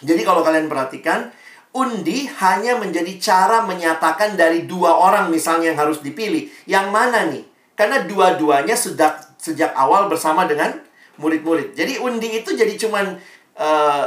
Jadi 0.03 0.21
kalau 0.23 0.43
kalian 0.43 0.71
perhatikan, 0.71 1.31
undi 1.75 2.27
hanya 2.39 2.79
menjadi 2.79 3.17
cara 3.19 3.63
menyatakan 3.67 4.39
dari 4.39 4.63
dua 4.63 4.95
orang 4.95 5.27
misalnya 5.27 5.73
yang 5.73 5.79
harus 5.79 5.99
dipilih. 5.99 6.47
Yang 6.63 6.87
mana 6.87 7.27
nih? 7.27 7.43
Karena 7.75 8.03
dua-duanya 8.07 8.75
sudah 8.79 9.17
sejak 9.35 9.75
awal 9.75 10.07
bersama 10.07 10.47
dengan 10.47 10.75
murid-murid. 11.19 11.73
Jadi 11.75 11.99
undi 11.99 12.41
itu 12.41 12.53
jadi 12.53 12.73
cuman 12.77 13.17
eh, 13.57 14.05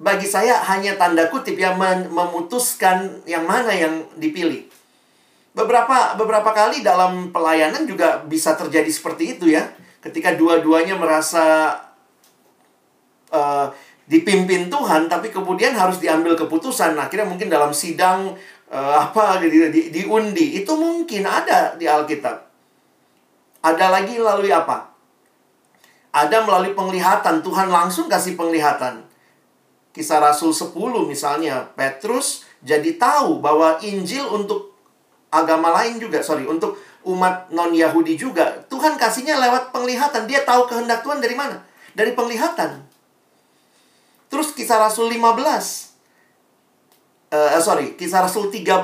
bagi 0.00 0.24
saya 0.24 0.56
hanya 0.72 0.96
tanda 0.96 1.28
kutip 1.28 1.58
yang 1.60 1.76
memutuskan 2.08 3.20
yang 3.28 3.44
mana 3.44 3.72
yang 3.74 4.06
dipilih. 4.16 4.64
Beberapa 5.50 6.14
beberapa 6.14 6.54
kali 6.54 6.86
dalam 6.86 7.34
pelayanan 7.34 7.82
juga 7.82 8.22
bisa 8.22 8.54
terjadi 8.54 8.86
seperti 8.86 9.38
itu 9.38 9.50
ya. 9.50 9.66
Ketika 9.98 10.38
dua-duanya 10.38 10.94
merasa 10.94 11.74
eh, 13.34 13.66
dipimpin 14.06 14.70
Tuhan, 14.70 15.10
tapi 15.10 15.34
kemudian 15.34 15.74
harus 15.74 15.98
diambil 15.98 16.38
keputusan. 16.38 16.94
Akhirnya 16.94 17.26
mungkin 17.26 17.50
dalam 17.50 17.74
sidang 17.74 18.38
eh, 18.70 18.94
apa 18.94 19.42
gitu 19.42 19.70
di, 19.74 19.90
diundi 19.90 20.62
itu 20.62 20.72
mungkin 20.78 21.26
ada 21.26 21.74
di 21.74 21.90
Alkitab. 21.90 22.46
Ada 23.60 23.86
lagi 23.92 24.16
lalu 24.16 24.54
apa? 24.54 24.88
Ada 26.10 26.42
melalui 26.42 26.74
penglihatan, 26.74 27.38
Tuhan 27.44 27.70
langsung 27.70 28.10
kasih 28.10 28.34
penglihatan. 28.34 29.06
Kisah 29.90 30.22
Rasul 30.22 30.50
10 30.50 30.74
misalnya, 31.06 31.70
Petrus 31.74 32.46
jadi 32.62 32.94
tahu 32.98 33.38
bahwa 33.38 33.78
Injil 33.82 34.26
untuk 34.26 34.69
agama 35.30 35.70
lain 35.80 36.02
juga, 36.02 36.20
sorry, 36.20 36.44
untuk 36.44 36.76
umat 37.06 37.48
non-Yahudi 37.48 38.18
juga. 38.18 38.66
Tuhan 38.68 39.00
kasihnya 39.00 39.40
lewat 39.40 39.72
penglihatan. 39.72 40.28
Dia 40.28 40.44
tahu 40.44 40.68
kehendak 40.68 41.00
Tuhan 41.00 41.22
dari 41.22 41.32
mana? 41.32 41.62
Dari 41.96 42.12
penglihatan. 42.12 42.84
Terus 44.30 44.52
kisah 44.52 44.78
Rasul 44.78 45.10
15. 45.10 45.90
Uh, 47.30 47.62
sorry, 47.62 47.94
kisah 47.94 48.26
Rasul 48.26 48.50
13 48.50 48.82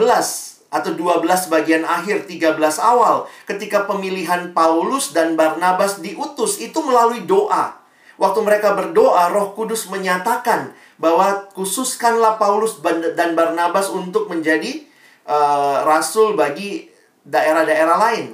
atau 0.66 0.92
12 0.92 1.22
bagian 1.50 1.86
akhir 1.86 2.26
13 2.26 2.58
awal 2.82 3.30
ketika 3.46 3.86
pemilihan 3.86 4.50
Paulus 4.50 5.14
dan 5.14 5.38
Barnabas 5.38 6.02
diutus 6.02 6.58
itu 6.58 6.78
melalui 6.82 7.22
doa. 7.26 7.78
Waktu 8.16 8.40
mereka 8.40 8.72
berdoa, 8.72 9.28
Roh 9.28 9.52
Kudus 9.52 9.92
menyatakan 9.92 10.72
bahwa 10.96 11.52
khususkanlah 11.52 12.40
Paulus 12.40 12.80
dan 13.12 13.36
Barnabas 13.36 13.92
untuk 13.92 14.32
menjadi 14.32 14.88
uh, 15.26 15.84
rasul 15.84 16.38
bagi 16.38 16.86
daerah-daerah 17.26 17.96
lain. 17.98 18.26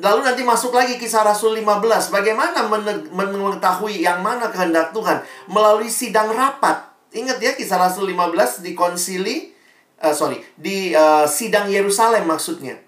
Lalu 0.00 0.20
nanti 0.22 0.42
masuk 0.46 0.70
lagi 0.70 0.96
kisah 0.96 1.26
Rasul 1.26 1.58
15. 1.58 2.14
Bagaimana 2.14 2.64
mengetahui 3.10 4.00
yang 4.00 4.22
mana 4.22 4.48
kehendak 4.48 4.94
Tuhan? 4.94 5.20
Melalui 5.50 5.90
sidang 5.90 6.30
rapat. 6.30 6.88
Ingat 7.10 7.42
ya 7.42 7.52
kisah 7.58 7.74
Rasul 7.74 8.14
15 8.14 8.62
di 8.62 8.72
konsili, 8.78 9.50
uh, 9.98 10.14
sorry, 10.14 10.38
di 10.54 10.94
uh, 10.94 11.26
sidang 11.26 11.66
Yerusalem 11.66 12.30
maksudnya. 12.30 12.78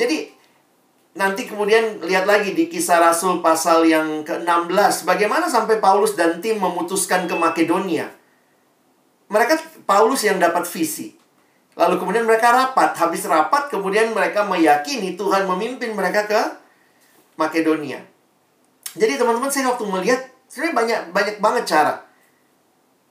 Jadi 0.00 0.32
nanti 1.20 1.44
kemudian 1.44 2.00
lihat 2.00 2.24
lagi 2.24 2.56
di 2.56 2.70
kisah 2.72 2.96
Rasul 2.96 3.44
pasal 3.44 3.84
yang 3.84 4.24
ke-16. 4.24 5.04
Bagaimana 5.04 5.52
sampai 5.52 5.82
Paulus 5.84 6.16
dan 6.16 6.40
tim 6.40 6.56
memutuskan 6.56 7.28
ke 7.28 7.36
Makedonia. 7.36 8.08
Mereka 9.28 9.84
Paulus 9.84 10.24
yang 10.24 10.40
dapat 10.40 10.64
visi. 10.64 11.17
Lalu 11.78 11.94
kemudian 12.02 12.26
mereka 12.26 12.50
rapat. 12.50 12.98
Habis 12.98 13.30
rapat, 13.30 13.70
kemudian 13.70 14.10
mereka 14.10 14.42
meyakini 14.42 15.14
Tuhan 15.14 15.46
memimpin 15.46 15.94
mereka 15.94 16.26
ke 16.26 16.40
Makedonia. 17.38 18.02
Jadi 18.98 19.14
teman-teman 19.14 19.46
saya 19.46 19.70
waktu 19.70 19.86
melihat, 19.86 20.20
sebenarnya 20.50 20.74
banyak 20.74 21.00
banyak 21.14 21.36
banget 21.38 21.64
cara. 21.70 22.02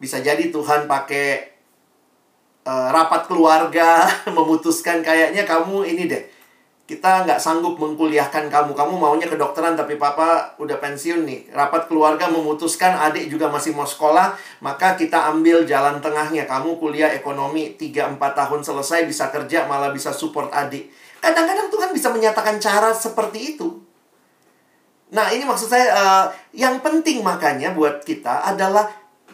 Bisa 0.03 0.19
jadi 0.19 0.51
Tuhan 0.51 0.83
pakai 0.85 1.57
uh, 2.67 2.91
rapat 2.91 3.31
keluarga, 3.31 4.03
memutuskan 4.37 4.99
kayaknya 4.99 5.47
kamu 5.47 5.87
ini 5.87 6.11
deh 6.11 6.36
kita 6.87 7.27
nggak 7.27 7.35
sanggup 7.35 7.75
mengkuliahkan 7.75 8.47
kamu. 8.47 8.71
Kamu 8.71 8.95
maunya 8.95 9.27
kedokteran 9.27 9.75
tapi 9.75 9.99
papa 9.99 10.55
udah 10.55 10.79
pensiun 10.79 11.27
nih. 11.27 11.51
Rapat 11.51 11.91
keluarga 11.91 12.31
memutuskan 12.31 12.95
adik 12.95 13.27
juga 13.27 13.51
masih 13.51 13.75
mau 13.75 13.83
sekolah, 13.83 14.39
maka 14.63 14.95
kita 14.95 15.27
ambil 15.35 15.67
jalan 15.67 15.99
tengahnya. 15.99 16.47
Kamu 16.47 16.79
kuliah 16.79 17.11
ekonomi 17.11 17.75
3-4 17.75 18.15
tahun 18.17 18.61
selesai 18.63 19.03
bisa 19.03 19.27
kerja 19.27 19.67
malah 19.67 19.91
bisa 19.91 20.15
support 20.15 20.47
adik. 20.55 20.87
Kadang-kadang 21.19 21.67
Tuhan 21.67 21.91
bisa 21.91 22.07
menyatakan 22.07 22.55
cara 22.55 22.95
seperti 22.95 23.59
itu. 23.59 23.83
Nah, 25.11 25.27
ini 25.31 25.43
maksud 25.43 25.67
saya 25.67 25.91
uh, 25.91 26.25
yang 26.55 26.79
penting 26.79 27.19
makanya 27.19 27.75
buat 27.75 28.03
kita 28.07 28.47
adalah 28.47 28.87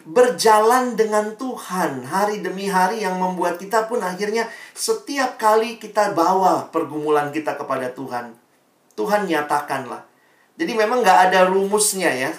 berjalan 0.04 0.94
dengan 0.94 1.32
Tuhan 1.34 2.04
hari 2.04 2.44
demi 2.44 2.68
hari 2.68 3.00
yang 3.00 3.16
membuat 3.16 3.56
kita 3.56 3.88
pun 3.88 4.04
akhirnya 4.04 4.46
setiap 4.76 5.40
kali 5.40 5.80
kita 5.80 6.12
bawa 6.12 6.68
pergumulan 6.68 7.32
kita 7.32 7.56
kepada 7.56 7.88
Tuhan. 7.92 8.36
Tuhan 8.94 9.26
nyatakanlah. 9.26 10.04
Jadi 10.54 10.72
memang 10.76 11.02
nggak 11.02 11.20
ada 11.30 11.50
rumusnya 11.50 12.12
ya. 12.12 12.32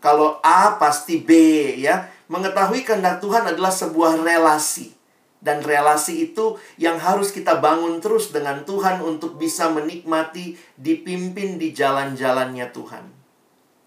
Kalau 0.00 0.40
A 0.42 0.80
pasti 0.80 1.20
B 1.20 1.30
ya. 1.78 2.08
Mengetahui 2.30 2.86
kehendak 2.86 3.18
Tuhan 3.18 3.42
adalah 3.46 3.74
sebuah 3.74 4.22
relasi. 4.22 4.94
Dan 5.40 5.64
relasi 5.64 6.30
itu 6.30 6.60
yang 6.76 7.00
harus 7.00 7.32
kita 7.32 7.58
bangun 7.58 7.98
terus 7.98 8.28
dengan 8.28 8.60
Tuhan 8.68 9.00
untuk 9.00 9.40
bisa 9.40 9.72
menikmati, 9.72 10.54
dipimpin 10.76 11.56
di 11.56 11.72
jalan-jalannya 11.72 12.68
Tuhan. 12.70 13.04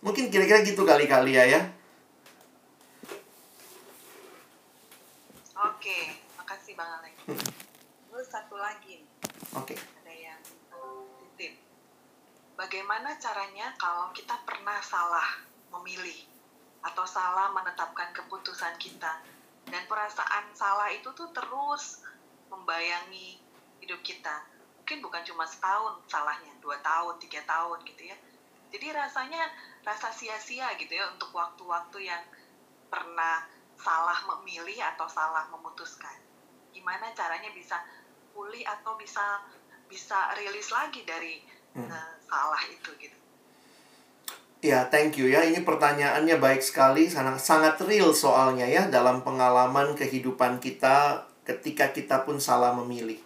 Mungkin 0.03 0.27
kira-kira 0.33 0.65
gitu 0.65 0.83
kali-kali 0.83 1.37
ya 1.37 1.45
ya. 1.45 1.61
Oke, 5.63 6.19
makasih 6.35 6.75
Bang 6.75 6.91
Alex. 6.99 7.15
Terus 8.11 8.27
satu 8.27 8.59
Oke. 9.53 9.77
Ada 9.77 10.13
yang 10.13 10.41
titip. 11.21 11.53
Bagaimana 12.57 13.13
caranya 13.21 13.69
kalau 13.77 14.09
kita 14.09 14.33
pernah 14.41 14.81
salah 14.81 15.45
memilih 15.77 16.25
atau 16.81 17.05
salah 17.05 17.53
menetapkan 17.53 18.09
keputusan 18.17 18.75
kita 18.81 19.21
dan 19.69 19.83
perasaan 19.85 20.51
salah 20.57 20.89
itu 20.89 21.05
tuh 21.13 21.29
terus 21.29 22.01
membayangi 22.49 23.37
hidup 23.85 24.01
kita. 24.01 24.41
Mungkin 24.81 24.99
bukan 24.99 25.21
cuma 25.23 25.45
setahun 25.47 26.01
salahnya, 26.09 26.51
dua 26.59 26.81
tahun, 26.81 27.15
tiga 27.21 27.45
tahun 27.45 27.79
gitu 27.87 28.09
ya. 28.09 28.17
Jadi 28.73 28.89
rasanya 28.89 29.53
rasa 29.85 30.09
sia-sia 30.09 30.65
gitu 30.81 30.97
ya 30.97 31.05
untuk 31.13 31.29
waktu-waktu 31.29 32.09
yang 32.09 32.23
pernah 32.89 33.45
salah 33.77 34.17
memilih 34.33 34.81
atau 34.95 35.05
salah 35.05 35.45
memutuskan. 35.53 36.17
Gimana 36.73 37.13
caranya 37.13 37.53
bisa 37.53 37.77
pulih 38.33 38.65
atau 38.65 38.97
bisa 38.97 39.39
bisa 39.87 40.33
rilis 40.33 40.73
lagi 40.73 41.05
dari 41.05 41.39
hmm. 41.77 41.87
uh, 41.87 42.13
salah 42.25 42.63
itu 42.65 42.89
gitu. 42.97 43.17
Ya, 44.63 44.87
thank 44.87 45.19
you 45.19 45.27
ya. 45.27 45.43
Ini 45.43 45.61
pertanyaannya 45.67 46.39
baik 46.39 46.63
sekali, 46.63 47.11
sangat 47.11 47.43
sangat 47.43 47.75
real 47.83 48.15
soalnya 48.15 48.63
ya 48.63 48.87
dalam 48.87 49.21
pengalaman 49.21 49.93
kehidupan 49.93 50.63
kita 50.63 51.27
ketika 51.43 51.91
kita 51.91 52.23
pun 52.23 52.39
salah 52.39 52.71
memilih. 52.71 53.19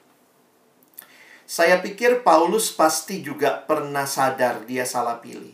Saya 1.47 1.79
pikir 1.79 2.27
Paulus 2.27 2.73
pasti 2.75 3.23
juga 3.23 3.63
pernah 3.63 4.03
sadar 4.03 4.67
dia 4.67 4.83
salah 4.83 5.23
pilih. 5.23 5.53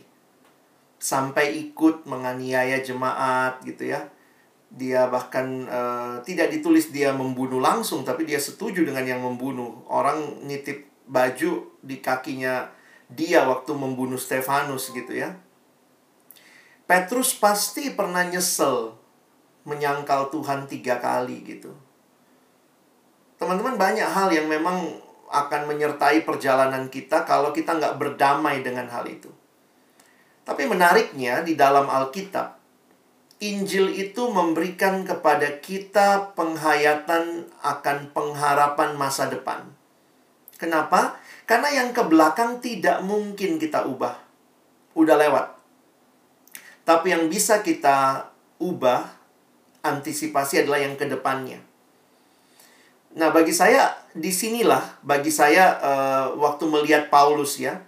Sampai 0.98 1.52
ikut 1.60 2.08
menganiaya 2.08 2.80
jemaat 2.80 3.60
gitu 3.62 3.92
ya 3.92 4.08
dia 4.74 5.06
bahkan 5.06 5.70
uh, 5.70 6.18
tidak 6.26 6.50
ditulis 6.50 6.90
dia 6.90 7.14
membunuh 7.14 7.62
langsung 7.62 8.02
tapi 8.02 8.26
dia 8.26 8.42
setuju 8.42 8.82
dengan 8.82 9.06
yang 9.06 9.22
membunuh. 9.22 9.86
Orang 9.86 10.42
nitip 10.42 10.90
baju 11.06 11.70
di 11.78 12.02
kakinya 12.02 12.66
dia 13.06 13.46
waktu 13.46 13.70
membunuh 13.70 14.18
Stefanus 14.18 14.90
gitu 14.90 15.14
ya. 15.14 15.38
Petrus 16.84 17.32
pasti 17.38 17.94
pernah 17.94 18.26
nyesel 18.26 18.98
menyangkal 19.64 20.28
Tuhan 20.28 20.68
tiga 20.68 21.00
kali 21.00 21.40
gitu. 21.46 21.72
Teman-teman 23.40 23.80
banyak 23.80 24.04
hal 24.04 24.28
yang 24.34 24.50
memang 24.50 25.00
akan 25.32 25.66
menyertai 25.70 26.22
perjalanan 26.22 26.92
kita 26.92 27.24
kalau 27.24 27.50
kita 27.50 27.74
nggak 27.78 27.96
berdamai 27.96 28.60
dengan 28.60 28.90
hal 28.92 29.08
itu. 29.08 29.32
Tapi 30.44 30.68
menariknya 30.68 31.40
di 31.40 31.56
dalam 31.56 31.88
Alkitab 31.88 32.53
Injil 33.42 33.90
itu 33.90 34.30
memberikan 34.30 35.02
kepada 35.02 35.58
kita 35.58 36.38
penghayatan 36.38 37.50
akan 37.66 38.14
pengharapan 38.14 38.94
masa 38.94 39.26
depan. 39.26 39.66
Kenapa? 40.54 41.18
Karena 41.44 41.68
yang 41.74 41.90
ke 41.90 42.06
belakang 42.06 42.62
tidak 42.62 43.02
mungkin 43.02 43.58
kita 43.58 43.90
ubah. 43.90 44.14
Udah 44.94 45.18
lewat. 45.18 45.50
Tapi 46.86 47.10
yang 47.10 47.26
bisa 47.26 47.58
kita 47.58 48.30
ubah, 48.62 49.02
antisipasi 49.82 50.62
adalah 50.62 50.78
yang 50.78 50.94
ke 50.94 51.10
depannya. 51.10 51.58
Nah, 53.18 53.34
bagi 53.34 53.50
saya, 53.50 53.98
di 54.14 54.30
sinilah, 54.30 55.02
bagi 55.02 55.34
saya, 55.34 55.74
uh, 55.82 56.26
waktu 56.38 56.70
melihat 56.70 57.10
Paulus 57.10 57.58
ya, 57.58 57.82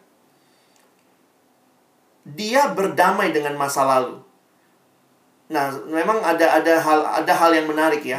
dia 2.27 2.75
berdamai 2.75 3.31
dengan 3.31 3.55
masa 3.55 3.87
lalu 3.87 4.26
Nah, 5.47 5.71
memang 5.87 6.19
ada 6.27 6.59
ada 6.59 6.75
hal 6.83 7.01
ada 7.23 7.33
hal 7.33 7.51
yang 7.55 7.71
menarik 7.71 8.03
ya. 8.03 8.19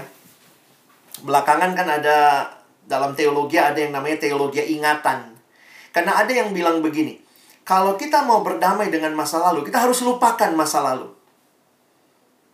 Belakangan 1.24 1.76
kan 1.76 1.88
ada 1.88 2.48
dalam 2.88 3.12
teologi 3.12 3.60
ada 3.60 3.76
yang 3.76 3.92
namanya 3.92 4.16
teologi 4.16 4.64
ingatan. 4.64 5.36
Karena 5.92 6.24
ada 6.24 6.32
yang 6.32 6.56
bilang 6.56 6.80
begini, 6.80 7.20
kalau 7.68 8.00
kita 8.00 8.24
mau 8.24 8.46
berdamai 8.46 8.88
dengan 8.88 9.12
masa 9.12 9.44
lalu, 9.44 9.68
kita 9.68 9.84
harus 9.84 10.00
lupakan 10.06 10.52
masa 10.56 10.80
lalu. 10.80 11.12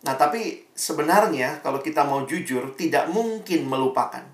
Nah, 0.04 0.16
tapi 0.18 0.66
sebenarnya 0.74 1.62
kalau 1.62 1.80
kita 1.80 2.02
mau 2.02 2.26
jujur, 2.26 2.74
tidak 2.74 3.08
mungkin 3.14 3.70
melupakan. 3.70 4.26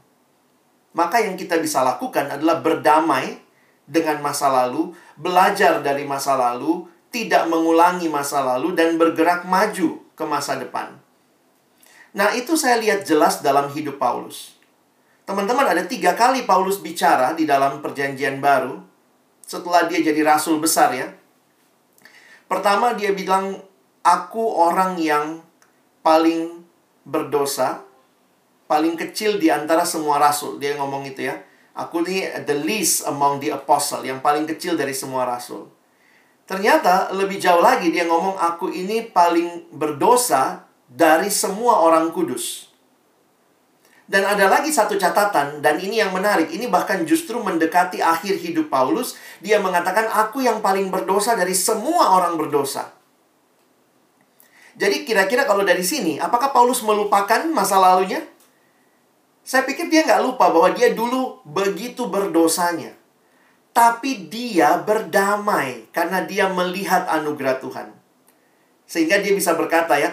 Maka 0.95 1.21
yang 1.21 1.37
kita 1.37 1.59
bisa 1.61 1.83
lakukan 1.85 2.31
adalah 2.31 2.63
berdamai 2.63 3.37
dengan 3.85 4.23
masa 4.23 4.49
lalu, 4.49 4.95
belajar 5.19 5.83
dari 5.83 6.07
masa 6.07 6.33
lalu, 6.33 6.87
tidak 7.13 7.45
mengulangi 7.49 8.09
masa 8.09 8.41
lalu, 8.41 8.73
dan 8.73 8.97
bergerak 8.97 9.45
maju 9.45 10.09
ke 10.20 10.24
masa 10.28 10.59
depan. 10.59 10.99
Nah, 12.11 12.36
itu 12.36 12.59
saya 12.59 12.76
lihat 12.84 13.07
jelas 13.07 13.39
dalam 13.39 13.72
hidup 13.72 13.95
Paulus. 13.95 14.59
Teman-teman, 15.24 15.63
ada 15.63 15.88
tiga 15.88 16.11
kali 16.20 16.43
Paulus 16.43 16.84
bicara 16.84 17.32
di 17.32 17.47
dalam 17.47 17.80
Perjanjian 17.80 18.43
Baru 18.43 18.84
setelah 19.47 19.88
dia 19.88 20.03
jadi 20.03 20.20
rasul 20.28 20.59
besar, 20.59 20.91
ya. 20.91 21.07
Pertama 22.51 22.97
dia 22.99 23.15
bilang, 23.15 23.63
aku 24.03 24.41
orang 24.41 24.99
yang 24.99 25.39
paling 26.03 26.65
berdosa, 27.07 27.86
paling 28.67 28.99
kecil 28.99 29.39
di 29.39 29.47
antara 29.47 29.88
semua 29.88 30.20
rasul. 30.20 30.59
Dia 30.59 30.76
ngomong 30.76 31.07
itu 31.07 31.30
ya. 31.30 31.39
Aku 31.78 32.03
ini 32.03 32.28
the 32.43 32.57
least 32.59 33.07
among 33.07 33.39
the 33.39 33.53
apostle, 33.55 34.03
yang 34.03 34.20
paling 34.20 34.43
kecil 34.43 34.76
dari 34.76 34.91
semua 34.91 35.24
rasul. 35.24 35.70
Ternyata 36.50 37.14
lebih 37.14 37.38
jauh 37.38 37.62
lagi 37.62 37.93
dia 37.93 38.10
ngomong 38.10 38.34
aku 38.34 38.74
ini 38.74 39.06
paling 39.06 39.70
berdosa 39.70 40.66
dari 40.89 41.30
semua 41.30 41.86
orang 41.86 42.10
kudus. 42.10 42.74
Dan 44.10 44.26
ada 44.26 44.50
lagi 44.50 44.74
satu 44.74 44.97
catatan, 44.97 45.62
dan 45.62 45.78
ini 45.78 46.02
yang 46.02 46.10
menarik. 46.10 46.50
Ini 46.50 46.66
bahkan 46.66 47.06
justru 47.06 47.38
mendekati 47.38 48.02
akhir 48.02 48.41
hidup 48.41 48.74
Paulus. 48.74 49.14
Dia 49.38 49.62
mengatakan, 49.62 50.10
aku 50.10 50.41
yang 50.41 50.66
paling 50.66 50.89
berdosa 50.89 51.38
dari 51.38 51.54
semua 51.54 52.18
orang 52.18 52.34
berdosa. 52.34 52.89
Jadi 54.74 55.06
kira-kira 55.06 55.45
kalau 55.45 55.62
dari 55.62 55.86
sini, 55.86 56.18
apakah 56.18 56.50
Paulus 56.50 56.82
melupakan 56.82 57.45
masa 57.54 57.78
lalunya? 57.78 58.26
Saya 59.45 59.62
pikir 59.70 59.93
dia 59.93 60.02
nggak 60.02 60.26
lupa 60.26 60.50
bahwa 60.50 60.74
dia 60.74 60.89
dulu 60.89 61.45
begitu 61.45 62.10
berdosanya. 62.10 62.99
Tapi 63.80 64.27
dia 64.27 64.75
berdamai 64.84 65.88
karena 65.95 66.27
dia 66.27 66.51
melihat 66.51 67.07
anugerah 67.07 67.63
Tuhan. 67.63 67.95
Sehingga 68.84 69.23
dia 69.23 69.32
bisa 69.32 69.55
berkata 69.55 69.95
ya, 69.95 70.11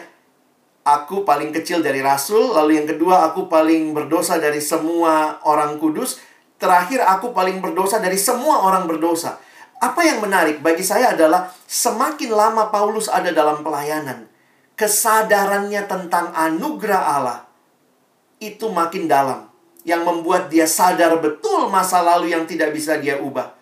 aku 0.86 1.26
paling 1.26 1.50
kecil 1.50 1.82
dari 1.82 1.98
rasul, 1.98 2.54
lalu 2.54 2.78
yang 2.78 2.86
kedua 2.86 3.26
aku 3.26 3.50
paling 3.50 3.90
berdosa 3.90 4.38
dari 4.38 4.62
semua 4.62 5.42
orang 5.42 5.82
kudus, 5.82 6.22
terakhir 6.62 7.02
aku 7.02 7.34
paling 7.34 7.58
berdosa 7.58 7.98
dari 7.98 8.14
semua 8.14 8.62
orang 8.62 8.86
berdosa. 8.86 9.42
Apa 9.82 10.06
yang 10.06 10.22
menarik 10.22 10.62
bagi 10.62 10.86
saya 10.86 11.18
adalah 11.18 11.50
semakin 11.66 12.30
lama 12.30 12.70
Paulus 12.70 13.10
ada 13.10 13.34
dalam 13.34 13.66
pelayanan, 13.66 14.30
kesadarannya 14.78 15.90
tentang 15.90 16.30
anugerah 16.38 17.02
Allah 17.02 17.38
itu 18.38 18.70
makin 18.70 19.10
dalam, 19.10 19.50
yang 19.82 20.06
membuat 20.06 20.54
dia 20.54 20.70
sadar 20.70 21.18
betul 21.18 21.66
masa 21.66 21.98
lalu 21.98 22.30
yang 22.30 22.46
tidak 22.46 22.70
bisa 22.70 22.94
dia 23.02 23.18
ubah. 23.18 23.55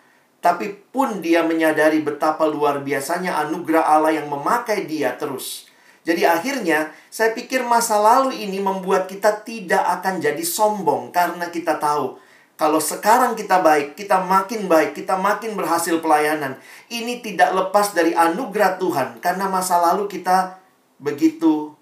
Tapi 0.45 0.77
pun 0.93 1.25
dia 1.25 1.41
menyadari 1.41 2.05
betapa 2.05 2.45
luar 2.45 2.85
biasanya 2.85 3.41
anugerah 3.49 3.81
Allah 3.81 4.13
yang 4.13 4.29
memakai 4.29 4.85
dia 4.85 5.17
terus. 5.17 5.65
Jadi 6.05 6.21
akhirnya 6.21 6.93
saya 7.09 7.33
pikir 7.33 7.65
masa 7.65 7.97
lalu 7.97 8.45
ini 8.45 8.61
membuat 8.61 9.09
kita 9.09 9.41
tidak 9.41 9.81
akan 9.81 10.21
jadi 10.21 10.45
sombong 10.45 11.09
karena 11.09 11.49
kita 11.49 11.81
tahu 11.81 12.21
kalau 12.55 12.79
sekarang 12.79 13.35
kita 13.35 13.59
baik, 13.59 13.99
kita 13.99 14.23
makin 14.23 14.71
baik, 14.71 14.95
kita 14.95 15.19
makin 15.19 15.59
berhasil 15.59 15.99
pelayanan. 15.99 16.55
Ini 16.87 17.19
tidak 17.19 17.51
lepas 17.51 17.91
dari 17.91 18.15
anugerah 18.15 18.79
Tuhan 18.79 19.19
karena 19.19 19.51
masa 19.51 19.75
lalu 19.81 20.07
kita 20.07 20.61
begitu 20.95 21.75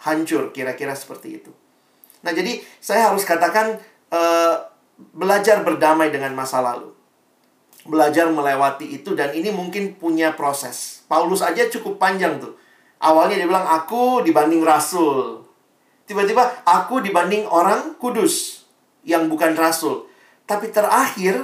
hancur, 0.00 0.56
kira-kira 0.56 0.96
seperti 0.96 1.42
itu. 1.42 1.52
Nah, 2.24 2.32
jadi 2.32 2.64
saya 2.80 3.12
harus 3.12 3.28
katakan 3.28 3.76
uh, 4.08 4.56
belajar 5.12 5.60
berdamai 5.60 6.08
dengan 6.08 6.32
masa 6.32 6.64
lalu. 6.64 6.93
Belajar 7.84 8.32
melewati 8.32 8.96
itu 8.96 9.12
dan 9.12 9.36
ini 9.36 9.52
mungkin 9.52 9.96
punya 10.00 10.32
proses. 10.32 11.04
Paulus 11.04 11.44
aja 11.44 11.68
cukup 11.68 12.00
panjang 12.00 12.40
tuh 12.40 12.56
Awalnya 13.04 13.36
dia 13.36 13.48
bilang 13.48 13.68
aku 13.68 14.24
dibanding 14.24 14.64
rasul. 14.64 15.44
Tiba-tiba 16.08 16.64
aku 16.64 17.04
dibanding 17.04 17.44
orang 17.44 18.00
kudus 18.00 18.64
yang 19.04 19.28
bukan 19.28 19.52
rasul. 19.52 20.08
Tapi 20.48 20.72
terakhir 20.72 21.36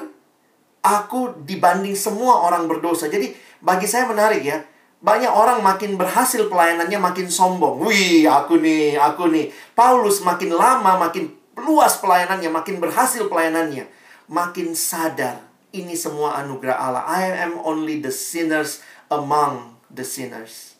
aku 0.80 1.44
dibanding 1.44 1.92
semua 1.92 2.48
orang 2.48 2.64
berdosa. 2.64 3.12
Jadi 3.12 3.36
bagi 3.60 3.84
saya 3.84 4.08
menarik 4.08 4.40
ya. 4.40 4.64
Banyak 5.00 5.32
orang 5.32 5.64
makin 5.64 5.96
berhasil 5.96 6.48
pelayanannya 6.48 7.00
makin 7.00 7.28
sombong. 7.28 7.84
Wih, 7.88 8.28
aku 8.28 8.60
nih, 8.60 8.96
aku 9.00 9.32
nih. 9.32 9.48
Paulus 9.72 10.20
makin 10.20 10.52
lama 10.52 10.96
makin 11.08 11.28
luas 11.56 12.00
pelayanannya, 12.00 12.52
makin 12.52 12.80
berhasil 12.80 13.24
pelayanannya, 13.28 13.88
makin 14.28 14.76
sadar 14.76 15.49
ini 15.70 15.94
semua 15.94 16.38
anugerah 16.42 16.76
Allah. 16.76 17.04
I 17.06 17.30
am 17.46 17.58
only 17.62 18.02
the 18.02 18.10
sinners 18.10 18.82
among 19.10 19.78
the 19.90 20.02
sinners. 20.06 20.78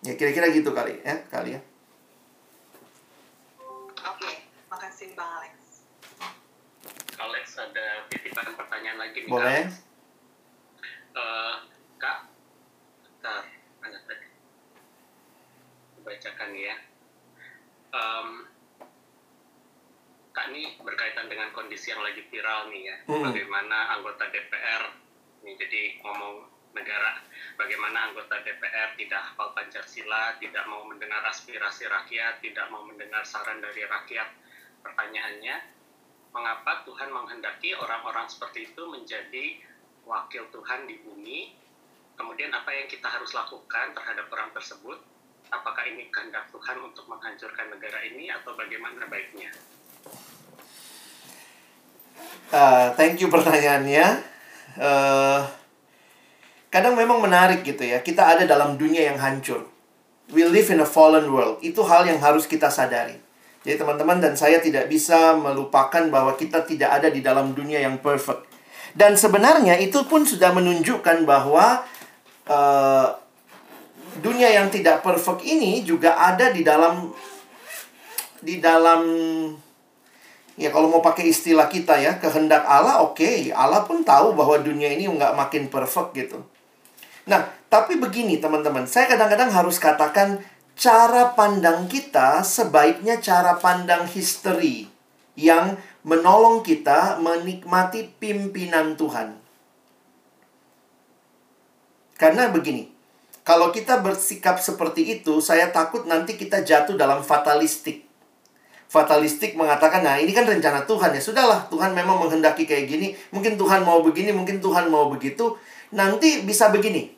Ya 0.00 0.16
kira-kira 0.16 0.48
gitu 0.52 0.72
kali 0.72 0.96
ya, 1.04 1.20
kali 1.28 1.56
ya. 1.56 1.60
Oke, 4.00 4.32
makasih 4.72 5.12
Bang 5.12 5.28
Alex. 5.28 5.84
Alex 7.20 7.46
ada 7.60 8.08
titipan 8.08 8.48
pertanyaan 8.56 8.96
lagi 8.96 9.28
nih. 9.28 9.30
Boleh. 9.30 9.68
Kak. 9.68 11.20
Uh, 11.20 11.54
Kak, 12.00 12.18
bentar? 13.04 13.44
Bacakan 16.00 16.50
ya. 16.56 16.76
Um, 17.92 18.49
Kak 20.30 20.46
ini 20.54 20.78
berkaitan 20.78 21.26
dengan 21.26 21.50
kondisi 21.50 21.90
yang 21.90 22.02
lagi 22.06 22.22
viral 22.30 22.70
nih 22.70 22.82
ya. 22.86 22.96
Hmm. 23.10 23.26
Bagaimana 23.30 23.98
anggota 23.98 24.30
DPR 24.30 24.82
nih 25.42 25.54
jadi 25.56 25.82
ngomong 26.04 26.46
negara 26.70 27.18
bagaimana 27.60 28.08
anggota 28.08 28.40
DPR 28.40 28.96
tidak 28.96 29.20
hafal 29.20 29.52
Pancasila, 29.52 30.40
tidak 30.40 30.64
mau 30.64 30.88
mendengar 30.88 31.20
aspirasi 31.28 31.84
rakyat, 31.84 32.40
tidak 32.40 32.66
mau 32.72 32.80
mendengar 32.88 33.20
saran 33.28 33.60
dari 33.60 33.84
rakyat. 33.84 34.28
Pertanyaannya, 34.80 35.56
mengapa 36.32 36.88
Tuhan 36.88 37.12
menghendaki 37.12 37.76
orang-orang 37.76 38.24
seperti 38.32 38.72
itu 38.72 38.82
menjadi 38.88 39.60
wakil 40.08 40.48
Tuhan 40.48 40.88
di 40.88 40.96
bumi? 41.04 41.52
Kemudian 42.16 42.52
apa 42.52 42.72
yang 42.72 42.88
kita 42.88 43.08
harus 43.08 43.32
lakukan 43.36 43.92
terhadap 43.92 44.28
orang 44.32 44.50
tersebut? 44.56 44.98
Apakah 45.52 45.84
ini 45.84 46.08
kehendak 46.08 46.48
Tuhan 46.54 46.80
untuk 46.80 47.04
menghancurkan 47.10 47.74
negara 47.74 48.00
ini 48.08 48.32
atau 48.32 48.56
bagaimana 48.56 49.04
baiknya? 49.08 49.52
Uh, 52.50 52.90
thank 52.98 53.18
you 53.22 53.30
pertanyaannya. 53.34 54.20
Uh, 54.78 55.42
kadang 56.70 56.94
memang 56.94 57.22
menarik 57.22 57.62
gitu 57.62 57.82
ya. 57.82 58.02
Kita 58.02 58.36
ada 58.36 58.46
dalam 58.46 58.74
dunia 58.78 59.06
yang 59.06 59.18
hancur. 59.18 59.66
We 60.30 60.46
live 60.46 60.70
in 60.70 60.78
a 60.78 60.86
fallen 60.86 61.30
world. 61.30 61.58
Itu 61.62 61.82
hal 61.82 62.06
yang 62.06 62.22
harus 62.22 62.46
kita 62.46 62.70
sadari. 62.70 63.18
Jadi 63.60 63.76
teman-teman 63.76 64.24
dan 64.24 64.32
saya 64.38 64.56
tidak 64.62 64.88
bisa 64.88 65.36
melupakan 65.36 66.00
bahwa 66.08 66.32
kita 66.38 66.64
tidak 66.64 66.96
ada 66.96 67.12
di 67.12 67.20
dalam 67.20 67.52
dunia 67.52 67.82
yang 67.82 68.00
perfect. 68.00 68.48
Dan 68.96 69.14
sebenarnya 69.14 69.76
itu 69.78 70.00
pun 70.08 70.24
sudah 70.24 70.50
menunjukkan 70.56 71.28
bahwa 71.28 71.84
uh, 72.48 73.08
dunia 74.18 74.48
yang 74.50 74.72
tidak 74.72 75.04
perfect 75.04 75.46
ini 75.46 75.84
juga 75.86 76.18
ada 76.18 76.50
di 76.50 76.66
dalam 76.66 77.12
di 78.40 78.58
dalam 78.58 79.02
ya 80.60 80.68
kalau 80.68 80.92
mau 80.92 81.00
pakai 81.00 81.32
istilah 81.32 81.72
kita 81.72 81.96
ya 81.96 82.20
kehendak 82.20 82.68
Allah 82.68 83.00
oke 83.00 83.16
okay. 83.16 83.48
Allah 83.48 83.88
pun 83.88 84.04
tahu 84.04 84.36
bahwa 84.36 84.60
dunia 84.60 84.92
ini 84.92 85.08
nggak 85.08 85.32
makin 85.32 85.72
perfect 85.72 86.12
gitu 86.12 86.44
Nah, 87.30 87.46
tapi 87.70 87.94
begini 87.94 88.42
teman-teman, 88.42 88.90
saya 88.90 89.06
kadang-kadang 89.06 89.54
harus 89.54 89.78
katakan 89.78 90.42
cara 90.74 91.30
pandang 91.38 91.86
kita 91.86 92.42
sebaiknya 92.42 93.22
cara 93.22 93.54
pandang 93.54 94.10
history 94.10 94.90
yang 95.38 95.78
menolong 96.02 96.66
kita 96.66 97.22
menikmati 97.22 98.10
pimpinan 98.18 98.98
Tuhan. 98.98 99.38
Karena 102.18 102.50
begini, 102.50 102.90
kalau 103.46 103.70
kita 103.70 104.02
bersikap 104.02 104.58
seperti 104.58 105.22
itu, 105.22 105.38
saya 105.38 105.70
takut 105.70 106.10
nanti 106.10 106.34
kita 106.34 106.66
jatuh 106.66 106.98
dalam 106.98 107.22
fatalistik. 107.22 108.09
Fatalistik 108.90 109.54
mengatakan, 109.54 110.02
nah 110.02 110.18
ini 110.18 110.34
kan 110.34 110.42
rencana 110.42 110.82
Tuhan 110.82 111.14
ya. 111.14 111.22
Sudahlah, 111.22 111.70
Tuhan 111.70 111.94
memang 111.94 112.26
menghendaki 112.26 112.66
kayak 112.66 112.90
gini. 112.90 113.14
Mungkin 113.30 113.54
Tuhan 113.54 113.86
mau 113.86 114.02
begini, 114.02 114.34
mungkin 114.34 114.58
Tuhan 114.58 114.90
mau 114.90 115.06
begitu. 115.06 115.54
Nanti 115.94 116.42
bisa 116.42 116.74
begini. 116.74 117.14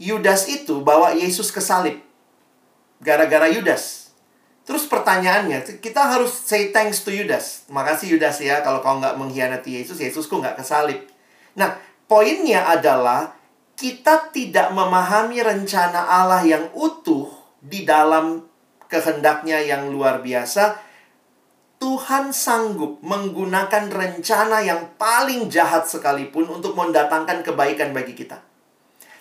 Yudas 0.00 0.48
itu 0.48 0.80
bawa 0.80 1.12
Yesus 1.12 1.52
ke 1.52 1.60
salib. 1.60 2.00
Gara-gara 3.04 3.52
Yudas. 3.52 4.16
Terus 4.64 4.88
pertanyaannya, 4.88 5.60
kita 5.84 6.00
harus 6.08 6.32
say 6.32 6.72
thanks 6.72 7.04
to 7.04 7.12
Yudas. 7.12 7.68
Makasih 7.68 8.16
Yudas 8.16 8.40
ya, 8.40 8.64
kalau 8.64 8.80
kau 8.80 8.96
nggak 8.96 9.20
mengkhianati 9.20 9.76
Yesus, 9.76 10.00
Yesusku 10.00 10.40
nggak 10.40 10.56
ke 10.56 10.64
salib. 10.64 11.04
Nah, 11.52 11.76
poinnya 12.08 12.64
adalah 12.64 13.36
kita 13.76 14.32
tidak 14.32 14.72
memahami 14.72 15.44
rencana 15.44 16.00
Allah 16.00 16.48
yang 16.48 16.72
utuh 16.72 17.28
di 17.60 17.84
dalam 17.84 18.48
kehendaknya 18.92 19.64
yang 19.64 19.88
luar 19.88 20.20
biasa. 20.20 20.76
Tuhan 21.80 22.30
sanggup 22.30 23.00
menggunakan 23.02 23.90
rencana 23.90 24.62
yang 24.62 24.94
paling 25.00 25.48
jahat 25.50 25.88
sekalipun 25.88 26.46
untuk 26.46 26.76
mendatangkan 26.76 27.42
kebaikan 27.42 27.90
bagi 27.90 28.14
kita. 28.14 28.38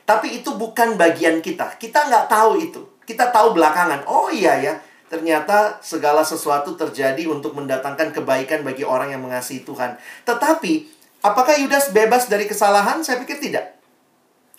Tapi 0.06 0.44
itu 0.44 0.54
bukan 0.60 1.00
bagian 1.00 1.40
kita. 1.40 1.80
Kita 1.80 2.06
nggak 2.06 2.28
tahu 2.28 2.60
itu. 2.60 2.82
Kita 3.08 3.34
tahu 3.34 3.58
belakangan. 3.58 4.06
Oh 4.06 4.30
iya 4.30 4.62
ya, 4.62 4.74
ternyata 5.10 5.82
segala 5.82 6.22
sesuatu 6.22 6.78
terjadi 6.78 7.26
untuk 7.32 7.58
mendatangkan 7.58 8.14
kebaikan 8.14 8.62
bagi 8.62 8.86
orang 8.86 9.10
yang 9.16 9.26
mengasihi 9.26 9.66
Tuhan. 9.66 9.98
Tetapi, 10.28 10.86
apakah 11.26 11.58
Yudas 11.58 11.90
bebas 11.96 12.30
dari 12.30 12.46
kesalahan? 12.46 13.02
Saya 13.02 13.18
pikir 13.24 13.42
tidak. 13.42 13.74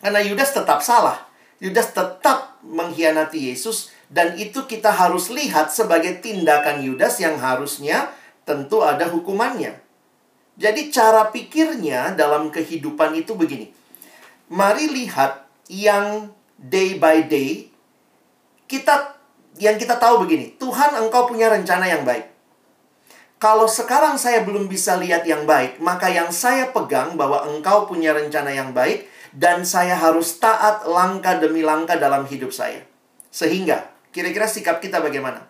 Karena 0.03 0.19
Yudas 0.19 0.51
tetap 0.51 0.83
salah. 0.83 1.31
Yudas 1.63 1.95
tetap 1.95 2.59
mengkhianati 2.67 3.55
Yesus 3.55 3.92
dan 4.13 4.37
itu 4.37 4.69
kita 4.69 4.93
harus 4.93 5.33
lihat 5.33 5.73
sebagai 5.73 6.21
tindakan 6.21 6.85
Yudas 6.85 7.17
yang 7.17 7.41
harusnya 7.41 8.13
tentu 8.45 8.85
ada 8.85 9.09
hukumannya. 9.09 9.81
Jadi 10.61 10.93
cara 10.93 11.33
pikirnya 11.33 12.13
dalam 12.13 12.53
kehidupan 12.53 13.17
itu 13.17 13.33
begini. 13.33 13.73
Mari 14.53 14.93
lihat 14.93 15.49
yang 15.73 16.29
day 16.61 17.01
by 17.01 17.25
day 17.25 17.73
kita 18.69 19.17
yang 19.57 19.81
kita 19.81 19.97
tahu 19.97 20.29
begini, 20.29 20.57
Tuhan 20.61 20.97
engkau 20.97 21.29
punya 21.29 21.49
rencana 21.53 21.89
yang 21.89 22.05
baik. 22.05 22.29
Kalau 23.37 23.69
sekarang 23.69 24.17
saya 24.17 24.45
belum 24.47 24.71
bisa 24.71 24.97
lihat 24.97 25.29
yang 25.29 25.45
baik, 25.45 25.77
maka 25.83 26.09
yang 26.09 26.33
saya 26.33 26.73
pegang 26.73 27.21
bahwa 27.21 27.45
engkau 27.49 27.85
punya 27.85 28.17
rencana 28.17 28.49
yang 28.49 28.73
baik 28.73 29.09
dan 29.35 29.67
saya 29.69 29.99
harus 29.99 30.41
taat 30.41 30.89
langkah 30.89 31.37
demi 31.37 31.61
langkah 31.61 32.01
dalam 32.01 32.25
hidup 32.25 32.55
saya. 32.55 32.87
Sehingga, 33.29 33.92
kira-kira 34.13 34.45
sikap 34.47 34.79
kita 34.79 35.01
bagaimana? 35.01 35.49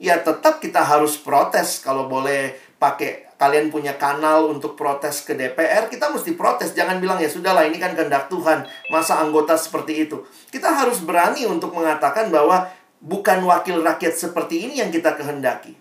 Ya 0.00 0.16
tetap 0.16 0.64
kita 0.64 0.80
harus 0.80 1.20
protes 1.20 1.84
kalau 1.84 2.08
boleh 2.08 2.56
pakai 2.80 3.28
kalian 3.36 3.68
punya 3.68 4.00
kanal 4.00 4.48
untuk 4.48 4.76
protes 4.76 5.24
ke 5.24 5.36
DPR, 5.36 5.92
kita 5.92 6.08
mesti 6.08 6.32
protes. 6.36 6.72
Jangan 6.72 7.00
bilang 7.00 7.20
ya 7.20 7.28
sudahlah 7.28 7.68
ini 7.68 7.76
kan 7.76 7.92
kehendak 7.92 8.32
Tuhan, 8.32 8.64
masa 8.88 9.20
anggota 9.20 9.56
seperti 9.60 10.08
itu. 10.08 10.24
Kita 10.48 10.72
harus 10.72 11.04
berani 11.04 11.44
untuk 11.44 11.76
mengatakan 11.76 12.32
bahwa 12.32 12.72
bukan 13.00 13.44
wakil 13.44 13.80
rakyat 13.80 14.16
seperti 14.16 14.68
ini 14.68 14.80
yang 14.80 14.88
kita 14.88 15.16
kehendaki. 15.16 15.76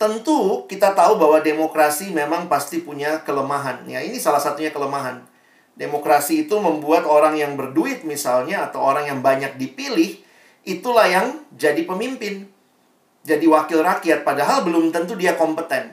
Tentu 0.00 0.64
kita 0.64 0.96
tahu 0.96 1.20
bahwa 1.20 1.44
demokrasi 1.44 2.08
memang 2.12 2.48
pasti 2.48 2.80
punya 2.80 3.20
kelemahan. 3.20 3.84
Ya, 3.84 4.00
ini 4.00 4.16
salah 4.16 4.40
satunya 4.40 4.72
kelemahan. 4.72 5.20
Demokrasi 5.76 6.48
itu 6.48 6.56
membuat 6.56 7.04
orang 7.04 7.36
yang 7.36 7.56
berduit 7.56 8.04
misalnya 8.08 8.68
atau 8.68 8.80
orang 8.80 9.08
yang 9.08 9.20
banyak 9.20 9.60
dipilih 9.60 10.20
itulah 10.64 11.06
yang 11.08 11.40
jadi 11.54 11.82
pemimpin. 11.84 12.48
Jadi 13.20 13.44
wakil 13.44 13.84
rakyat 13.84 14.24
padahal 14.24 14.64
belum 14.64 14.92
tentu 14.92 15.16
dia 15.16 15.36
kompeten. 15.36 15.92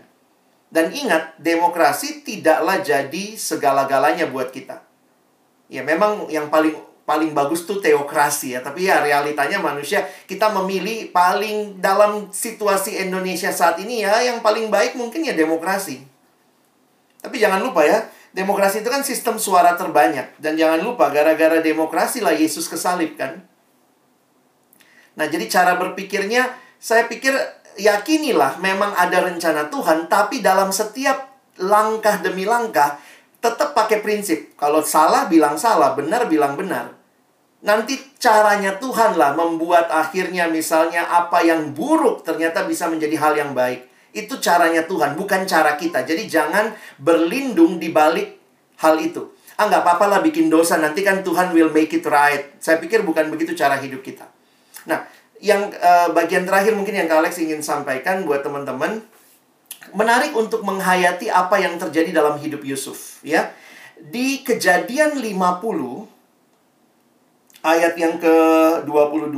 Dan 0.68 0.91
ingat, 0.91 1.39
demokrasi 1.39 2.24
tidaklah 2.24 2.84
jadi 2.84 3.36
segala-galanya 3.39 4.28
buat 4.28 4.51
kita. 4.51 4.84
Ya 5.72 5.84
memang 5.84 6.28
yang 6.32 6.47
paling 6.51 6.76
paling 7.07 7.32
bagus 7.32 7.63
tuh 7.63 7.80
teokrasi 7.80 8.55
ya, 8.55 8.59
tapi 8.59 8.84
ya 8.84 8.99
realitanya 8.99 9.63
manusia 9.63 10.03
kita 10.28 10.51
memilih 10.51 11.07
paling 11.15 11.80
dalam 11.80 12.28
situasi 12.36 12.99
Indonesia 12.99 13.47
saat 13.47 13.80
ini 13.80 14.03
ya 14.03 14.20
yang 14.20 14.43
paling 14.43 14.68
baik 14.68 14.99
mungkin 14.99 15.24
ya 15.24 15.32
demokrasi. 15.32 16.03
Tapi 17.24 17.39
jangan 17.39 17.63
lupa 17.63 17.88
ya, 17.88 18.03
Demokrasi 18.38 18.86
itu 18.86 18.89
kan 18.93 19.01
sistem 19.01 19.41
suara 19.41 19.74
terbanyak. 19.74 20.38
Dan 20.38 20.53
jangan 20.53 20.86
lupa, 20.86 21.09
gara-gara 21.09 21.57
demokrasi 21.57 22.22
lah 22.22 22.38
Yesus 22.38 22.70
kesalib 22.70 23.18
kan. 23.18 23.41
Nah, 25.18 25.26
jadi 25.26 25.49
cara 25.49 25.76
berpikirnya, 25.82 26.53
saya 26.78 27.09
pikir 27.09 27.34
yakinilah 27.78 28.61
memang 28.61 28.93
ada 28.93 29.26
rencana 29.26 29.70
Tuhan, 29.70 30.05
tapi 30.05 30.45
dalam 30.45 30.70
setiap 30.70 31.34
langkah 31.57 32.22
demi 32.22 32.45
langkah, 32.45 33.01
tetap 33.41 33.74
pakai 33.74 34.01
prinsip. 34.01 34.53
Kalau 34.57 34.82
salah, 34.86 35.26
bilang 35.26 35.57
salah. 35.57 35.97
Benar, 35.97 36.30
bilang 36.30 36.53
benar. 36.53 36.93
Nanti 37.65 37.97
caranya 38.22 38.78
Tuhan 38.78 39.18
lah 39.18 39.34
membuat 39.34 39.89
akhirnya 39.89 40.45
misalnya 40.45 41.09
apa 41.09 41.41
yang 41.41 41.74
buruk 41.74 42.22
ternyata 42.22 42.70
bisa 42.70 42.86
menjadi 42.86 43.18
hal 43.18 43.34
yang 43.34 43.51
baik. 43.57 43.89
Itu 44.13 44.38
caranya 44.38 44.86
Tuhan, 44.86 45.18
bukan 45.18 45.49
cara 45.49 45.74
kita. 45.74 46.05
Jadi 46.05 46.30
jangan 46.30 46.74
berlindung 47.01 47.82
di 47.82 47.89
balik 47.89 48.38
hal 48.78 49.01
itu. 49.01 49.34
Ah, 49.57 49.65
nggak 49.65 49.82
apa-apa 49.82 50.05
lah 50.05 50.20
bikin 50.22 50.53
dosa, 50.53 50.78
nanti 50.78 51.01
kan 51.01 51.26
Tuhan 51.26 51.49
will 51.49 51.74
make 51.74 51.89
it 51.89 52.05
right. 52.05 52.53
Saya 52.61 52.78
pikir 52.78 53.01
bukan 53.01 53.34
begitu 53.34 53.57
cara 53.57 53.82
hidup 53.82 54.05
kita. 54.05 54.37
Nah, 54.88 55.04
yang 55.38 55.70
uh, 55.70 56.10
bagian 56.16 56.48
terakhir 56.48 56.74
mungkin 56.74 56.98
yang 56.98 57.06
Kak 57.06 57.22
Alex 57.22 57.38
ingin 57.38 57.62
sampaikan 57.62 58.26
buat 58.26 58.42
teman-teman, 58.42 59.04
menarik 59.94 60.34
untuk 60.34 60.66
menghayati 60.66 61.30
apa 61.30 61.62
yang 61.62 61.78
terjadi 61.78 62.10
dalam 62.16 62.40
hidup 62.42 62.66
Yusuf. 62.66 63.22
ya 63.22 63.54
Di 63.98 64.42
kejadian 64.42 65.20
50, 65.22 66.08
ayat 67.62 67.94
yang 68.00 68.16
ke-22, 68.18 69.38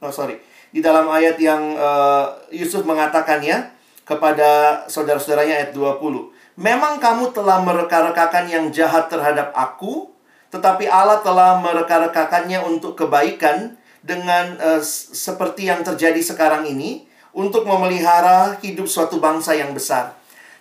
oh 0.00 0.12
sorry, 0.12 0.38
di 0.70 0.80
dalam 0.80 1.10
ayat 1.10 1.36
yang 1.42 1.74
uh, 1.74 2.38
Yusuf 2.54 2.86
mengatakannya 2.86 3.74
kepada 4.06 4.84
saudara-saudaranya 4.86 5.66
ayat 5.66 5.72
20. 5.74 6.60
Memang 6.60 7.00
kamu 7.00 7.32
telah 7.32 7.62
mereka-rekakan 7.64 8.44
yang 8.50 8.64
jahat 8.68 9.08
terhadap 9.08 9.54
aku, 9.56 10.12
tetapi 10.50 10.90
Allah 10.90 11.22
telah 11.22 11.56
mereka-rekakannya 11.62 12.60
untuk 12.66 12.98
kebaikan 12.98 13.79
dengan 14.00 14.56
uh, 14.56 14.82
seperti 15.12 15.68
yang 15.68 15.84
terjadi 15.84 16.20
sekarang 16.24 16.64
ini 16.68 17.04
untuk 17.30 17.68
memelihara 17.68 18.58
hidup 18.64 18.90
suatu 18.90 19.22
bangsa 19.22 19.54
yang 19.54 19.70
besar. 19.76 20.16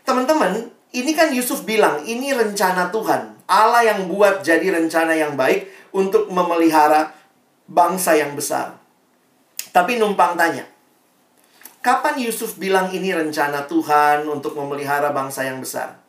Teman-teman, 0.05 0.69
ini 0.93 1.11
kan 1.13 1.33
Yusuf 1.33 1.65
bilang, 1.65 2.01
ini 2.05 2.33
rencana 2.33 2.89
Tuhan. 2.89 3.37
Allah 3.49 3.81
yang 3.85 4.05
buat 4.05 4.45
jadi 4.45 4.77
rencana 4.77 5.17
yang 5.17 5.33
baik 5.33 5.69
untuk 5.93 6.29
memelihara 6.29 7.13
bangsa 7.65 8.17
yang 8.17 8.37
besar. 8.37 8.77
Tapi 9.69 10.01
numpang 10.01 10.33
tanya, 10.33 10.65
kapan 11.81 12.17
Yusuf 12.21 12.57
bilang 12.57 12.89
ini 12.89 13.13
rencana 13.13 13.69
Tuhan 13.69 14.25
untuk 14.25 14.57
memelihara 14.57 15.13
bangsa 15.13 15.45
yang 15.45 15.61
besar? 15.61 16.01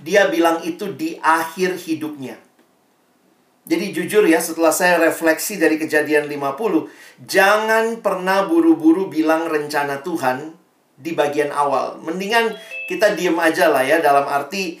Dia 0.00 0.30
bilang 0.32 0.64
itu 0.64 0.88
di 0.94 1.20
akhir 1.20 1.76
hidupnya. 1.84 2.47
Jadi 3.68 3.92
jujur 3.92 4.24
ya, 4.24 4.40
setelah 4.40 4.72
saya 4.72 4.96
refleksi 4.96 5.60
dari 5.60 5.76
kejadian 5.76 6.24
50, 6.24 6.88
jangan 7.28 8.00
pernah 8.00 8.48
buru-buru 8.48 9.12
bilang 9.12 9.44
rencana 9.44 10.00
Tuhan 10.00 10.56
di 10.96 11.12
bagian 11.12 11.52
awal. 11.52 12.00
Mendingan 12.00 12.56
kita 12.88 13.12
diem 13.12 13.36
aja 13.36 13.68
lah 13.68 13.84
ya, 13.84 14.00
dalam 14.00 14.24
arti 14.24 14.80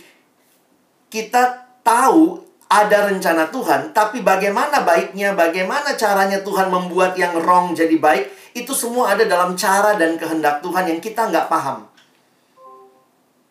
kita 1.12 1.68
tahu 1.84 2.40
ada 2.68 3.12
rencana 3.12 3.48
Tuhan, 3.48 3.92
tapi 3.92 4.24
bagaimana 4.24 4.84
baiknya, 4.84 5.32
bagaimana 5.32 5.96
caranya 5.96 6.40
Tuhan 6.40 6.68
membuat 6.68 7.16
yang 7.16 7.36
wrong 7.44 7.72
jadi 7.72 7.96
baik, 7.96 8.56
itu 8.56 8.72
semua 8.72 9.12
ada 9.16 9.24
dalam 9.24 9.56
cara 9.56 9.96
dan 9.96 10.16
kehendak 10.20 10.60
Tuhan 10.64 10.84
yang 10.84 11.00
kita 11.00 11.28
nggak 11.28 11.48
paham. 11.48 11.88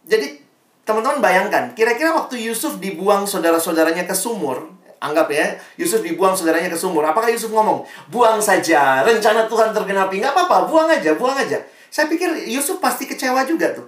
Jadi, 0.06 0.38
teman-teman 0.86 1.22
bayangkan, 1.22 1.74
kira-kira 1.74 2.14
waktu 2.14 2.42
Yusuf 2.46 2.78
dibuang 2.78 3.26
saudara-saudaranya 3.26 4.06
ke 4.06 4.14
sumur, 4.14 4.70
anggap 4.98 5.30
ya, 5.30 5.58
Yusuf 5.78 6.02
dibuang 6.02 6.34
saudaranya 6.34 6.74
ke 6.74 6.78
sumur, 6.80 7.06
apakah 7.06 7.30
Yusuf 7.30 7.54
ngomong, 7.54 7.86
buang 8.10 8.42
saja, 8.42 9.06
rencana 9.06 9.46
Tuhan 9.46 9.74
tergenapi, 9.74 10.22
nggak 10.22 10.34
apa-apa, 10.34 10.70
buang 10.70 10.90
aja, 10.90 11.14
buang 11.18 11.38
aja. 11.38 11.62
Saya 11.88 12.10
pikir 12.12 12.50
Yusuf 12.50 12.82
pasti 12.84 13.08
kecewa 13.08 13.46
juga 13.48 13.74
tuh. 13.74 13.88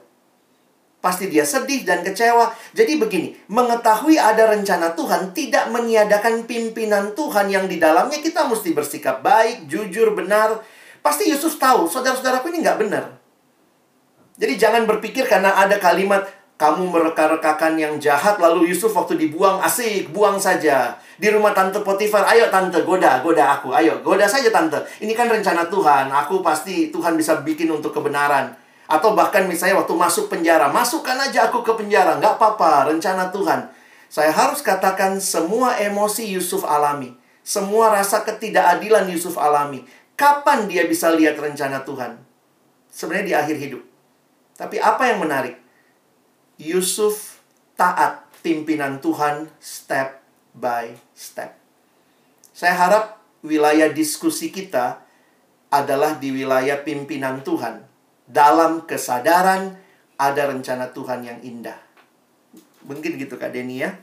Pasti 1.00 1.32
dia 1.32 1.48
sedih 1.48 1.88
dan 1.88 2.04
kecewa. 2.04 2.52
Jadi 2.76 3.00
begini, 3.00 3.32
mengetahui 3.48 4.20
ada 4.20 4.52
rencana 4.52 4.92
Tuhan 5.00 5.32
tidak 5.32 5.72
meniadakan 5.72 6.44
pimpinan 6.44 7.16
Tuhan 7.16 7.48
yang 7.48 7.72
di 7.72 7.80
dalamnya 7.80 8.20
kita 8.20 8.44
mesti 8.52 8.76
bersikap 8.76 9.24
baik, 9.24 9.72
jujur, 9.72 10.12
benar. 10.12 10.60
Pasti 11.00 11.32
Yusuf 11.32 11.56
tahu, 11.56 11.88
saudara-saudaraku 11.88 12.52
ini 12.52 12.68
nggak 12.68 12.80
benar. 12.84 13.06
Jadi 14.40 14.56
jangan 14.56 14.88
berpikir 14.88 15.28
karena 15.28 15.56
ada 15.56 15.80
kalimat 15.80 16.24
kamu 16.60 16.92
mereka-rekakan 16.92 17.80
yang 17.80 17.96
jahat 18.04 18.36
lalu 18.36 18.76
Yusuf 18.76 18.92
waktu 18.92 19.16
dibuang 19.16 19.64
asik, 19.64 20.12
buang 20.12 20.36
saja. 20.36 20.92
Di 21.16 21.32
rumah 21.32 21.56
tante 21.56 21.80
Potifar, 21.80 22.28
ayo 22.28 22.52
tante 22.52 22.84
goda, 22.84 23.24
goda 23.24 23.56
aku, 23.56 23.72
ayo 23.72 24.04
goda 24.04 24.28
saja 24.28 24.52
tante. 24.52 24.76
Ini 25.00 25.16
kan 25.16 25.32
rencana 25.32 25.72
Tuhan, 25.72 26.12
aku 26.12 26.44
pasti 26.44 26.92
Tuhan 26.92 27.16
bisa 27.16 27.40
bikin 27.48 27.72
untuk 27.72 27.96
kebenaran. 27.96 28.52
Atau 28.92 29.16
bahkan 29.16 29.48
misalnya 29.48 29.80
waktu 29.80 29.96
masuk 29.96 30.28
penjara, 30.28 30.68
masukkan 30.68 31.16
aja 31.16 31.48
aku 31.48 31.64
ke 31.64 31.80
penjara, 31.80 32.20
nggak 32.20 32.36
apa-apa, 32.36 32.92
rencana 32.92 33.32
Tuhan. 33.32 33.72
Saya 34.12 34.36
harus 34.36 34.60
katakan 34.60 35.16
semua 35.24 35.80
emosi 35.80 36.28
Yusuf 36.28 36.68
alami. 36.68 37.16
Semua 37.40 37.88
rasa 37.88 38.28
ketidakadilan 38.28 39.08
Yusuf 39.08 39.40
alami. 39.40 39.88
Kapan 40.20 40.68
dia 40.68 40.84
bisa 40.84 41.08
lihat 41.16 41.40
rencana 41.40 41.88
Tuhan? 41.88 42.20
Sebenarnya 42.92 43.24
di 43.24 43.36
akhir 43.38 43.56
hidup. 43.64 43.82
Tapi 44.60 44.76
apa 44.76 45.08
yang 45.08 45.24
menarik? 45.24 45.69
Yusuf 46.60 47.40
taat 47.80 48.28
pimpinan 48.44 49.00
Tuhan 49.00 49.48
step 49.64 50.20
by 50.52 50.92
step. 51.16 51.56
Saya 52.52 52.76
harap 52.76 53.06
wilayah 53.40 53.88
diskusi 53.88 54.52
kita 54.52 55.00
adalah 55.72 56.20
di 56.20 56.36
wilayah 56.36 56.84
pimpinan 56.84 57.40
Tuhan 57.48 57.88
dalam 58.28 58.84
kesadaran 58.84 59.80
ada 60.20 60.44
rencana 60.52 60.92
Tuhan 60.92 61.24
yang 61.24 61.40
indah. 61.40 61.80
Mungkin 62.84 63.16
gitu 63.16 63.40
Kak 63.40 63.56
Deni 63.56 63.80
ya. 63.80 63.96